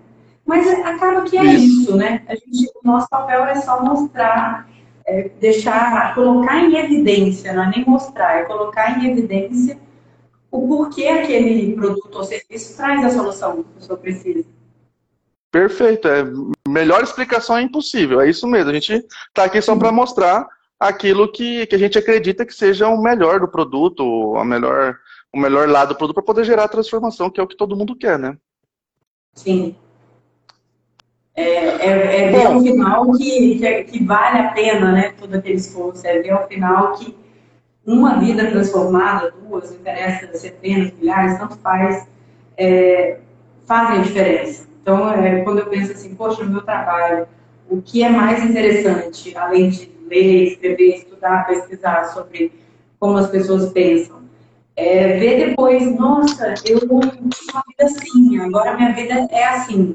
Mas 0.46 0.66
acaba 0.84 1.22
que 1.22 1.38
é 1.38 1.44
isso, 1.44 1.82
isso 1.82 1.96
né? 1.96 2.22
A 2.28 2.34
gente, 2.34 2.70
o 2.82 2.86
nosso 2.86 3.08
papel 3.08 3.44
é 3.44 3.54
só 3.56 3.82
mostrar, 3.82 4.68
é, 5.06 5.30
deixar, 5.40 6.14
colocar 6.14 6.58
em 6.58 6.76
evidência, 6.76 7.52
não 7.52 7.64
é 7.64 7.70
nem 7.70 7.84
mostrar, 7.84 8.40
é 8.40 8.44
colocar 8.44 8.98
em 8.98 9.10
evidência 9.10 9.78
o 10.50 10.68
porquê 10.68 11.08
aquele 11.08 11.74
produto 11.74 12.14
ou 12.14 12.24
serviço 12.24 12.76
traz 12.76 13.04
a 13.04 13.10
solução 13.10 13.56
que 13.56 13.60
a 13.60 13.80
pessoa 13.80 13.98
precisa. 13.98 14.44
Perfeito, 15.50 16.08
é 16.08 16.24
melhor 16.68 17.02
explicação 17.02 17.56
é 17.56 17.62
impossível, 17.62 18.20
é 18.20 18.28
isso 18.28 18.46
mesmo. 18.46 18.70
A 18.70 18.74
gente 18.74 18.92
está 18.92 19.44
aqui 19.44 19.60
só 19.60 19.74
para 19.76 19.90
mostrar 19.90 20.46
aquilo 20.78 21.30
que, 21.30 21.66
que 21.66 21.74
a 21.74 21.78
gente 21.78 21.98
acredita 21.98 22.44
que 22.44 22.54
seja 22.54 22.88
o 22.88 23.02
melhor 23.02 23.40
do 23.40 23.48
produto, 23.48 24.36
a 24.36 24.44
melhor 24.44 24.98
o 25.34 25.38
melhor 25.38 25.68
lado 25.68 25.88
do 25.88 25.96
produto 25.96 26.14
para 26.14 26.22
poder 26.22 26.44
gerar 26.44 26.64
a 26.64 26.68
transformação, 26.68 27.28
que 27.28 27.40
é 27.40 27.42
o 27.42 27.46
que 27.46 27.56
todo 27.56 27.76
mundo 27.76 27.96
quer, 27.96 28.16
né? 28.16 28.36
Sim. 29.34 29.74
É, 31.34 31.42
é, 31.42 32.20
é 32.20 32.30
ver 32.30 32.48
um 32.48 32.62
final 32.62 33.10
que, 33.12 33.58
que, 33.58 33.84
que, 33.84 34.04
vale 34.04 34.38
a 34.38 34.52
pena, 34.52 34.92
né? 34.92 35.12
Todo 35.18 35.34
aquele 35.34 35.56
esforço. 35.56 36.06
É 36.06 36.20
ver 36.20 36.32
um 36.34 36.46
final 36.46 36.92
que 36.92 37.16
uma 37.84 38.20
vida 38.20 38.48
transformada, 38.48 39.32
duas, 39.32 39.70
não 39.70 39.76
interessa, 39.76 40.32
centenas, 40.34 40.92
milhares, 40.96 41.36
tanto 41.36 41.56
faz, 41.56 42.06
é, 42.56 43.18
fazem 43.66 43.98
a 43.98 44.02
diferença. 44.02 44.68
Então, 44.80 45.10
é, 45.12 45.40
quando 45.40 45.58
eu 45.58 45.66
penso 45.66 45.90
assim, 45.90 46.14
poxa, 46.14 46.44
o 46.44 46.48
meu 46.48 46.62
trabalho, 46.62 47.26
o 47.68 47.82
que 47.82 48.04
é 48.04 48.08
mais 48.08 48.44
interessante, 48.44 49.36
além 49.36 49.68
de 49.68 49.90
ler, 50.06 50.52
escrever, 50.52 50.98
estudar, 50.98 51.44
pesquisar 51.46 52.04
sobre 52.04 52.52
como 53.00 53.18
as 53.18 53.28
pessoas 53.28 53.72
pensam, 53.72 54.23
é, 54.76 55.18
ver 55.18 55.48
depois, 55.48 55.94
nossa, 55.96 56.54
eu 56.64 56.80
tinha 56.80 56.92
uma 56.92 57.00
vida 57.02 57.84
assim, 57.84 58.38
agora 58.40 58.76
minha 58.76 58.92
vida 58.92 59.26
é 59.30 59.44
assim. 59.44 59.94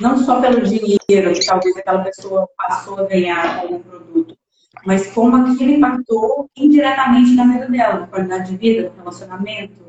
Não 0.00 0.18
só 0.18 0.40
pelo 0.40 0.62
dinheiro 0.62 1.32
que 1.34 1.46
talvez 1.46 1.76
aquela 1.76 2.02
pessoa 2.02 2.48
passou 2.56 2.98
a 2.98 3.04
ganhar 3.04 3.60
com 3.60 3.66
algum 3.66 3.78
produto, 3.80 4.36
mas 4.84 5.06
como 5.12 5.36
aquilo 5.36 5.70
impactou 5.70 6.50
indiretamente 6.56 7.34
na 7.34 7.52
vida 7.52 7.68
dela, 7.68 8.00
na 8.00 8.06
qualidade 8.06 8.50
de 8.50 8.56
vida, 8.56 8.90
no 8.90 8.96
relacionamento, 8.98 9.84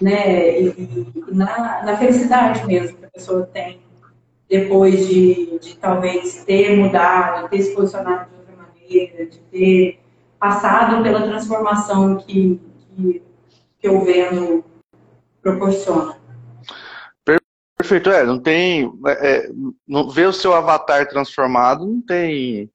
né? 0.00 0.60
E, 0.60 0.66
e 0.68 1.34
na, 1.34 1.82
na, 1.84 1.96
felicidade 1.96 2.64
mesmo 2.66 2.98
que 2.98 3.06
a 3.06 3.10
pessoa 3.10 3.48
tem 3.52 3.80
depois 4.48 5.08
de, 5.08 5.58
de 5.58 5.76
talvez 5.76 6.44
ter 6.44 6.76
mudado, 6.76 7.48
ter 7.48 7.62
se 7.62 7.74
posicionado 7.74 8.30
de 8.30 8.36
outra 8.36 8.54
maneira, 8.56 9.26
de 9.26 9.38
ter 9.38 10.00
passado 10.38 11.02
pela 11.02 11.22
transformação 11.22 12.16
que, 12.16 12.60
que 12.96 13.22
que 13.80 13.88
o 13.88 14.04
Vênus 14.04 14.64
proporciona. 15.42 16.16
Perfeito, 17.78 18.10
é, 18.10 18.24
não 18.24 18.40
tem. 18.40 18.92
É, 19.06 19.12
é, 19.12 19.50
não, 19.86 20.10
ver 20.10 20.26
o 20.26 20.32
seu 20.32 20.52
avatar 20.52 21.08
transformado 21.08 21.86
não 21.86 22.02
tem. 22.02 22.70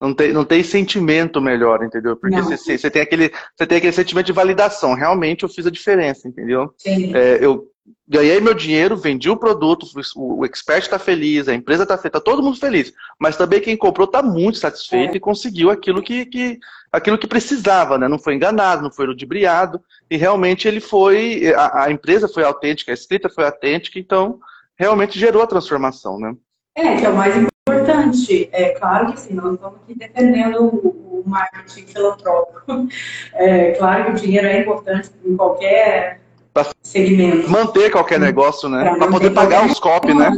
Não 0.00 0.14
tem, 0.14 0.32
não 0.32 0.44
tem 0.44 0.62
sentimento 0.62 1.40
melhor, 1.40 1.82
entendeu? 1.82 2.16
Porque 2.16 2.40
você, 2.40 2.78
você, 2.78 2.88
tem 2.88 3.02
aquele, 3.02 3.32
você 3.56 3.66
tem 3.66 3.78
aquele 3.78 3.92
sentimento 3.92 4.26
de 4.26 4.32
validação. 4.32 4.94
Realmente 4.94 5.42
eu 5.42 5.48
fiz 5.48 5.66
a 5.66 5.70
diferença, 5.72 6.28
entendeu? 6.28 6.72
É, 6.86 7.44
eu 7.44 7.68
ganhei 8.08 8.40
meu 8.40 8.54
dinheiro, 8.54 8.96
vendi 8.96 9.28
o 9.28 9.36
produto, 9.36 9.86
o 10.16 10.44
expert 10.44 10.82
está 10.82 10.98
feliz, 10.98 11.48
a 11.48 11.54
empresa 11.54 11.82
está 11.82 11.98
feita, 11.98 12.18
tá 12.18 12.24
todo 12.24 12.42
mundo 12.42 12.58
feliz. 12.58 12.92
Mas 13.18 13.36
também 13.36 13.60
quem 13.60 13.76
comprou 13.76 14.06
está 14.06 14.22
muito 14.22 14.58
satisfeito 14.58 15.14
é. 15.14 15.16
e 15.16 15.20
conseguiu 15.20 15.70
aquilo 15.70 16.02
que, 16.02 16.24
que, 16.24 16.58
aquilo 16.90 17.18
que 17.18 17.26
precisava, 17.26 17.98
né? 17.98 18.08
Não 18.08 18.18
foi 18.18 18.34
enganado, 18.34 18.82
não 18.82 18.90
foi 18.90 19.06
ludibriado. 19.06 19.80
E 20.10 20.16
realmente 20.16 20.66
ele 20.66 20.80
foi, 20.80 21.52
a, 21.54 21.84
a 21.84 21.90
empresa 21.92 22.28
foi 22.28 22.44
autêntica, 22.44 22.90
a 22.90 22.94
escrita 22.94 23.28
foi 23.28 23.44
autêntica, 23.44 23.98
então 23.98 24.40
realmente 24.76 25.18
gerou 25.18 25.42
a 25.42 25.46
transformação, 25.46 26.18
né? 26.18 26.34
É, 26.74 26.96
que 26.96 27.04
é 27.04 27.08
o 27.10 27.16
mais 27.16 27.36
importante. 27.36 28.48
É 28.52 28.70
claro 28.70 29.12
que 29.12 29.20
sim, 29.20 29.34
nós 29.34 29.54
estamos 29.54 29.80
aqui 29.82 29.98
defendendo 29.98 30.62
o, 30.62 31.20
o 31.20 31.28
marketing 31.28 31.86
filantrópico. 31.86 32.58
É 33.34 33.72
claro 33.72 34.04
que 34.06 34.10
o 34.10 34.14
dinheiro 34.14 34.46
é 34.46 34.60
importante 34.60 35.10
em 35.24 35.36
qualquer 35.36 36.20
segmento. 36.82 37.50
Manter 37.50 37.90
qualquer 37.90 38.18
negócio, 38.18 38.68
né? 38.68 38.94
Para 38.96 39.08
poder 39.08 39.30
pagar 39.30 39.66
os 39.66 39.78
copos, 39.78 40.14
né? 40.14 40.30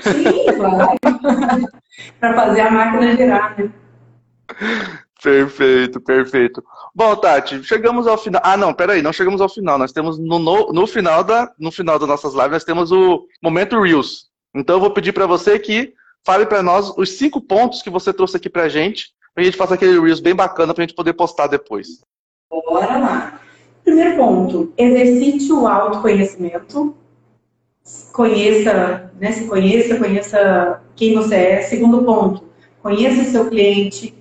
Sim, 0.00 0.56
claro. 0.56 0.96
Para 2.18 2.34
fazer 2.34 2.60
a 2.60 2.70
máquina 2.70 3.16
girar, 3.16 3.56
né? 3.58 3.70
Perfeito, 5.22 6.00
perfeito. 6.00 6.62
Bom, 6.94 7.16
Tati, 7.16 7.62
chegamos 7.64 8.06
ao 8.06 8.18
final. 8.18 8.42
Ah, 8.44 8.58
não, 8.58 8.74
peraí, 8.74 9.00
não 9.00 9.12
chegamos 9.12 9.40
ao 9.40 9.48
final. 9.48 9.78
Nós 9.78 9.90
temos 9.90 10.18
no, 10.18 10.38
no, 10.38 10.72
no 10.72 10.86
final 10.86 11.24
da 11.24 11.50
no 11.58 11.72
final 11.72 11.98
das 11.98 12.08
nossas 12.08 12.34
lives 12.34 12.50
nós 12.50 12.64
temos 12.64 12.92
o 12.92 13.26
momento 13.42 13.80
Reels. 13.80 14.26
Então 14.54 14.76
eu 14.76 14.80
vou 14.80 14.90
pedir 14.90 15.12
para 15.12 15.26
você 15.26 15.58
que 15.58 15.94
fale 16.26 16.44
para 16.44 16.62
nós 16.62 16.92
os 16.96 17.12
cinco 17.12 17.40
pontos 17.40 17.80
que 17.80 17.88
você 17.88 18.12
trouxe 18.12 18.36
aqui 18.36 18.50
para 18.50 18.68
gente, 18.68 19.14
para 19.34 19.42
a 19.42 19.44
gente 19.44 19.56
fazer 19.56 19.74
aquele 19.74 19.98
Reels 19.98 20.20
bem 20.20 20.34
bacana 20.34 20.74
para 20.74 20.84
a 20.84 20.86
gente 20.86 20.96
poder 20.96 21.14
postar 21.14 21.46
depois. 21.46 21.88
Bora 22.50 22.98
lá. 22.98 23.40
Primeiro 23.84 24.16
ponto, 24.16 24.72
exercite 24.78 25.52
o 25.52 25.66
autoconhecimento. 25.66 26.94
Conheça, 28.12 29.12
né, 29.20 29.30
se 29.30 29.46
conheça, 29.46 29.96
conheça 29.96 30.80
quem 30.96 31.14
você 31.14 31.34
é. 31.34 31.62
Segundo 31.62 32.02
ponto, 32.02 32.44
conheça 32.82 33.22
o 33.22 33.26
seu 33.26 33.48
cliente. 33.50 34.14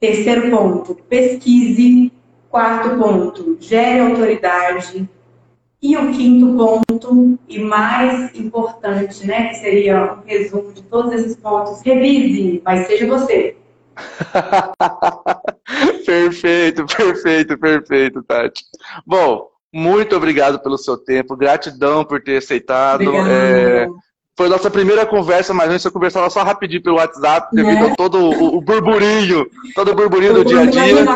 Terceiro 0.00 0.50
ponto, 0.50 0.94
pesquise. 1.08 2.10
Quarto 2.48 2.98
ponto, 2.98 3.58
gere 3.60 4.00
autoridade. 4.00 5.06
E 5.82 5.94
o 5.94 6.10
quinto 6.10 6.56
ponto, 6.56 7.38
e 7.46 7.58
mais 7.58 8.34
importante, 8.34 9.26
né, 9.26 9.48
que 9.48 9.56
seria 9.56 10.14
um 10.14 10.26
resumo 10.26 10.72
de 10.72 10.82
todos 10.82 11.12
esses 11.12 11.36
pontos, 11.36 11.82
revise, 11.82 12.62
mas 12.64 12.86
seja 12.86 13.06
você. 13.06 13.56
perfeito, 16.04 16.84
perfeito, 16.86 17.58
perfeito, 17.58 18.22
Tati. 18.22 18.64
Bom, 19.06 19.48
muito 19.72 20.16
obrigado 20.16 20.60
pelo 20.60 20.78
seu 20.78 20.96
tempo, 20.96 21.36
gratidão 21.36 22.04
por 22.04 22.22
ter 22.22 22.38
aceitado. 22.38 23.14
É, 23.14 23.88
foi 24.36 24.48
nossa 24.48 24.70
primeira 24.70 25.06
conversa, 25.06 25.54
mas 25.54 25.70
antes 25.70 25.84
eu 25.84 25.92
conversava 25.92 26.28
só 26.28 26.42
rapidinho 26.42 26.82
pelo 26.82 26.96
WhatsApp, 26.96 27.54
devido 27.54 27.80
né? 27.80 27.92
a 27.92 27.96
todo 27.96 28.18
o, 28.18 28.56
o, 28.56 28.60
burburinho, 28.60 29.46
todo 29.74 29.92
o 29.92 29.94
burburinho 29.94 30.34
do 30.34 30.44
dia 30.44 30.60
a 30.60 30.66
dia. 30.66 31.06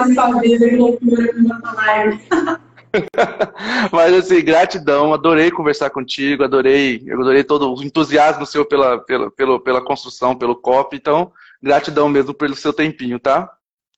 Mas 3.92 4.14
assim, 4.14 4.42
gratidão, 4.42 5.14
adorei 5.14 5.50
conversar 5.50 5.90
contigo, 5.90 6.42
adorei, 6.42 7.04
adorei 7.12 7.44
todo 7.44 7.72
o 7.72 7.82
entusiasmo 7.82 8.44
seu 8.44 8.64
pela, 8.64 8.98
pela, 8.98 9.30
pela, 9.30 9.62
pela 9.62 9.84
construção, 9.84 10.36
pelo 10.36 10.56
COP, 10.56 10.96
então 10.96 11.30
Gratidão 11.62 12.08
mesmo 12.08 12.32
pelo 12.32 12.56
seu 12.56 12.72
tempinho, 12.72 13.18
tá? 13.18 13.50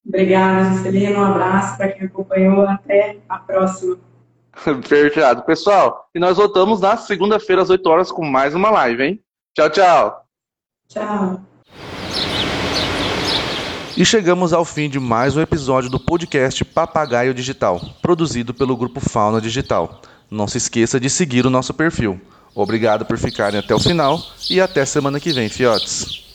Obrigada, 0.07 0.71
Juscelino. 0.71 1.21
Um 1.21 1.25
abraço 1.25 1.77
para 1.77 1.93
quem 1.93 2.07
acompanhou. 2.07 2.67
Até 2.69 3.19
a 3.29 3.39
próxima. 3.39 3.99
Fechado. 4.83 5.43
Pessoal, 5.43 6.09
e 6.15 6.19
nós 6.19 6.37
voltamos 6.37 6.81
na 6.81 6.97
segunda-feira 6.97 7.63
às 7.63 7.71
8 7.71 7.87
horas 7.89 8.13
com 8.13 8.25
mais 8.25 8.55
uma 8.55 8.71
live, 8.71 9.03
hein? 9.03 9.21
Tchau, 9.55 9.71
tchau. 9.71 10.27
Tchau. 10.89 11.41
E 13.97 14.05
chegamos 14.05 14.53
ao 14.53 14.65
fim 14.65 14.89
de 14.89 14.99
mais 14.99 15.37
um 15.37 15.41
episódio 15.41 15.91
do 15.91 16.01
podcast 16.01 16.65
Papagaio 16.65 17.35
Digital, 17.35 17.81
produzido 18.01 18.55
pelo 18.55 18.77
grupo 18.77 19.01
Fauna 19.01 19.41
Digital. 19.41 20.01
Não 20.31 20.49
se 20.49 20.57
esqueça 20.57 20.99
de 20.99 21.11
seguir 21.11 21.45
o 21.45 21.51
nosso 21.51 21.75
perfil. 21.75 22.19
Obrigado 22.55 23.05
por 23.05 23.19
ficarem 23.19 23.61
até 23.61 23.75
o 23.75 23.79
final 23.79 24.19
e 24.51 24.61
até 24.61 24.85
semana 24.85 25.21
que 25.21 25.33
vem, 25.33 25.49
fiotes. 25.49 26.32